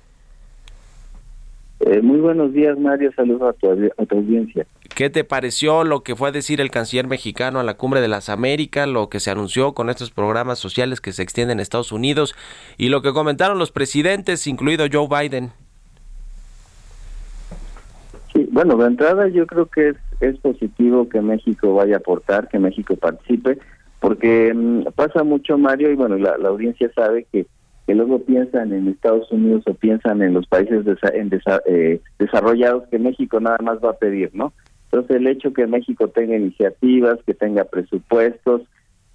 Eh, 1.86 2.02
muy 2.02 2.20
buenos 2.20 2.52
días, 2.52 2.80
Mario. 2.80 3.12
Saludos 3.16 3.44
a 3.44 3.54
tu, 3.54 3.70
a 3.70 4.06
tu, 4.08 4.18
audiencia. 4.18 4.66
¿Qué 4.96 5.12
te 5.12 5.24
pareció 5.24 5.84
lo 5.84 6.02
que 6.02 6.16
fue 6.16 6.30
a 6.30 6.32
decir 6.32 6.60
el 6.60 6.72
canciller 6.72 7.06
mexicano 7.06 7.60
a 7.60 7.64
la 7.64 7.76
Cumbre 7.76 8.02
de 8.02 8.08
las 8.08 8.28
Américas, 8.28 8.88
lo 8.88 9.08
que 9.08 9.20
se 9.20 9.30
anunció 9.30 9.74
con 9.74 9.92
estos 9.92 10.10
programas 10.10 10.58
sociales 10.58 11.00
que 11.00 11.12
se 11.12 11.22
extienden 11.22 11.58
en 11.58 11.62
Estados 11.62 11.92
Unidos 11.92 12.34
y 12.80 12.90
lo 12.90 13.04
que 13.04 13.14
comentaron 13.14 13.60
los 13.60 13.72
presidentes, 13.72 14.48
incluido 14.48 14.88
Joe 14.92 15.08
Biden? 15.08 15.52
Sí, 18.34 18.50
bueno, 18.52 18.78
de 18.78 18.88
entrada 18.88 19.28
yo 19.28 19.46
creo 19.46 19.68
que 19.68 19.90
es, 19.90 19.96
es 20.22 20.40
positivo 20.40 21.08
que 21.08 21.22
México 21.22 21.76
vaya 21.76 21.98
a 21.98 22.00
aportar, 22.00 22.48
que 22.48 22.58
México 22.58 22.96
participe, 22.96 23.60
porque 24.00 24.52
mm, 24.56 24.86
pasa 24.96 25.24
mucho, 25.24 25.56
Mario, 25.60 25.92
y 25.92 25.96
bueno, 25.96 26.18
la, 26.18 26.36
la 26.40 26.50
audiencia 26.50 26.92
sabe 26.96 27.28
que 27.32 27.46
que 27.86 27.94
luego 27.94 28.20
piensan 28.20 28.74
en 28.74 28.88
Estados 28.88 29.32
Unidos 29.32 29.64
o 29.68 29.74
piensan 29.74 30.22
en 30.22 30.34
los 30.34 30.48
países 30.48 30.86
en 31.14 31.30
eh, 31.68 32.02
desarrollados 32.18 32.88
que 32.90 32.98
México 32.98 33.40
nada 33.40 33.58
más 33.62 33.78
va 33.84 33.92
a 33.92 33.98
pedir, 33.98 34.32
¿no? 34.34 34.54
Entonces 34.86 35.18
el 35.18 35.28
hecho 35.28 35.54
que 35.54 35.68
México 35.68 36.08
tenga 36.08 36.36
iniciativas, 36.36 37.20
que 37.26 37.34
tenga 37.34 37.66
presupuestos, 37.66 38.62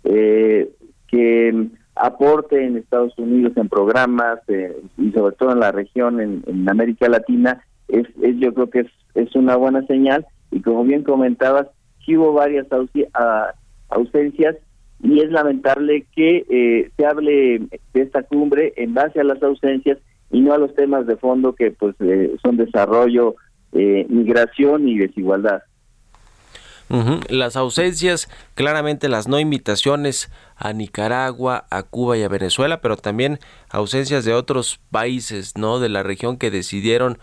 eh, 0.04 0.70
que 1.08 1.68
aporte 1.96 2.64
en 2.64 2.76
Estados 2.76 3.16
Unidos 3.18 3.52
en 3.56 3.68
programas 3.68 4.38
eh, 4.48 4.76
y 4.96 5.10
sobre 5.10 5.34
todo 5.36 5.52
en 5.52 5.60
la 5.60 5.72
región, 5.72 6.20
en, 6.20 6.68
América 6.68 7.08
Latina, 7.08 7.64
es, 7.88 8.06
es, 8.22 8.36
yo 8.38 8.54
creo 8.54 8.70
que 8.70 8.80
es, 8.80 8.90
es 9.14 9.34
una 9.34 9.56
buena 9.56 9.84
señal 9.86 10.26
y 10.52 10.60
como 10.60 10.84
bien 10.84 11.02
comentabas, 11.02 11.66
sí 12.04 12.16
hubo 12.16 12.32
varias 12.32 12.66
ausencias 13.88 14.56
y 15.02 15.20
es 15.20 15.30
lamentable 15.30 16.06
que 16.14 16.44
eh, 16.48 16.90
se 16.96 17.06
hable 17.06 17.60
de 17.94 18.02
esta 18.02 18.22
cumbre 18.22 18.72
en 18.76 18.94
base 18.94 19.20
a 19.20 19.24
las 19.24 19.42
ausencias 19.42 19.98
y 20.30 20.40
no 20.40 20.52
a 20.52 20.58
los 20.58 20.74
temas 20.74 21.06
de 21.06 21.16
fondo 21.16 21.54
que 21.54 21.70
pues 21.70 21.94
eh, 22.00 22.36
son 22.42 22.56
desarrollo, 22.56 23.34
eh, 23.72 24.06
migración 24.08 24.88
y 24.88 24.98
desigualdad. 24.98 25.62
Las 27.28 27.54
ausencias, 27.54 28.28
claramente 28.56 29.08
las 29.08 29.28
no 29.28 29.38
invitaciones 29.38 30.28
a 30.56 30.72
Nicaragua, 30.72 31.64
a 31.70 31.84
Cuba 31.84 32.18
y 32.18 32.24
a 32.24 32.28
Venezuela, 32.28 32.80
pero 32.80 32.96
también 32.96 33.38
ausencias 33.68 34.24
de 34.24 34.34
otros 34.34 34.80
países, 34.90 35.56
¿no? 35.56 35.78
De 35.78 35.88
la 35.88 36.02
región 36.02 36.36
que 36.36 36.50
decidieron 36.50 37.18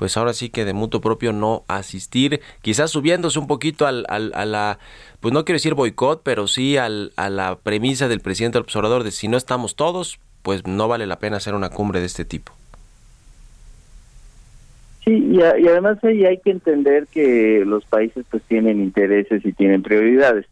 pues 0.00 0.16
ahora 0.16 0.32
sí 0.32 0.48
que 0.48 0.64
de 0.64 0.72
mutuo 0.72 1.02
propio 1.02 1.34
no 1.34 1.64
asistir, 1.68 2.40
quizás 2.62 2.90
subiéndose 2.90 3.38
un 3.38 3.46
poquito 3.46 3.86
al, 3.86 4.06
al, 4.08 4.32
a 4.34 4.46
la, 4.46 4.78
pues 5.20 5.34
no 5.34 5.44
quiero 5.44 5.56
decir 5.56 5.74
boicot, 5.74 6.22
pero 6.24 6.46
sí 6.46 6.78
al, 6.78 7.12
a 7.16 7.28
la 7.28 7.58
premisa 7.58 8.08
del 8.08 8.20
presidente 8.20 8.56
observador 8.56 9.04
de 9.04 9.10
si 9.10 9.28
no 9.28 9.36
estamos 9.36 9.76
todos, 9.76 10.18
pues 10.40 10.66
no 10.66 10.88
vale 10.88 11.06
la 11.06 11.18
pena 11.18 11.36
hacer 11.36 11.54
una 11.54 11.68
cumbre 11.68 12.00
de 12.00 12.06
este 12.06 12.24
tipo. 12.24 12.50
Sí, 15.04 15.22
y, 15.32 15.42
además 15.42 16.02
ahí 16.02 16.24
hay 16.24 16.38
que 16.38 16.50
entender 16.50 17.06
que 17.06 17.62
los 17.66 17.84
países 17.84 18.24
pues 18.30 18.42
tienen 18.44 18.80
intereses 18.80 19.44
y 19.44 19.52
tienen 19.52 19.82
prioridades. 19.82 20.46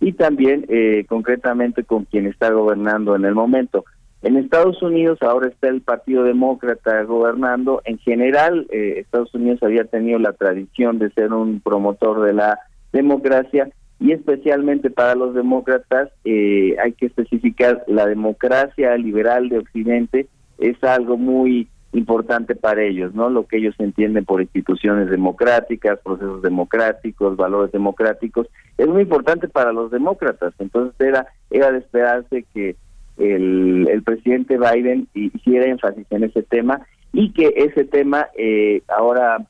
Y 0.00 0.12
también 0.12 0.64
eh, 0.70 1.04
concretamente 1.06 1.84
con 1.84 2.06
quien 2.06 2.26
está 2.26 2.48
gobernando 2.48 3.14
en 3.14 3.26
el 3.26 3.34
momento. 3.34 3.84
En 4.22 4.36
Estados 4.36 4.82
Unidos 4.82 5.18
ahora 5.22 5.48
está 5.48 5.68
el 5.68 5.82
Partido 5.82 6.24
Demócrata 6.24 7.02
gobernando. 7.04 7.82
En 7.84 7.98
general, 7.98 8.66
eh, 8.70 8.94
Estados 8.98 9.34
Unidos 9.34 9.62
había 9.62 9.84
tenido 9.84 10.18
la 10.18 10.32
tradición 10.32 10.98
de 10.98 11.10
ser 11.10 11.32
un 11.32 11.60
promotor 11.60 12.22
de 12.22 12.32
la 12.32 12.58
democracia 12.92 13.70
y 13.98 14.12
especialmente 14.12 14.90
para 14.90 15.14
los 15.14 15.34
demócratas 15.34 16.10
eh, 16.24 16.76
hay 16.82 16.92
que 16.92 17.06
especificar 17.06 17.84
la 17.86 18.06
democracia 18.06 18.96
liberal 18.96 19.48
de 19.48 19.58
Occidente 19.58 20.28
es 20.58 20.82
algo 20.82 21.16
muy 21.16 21.68
importante 21.92 22.54
para 22.54 22.82
ellos, 22.82 23.14
¿no? 23.14 23.30
Lo 23.30 23.46
que 23.46 23.56
ellos 23.56 23.74
entienden 23.78 24.24
por 24.24 24.42
instituciones 24.42 25.08
democráticas, 25.08 25.98
procesos 26.00 26.42
democráticos, 26.42 27.36
valores 27.36 27.72
democráticos, 27.72 28.48
es 28.76 28.86
muy 28.86 29.02
importante 29.02 29.48
para 29.48 29.72
los 29.72 29.90
demócratas. 29.90 30.52
Entonces 30.58 30.94
era 31.00 31.26
era 31.50 31.70
de 31.72 31.78
esperarse 31.78 32.44
que 32.52 32.76
el, 33.18 33.88
el 33.90 34.02
presidente 34.02 34.58
Biden 34.58 35.08
hiciera 35.14 35.66
énfasis 35.66 36.06
en 36.10 36.24
ese 36.24 36.42
tema 36.42 36.80
y 37.12 37.32
que 37.32 37.52
ese 37.56 37.84
tema 37.84 38.28
eh, 38.36 38.82
ahora 38.88 39.46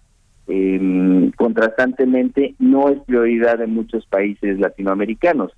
eh, 0.49 1.31
contrastantemente 1.37 2.55
no 2.59 2.89
es 2.89 3.01
prioridad 3.01 3.61
en 3.61 3.75
muchos 3.75 4.07
países 4.07 4.59
latinoamericanos. 4.61 5.53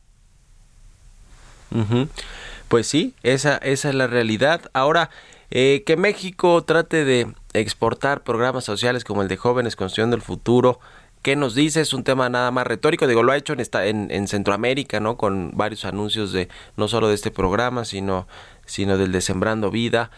Pues 2.69 2.87
sí, 2.87 3.15
esa, 3.23 3.57
esa 3.59 3.89
es 3.91 3.95
la 3.95 4.07
realidad. 4.07 4.63
Ahora, 4.73 5.11
eh, 5.51 5.83
que 5.87 5.97
México 5.97 6.63
trate 6.65 7.05
de 7.05 7.27
exportar 7.53 8.23
programas 8.23 8.65
sociales 8.65 9.05
como 9.05 9.23
el 9.23 9.29
de 9.29 9.37
Jóvenes 9.37 9.77
Construyendo 9.77 10.17
el 10.17 10.23
Futuro, 10.23 10.81
¿qué 11.23 11.37
nos 11.37 11.55
dice? 11.55 11.81
Es 11.81 11.95
un 11.95 12.05
tema 12.05 12.29
nada 12.29 12.51
más 12.51 12.67
retórico, 12.67 13.07
digo, 13.07 13.23
lo 13.23 13.33
ha 13.33 13.37
hecho 13.37 13.55
en, 13.55 14.11
en, 14.11 14.29
Centroamérica, 14.29 15.01
¿no? 15.01 15.17
Con 15.17 15.53
varios 15.55 15.85
anuncios 15.85 16.33
de 16.33 16.49
no 16.77 16.89
solo 16.89 17.09
de 17.09 17.15
este 17.15 17.31
programa, 17.31 17.85
sino, 17.85 18.27
sino 18.67 18.99
del 18.99 19.13
de 19.13 19.21
Sembrando 19.21 19.71
Vida. 19.71 20.11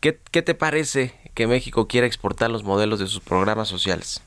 ¿Qué, 0.00 0.18
¿Qué 0.30 0.42
te 0.42 0.54
parece 0.54 1.12
que 1.34 1.46
México 1.46 1.88
quiera 1.88 2.06
exportar 2.06 2.50
los 2.50 2.64
modelos 2.64 3.00
de 3.00 3.06
sus 3.06 3.20
programas 3.20 3.68
sociales? 3.68 4.22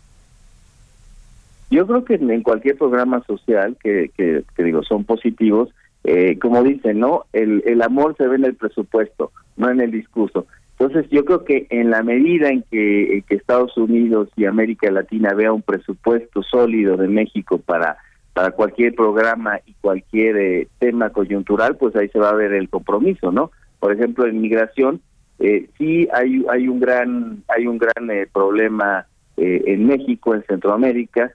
Yo 1.72 1.88
creo 1.88 2.04
que 2.04 2.16
en 2.16 2.44
cualquier 2.44 2.78
programa 2.78 3.24
social 3.26 3.78
que, 3.82 4.12
que, 4.18 4.44
digo 4.62 4.84
son 4.84 5.06
positivos, 5.06 5.70
eh, 6.04 6.38
como 6.38 6.62
dicen, 6.64 7.00
¿no? 7.00 7.26
El, 7.32 7.64
el 7.66 7.82
amor 7.82 8.16
se 8.18 8.28
ve 8.28 8.36
en 8.36 8.44
el 8.44 8.56
presupuesto, 8.56 9.32
no 9.56 9.70
en 9.70 9.80
el 9.80 9.92
discurso. 9.92 10.46
Entonces 10.82 11.12
yo 11.12 11.24
creo 11.26 11.44
que 11.44 11.68
en 11.70 11.92
la 11.92 12.02
medida 12.02 12.50
en 12.50 12.64
que, 12.64 13.24
Estados 13.30 13.78
Unidos 13.78 14.30
y 14.36 14.46
América 14.46 14.90
Latina 14.90 15.32
vea 15.36 15.54
un 15.54 15.62
presupuesto 15.62 16.42
sólido 16.42 16.98
de 16.98 17.08
México 17.08 17.60
para 17.60 17.98
para 18.34 18.52
cualquier 18.52 18.96
programa 18.96 19.60
y 19.66 19.74
cualquier 19.82 20.38
eh, 20.38 20.68
tema 20.80 21.12
coyuntural, 21.12 21.76
pues 21.76 21.96
ahí 21.96 22.08
se 22.10 22.18
va 22.18 22.30
a 22.30 22.36
ver 22.36 22.54
el 22.54 22.70
compromiso, 22.70 23.32
¿no? 23.32 23.52
Por 23.80 23.92
ejemplo, 23.92 24.26
en 24.26 24.42
migración 24.42 25.02
eh, 25.38 25.70
sí 25.78 26.08
hay 26.14 26.44
hay 26.50 26.68
un 26.68 26.80
gran 26.80 27.44
hay 27.48 27.68
un 27.68 27.78
gran 27.78 28.10
eh, 28.10 28.28
problema 28.34 29.06
eh, 29.38 29.62
en 29.68 29.86
México, 29.86 30.34
en 30.34 30.44
Centroamérica, 30.46 31.32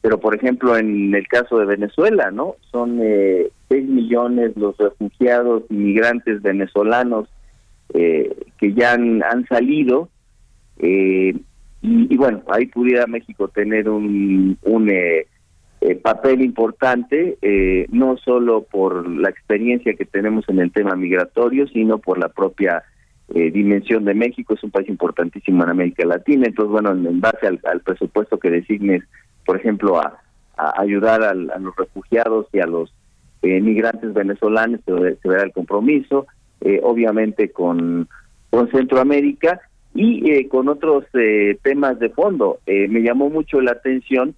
pero 0.00 0.20
por 0.20 0.34
ejemplo 0.34 0.74
en 0.74 1.14
el 1.14 1.28
caso 1.28 1.58
de 1.58 1.66
Venezuela, 1.66 2.30
¿no? 2.30 2.54
Son 2.70 2.98
eh, 3.02 3.50
6 3.68 3.88
millones 3.88 4.56
los 4.56 4.74
refugiados 4.78 5.64
inmigrantes 5.68 6.40
venezolanos 6.40 7.28
eh, 7.94 8.34
que 8.58 8.72
ya 8.74 8.92
han, 8.94 9.46
salido 9.48 10.08
eh, 10.78 11.34
y, 11.82 12.16
bueno, 12.16 12.42
ahí 12.48 12.66
pudiera 12.66 13.06
México 13.06 13.48
tener 13.48 13.88
un, 13.88 14.58
un 14.62 14.90
eh, 14.90 15.26
papel 16.02 16.42
importante, 16.42 17.38
no 17.92 18.16
solo 18.16 18.62
por 18.62 19.08
la 19.08 19.30
experiencia 19.30 19.94
que 19.94 20.04
tenemos 20.04 20.48
en 20.48 20.58
el 20.58 20.72
tema 20.72 20.96
migratorio, 20.96 21.68
sino 21.68 21.98
por 21.98 22.18
la 22.18 22.28
propia 22.28 22.82
dimensión 23.28 24.04
de 24.04 24.14
México, 24.14 24.54
es 24.54 24.64
un 24.64 24.70
país 24.72 24.88
importantísimo 24.88 25.62
en 25.62 25.70
América 25.70 26.04
Latina, 26.04 26.46
entonces 26.46 26.72
bueno, 26.72 26.90
en, 26.90 27.20
base 27.20 27.46
al, 27.46 27.80
presupuesto 27.80 28.38
que 28.38 28.50
designes, 28.50 29.04
por 29.44 29.56
ejemplo, 29.56 29.98
a, 29.98 30.18
ayudar 30.56 31.22
a 31.22 31.34
los 31.34 31.76
refugiados 31.76 32.46
y 32.52 32.58
a 32.58 32.66
los 32.66 32.92
migrantes 33.42 34.12
venezolanos, 34.12 34.80
se 34.84 35.28
verá 35.28 35.44
el 35.44 35.52
compromiso, 35.52 36.26
eh, 36.60 36.80
obviamente 36.82 37.50
con, 37.50 38.08
con 38.50 38.70
Centroamérica 38.70 39.60
y 39.94 40.30
eh, 40.30 40.48
con 40.48 40.68
otros 40.68 41.04
eh, 41.14 41.58
temas 41.62 41.98
de 41.98 42.10
fondo. 42.10 42.58
me 42.66 43.00
llamó 43.00 43.30
mucho 43.30 43.60
la 43.60 43.72
atención 43.72 44.34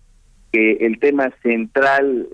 que 0.53 0.73
el 0.81 0.99
tema 0.99 1.31
central 1.43 2.27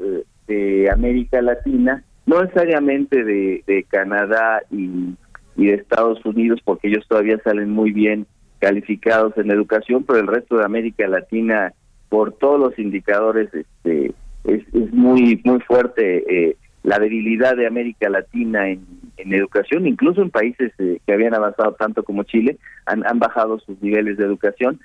de 0.46 0.90
América 0.90 1.42
Latina, 1.42 2.04
no 2.26 2.42
necesariamente 2.42 3.24
de, 3.24 3.64
de 3.66 3.82
Canadá 3.84 4.62
y, 4.70 5.14
y 5.56 5.66
de 5.66 5.74
Estados 5.74 6.24
Unidos, 6.24 6.60
porque 6.64 6.88
ellos 6.88 7.04
todavía 7.08 7.38
salen 7.42 7.70
muy 7.70 7.92
bien 7.92 8.26
calificados 8.58 9.36
en 9.36 9.50
educación, 9.50 10.04
pero 10.04 10.20
el 10.20 10.26
resto 10.26 10.56
de 10.56 10.64
América 10.64 11.06
Latina, 11.06 11.72
por 12.08 12.32
todos 12.32 12.58
los 12.58 12.78
indicadores, 12.78 13.52
este, 13.52 14.12
es, 14.44 14.62
es 14.72 14.92
muy 14.92 15.40
muy 15.44 15.60
fuerte 15.60 16.24
eh, 16.28 16.56
la 16.84 16.98
debilidad 16.98 17.56
de 17.56 17.66
América 17.66 18.08
Latina 18.08 18.68
en, 18.68 18.84
educación, 19.16 19.86
incluso 19.86 20.20
en 20.20 20.30
países 20.30 20.70
eh, 20.78 20.98
que 21.06 21.12
habían 21.12 21.34
avanzado 21.34 21.72
tanto 21.72 22.02
como 22.02 22.24
Chile, 22.24 22.58
han, 22.84 23.06
han 23.06 23.18
bajado 23.18 23.58
sus 23.58 23.80
niveles 23.80 24.18
de 24.18 24.24
educación. 24.24 24.78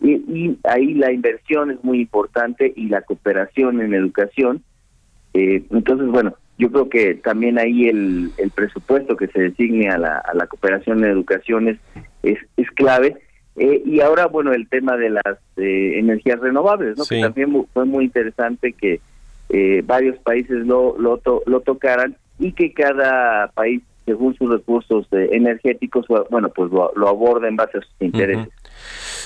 Y, 0.00 0.56
ahí 0.64 0.94
la 0.94 1.12
inversión 1.12 1.70
es 1.70 1.84
muy 1.84 2.00
importante 2.00 2.72
y 2.74 2.88
la 2.88 3.02
cooperación 3.02 3.82
en 3.82 3.92
educación. 3.92 4.62
Eh, 5.34 5.62
entonces, 5.70 6.08
bueno, 6.08 6.34
yo 6.56 6.70
creo 6.72 6.88
que 6.88 7.14
también 7.16 7.58
ahí 7.58 7.86
el, 7.86 8.30
el 8.38 8.50
presupuesto 8.50 9.16
que 9.16 9.26
se 9.28 9.42
designe 9.42 9.90
a 9.90 9.98
la, 9.98 10.18
a 10.18 10.34
la 10.34 10.46
cooperación 10.46 11.04
en 11.04 11.10
educación 11.10 11.68
es, 11.68 12.38
es, 12.56 12.70
clave. 12.70 13.16
Eh, 13.56 13.82
y 13.84 14.00
ahora, 14.00 14.26
bueno, 14.26 14.54
el 14.54 14.68
tema 14.68 14.96
de 14.96 15.10
las 15.10 15.38
energías 15.56 16.40
renovables, 16.40 16.96
¿no? 16.96 17.04
Que 17.04 17.20
también 17.20 17.66
fue 17.74 17.84
muy 17.84 18.06
interesante 18.06 18.72
que 18.72 19.00
eh, 19.52 19.82
varios 19.84 20.18
países 20.18 20.66
lo, 20.66 20.96
lo, 20.98 21.20
lo 21.46 21.60
tocaran 21.60 22.16
y 22.38 22.52
que 22.52 22.72
cada 22.72 23.48
país, 23.48 23.82
según 24.06 24.34
sus 24.36 24.50
recursos 24.50 25.06
eh, 25.12 25.28
energéticos, 25.32 26.06
bueno, 26.30 26.48
pues 26.48 26.72
lo, 26.72 26.90
lo 26.96 27.46
en 27.46 27.56
base 27.56 27.78
a 27.78 27.80
sus 27.82 27.92
intereses. 28.00 28.48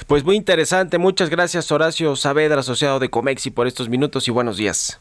Pues 0.07 0.25
muy 0.25 0.37
interesante. 0.37 0.99
Muchas 0.99 1.31
gracias, 1.31 1.71
Horacio 1.71 2.17
Saavedra, 2.17 2.61
asociado 2.61 2.99
de 2.99 3.09
Comexi, 3.09 3.51
por 3.51 3.67
estos 3.67 3.89
minutos 3.89 4.29
y 4.29 4.33
buenos 4.33 4.57
días. 4.57 5.01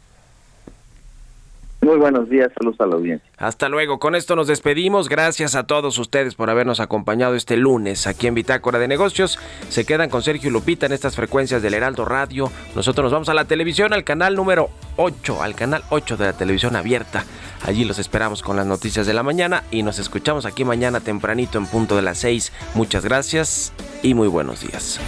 Muy 1.86 1.98
buenos 1.98 2.28
días, 2.32 2.52
saludos 2.58 2.82
a 2.82 2.88
la 2.88 2.96
audiencia. 2.96 3.30
Hasta 3.38 3.70
luego, 3.70 4.00
con 4.00 4.16
esto 4.16 4.36
nos 4.36 4.48
despedimos. 4.48 5.08
Gracias 5.08 5.54
a 5.54 5.68
todos 5.68 6.00
ustedes 6.00 6.34
por 6.34 6.50
habernos 6.50 6.80
acompañado 6.80 7.36
este 7.36 7.58
lunes 7.58 8.08
aquí 8.08 8.26
en 8.26 8.34
Bitácora 8.34 8.80
de 8.80 8.88
Negocios. 8.88 9.38
Se 9.70 9.86
quedan 9.86 10.10
con 10.10 10.24
Sergio 10.24 10.50
Lupita 10.50 10.88
en 10.88 10.94
estas 10.94 11.16
frecuencias 11.16 11.62
del 11.62 11.76
Heraldo 11.76 12.04
Radio. 12.04 12.50
Nosotros 12.76 13.04
nos 13.04 13.14
vamos 13.14 13.30
a 13.30 13.36
la 13.36 13.46
televisión, 13.46 13.94
al 13.94 14.04
canal 14.04 14.34
número 14.36 14.72
8, 14.98 15.44
al 15.44 15.54
canal 15.54 15.84
8 15.92 16.18
de 16.18 16.26
la 16.26 16.34
televisión 16.34 16.76
abierta. 16.76 17.24
Allí 17.64 17.86
los 17.86 18.00
esperamos 18.00 18.42
con 18.42 18.56
las 18.56 18.66
noticias 18.66 19.06
de 19.06 19.14
la 19.14 19.22
mañana 19.22 19.62
y 19.70 19.84
nos 19.84 20.00
escuchamos 20.00 20.48
aquí 20.48 20.66
mañana 20.66 21.02
tempranito 21.02 21.60
en 21.60 21.68
punto 21.68 21.96
de 21.96 22.02
las 22.02 22.18
6. 22.18 22.52
Muchas 22.74 23.06
gracias 23.06 23.74
y 24.02 24.16
muy 24.16 24.28
buenos 24.28 24.62
días. 24.62 25.00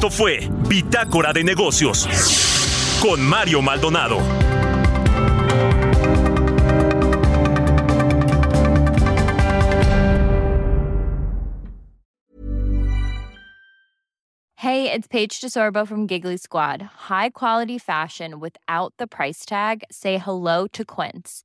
Esto 0.00 0.08
fue 0.08 0.48
Bitácora 0.66 1.30
de 1.30 1.44
Negocios 1.44 2.08
con 3.02 3.20
Mario 3.20 3.60
Maldonado. 3.60 4.16
Hey, 14.54 14.90
it's 14.90 15.06
Paige 15.06 15.38
DeSorbo 15.38 15.86
from 15.86 16.06
Giggly 16.06 16.38
Squad. 16.38 16.80
High 17.10 17.28
quality 17.28 17.76
fashion 17.76 18.40
without 18.40 18.94
the 18.96 19.06
price 19.06 19.44
tag. 19.44 19.82
Say 19.90 20.16
hello 20.16 20.66
to 20.68 20.82
Quince. 20.82 21.44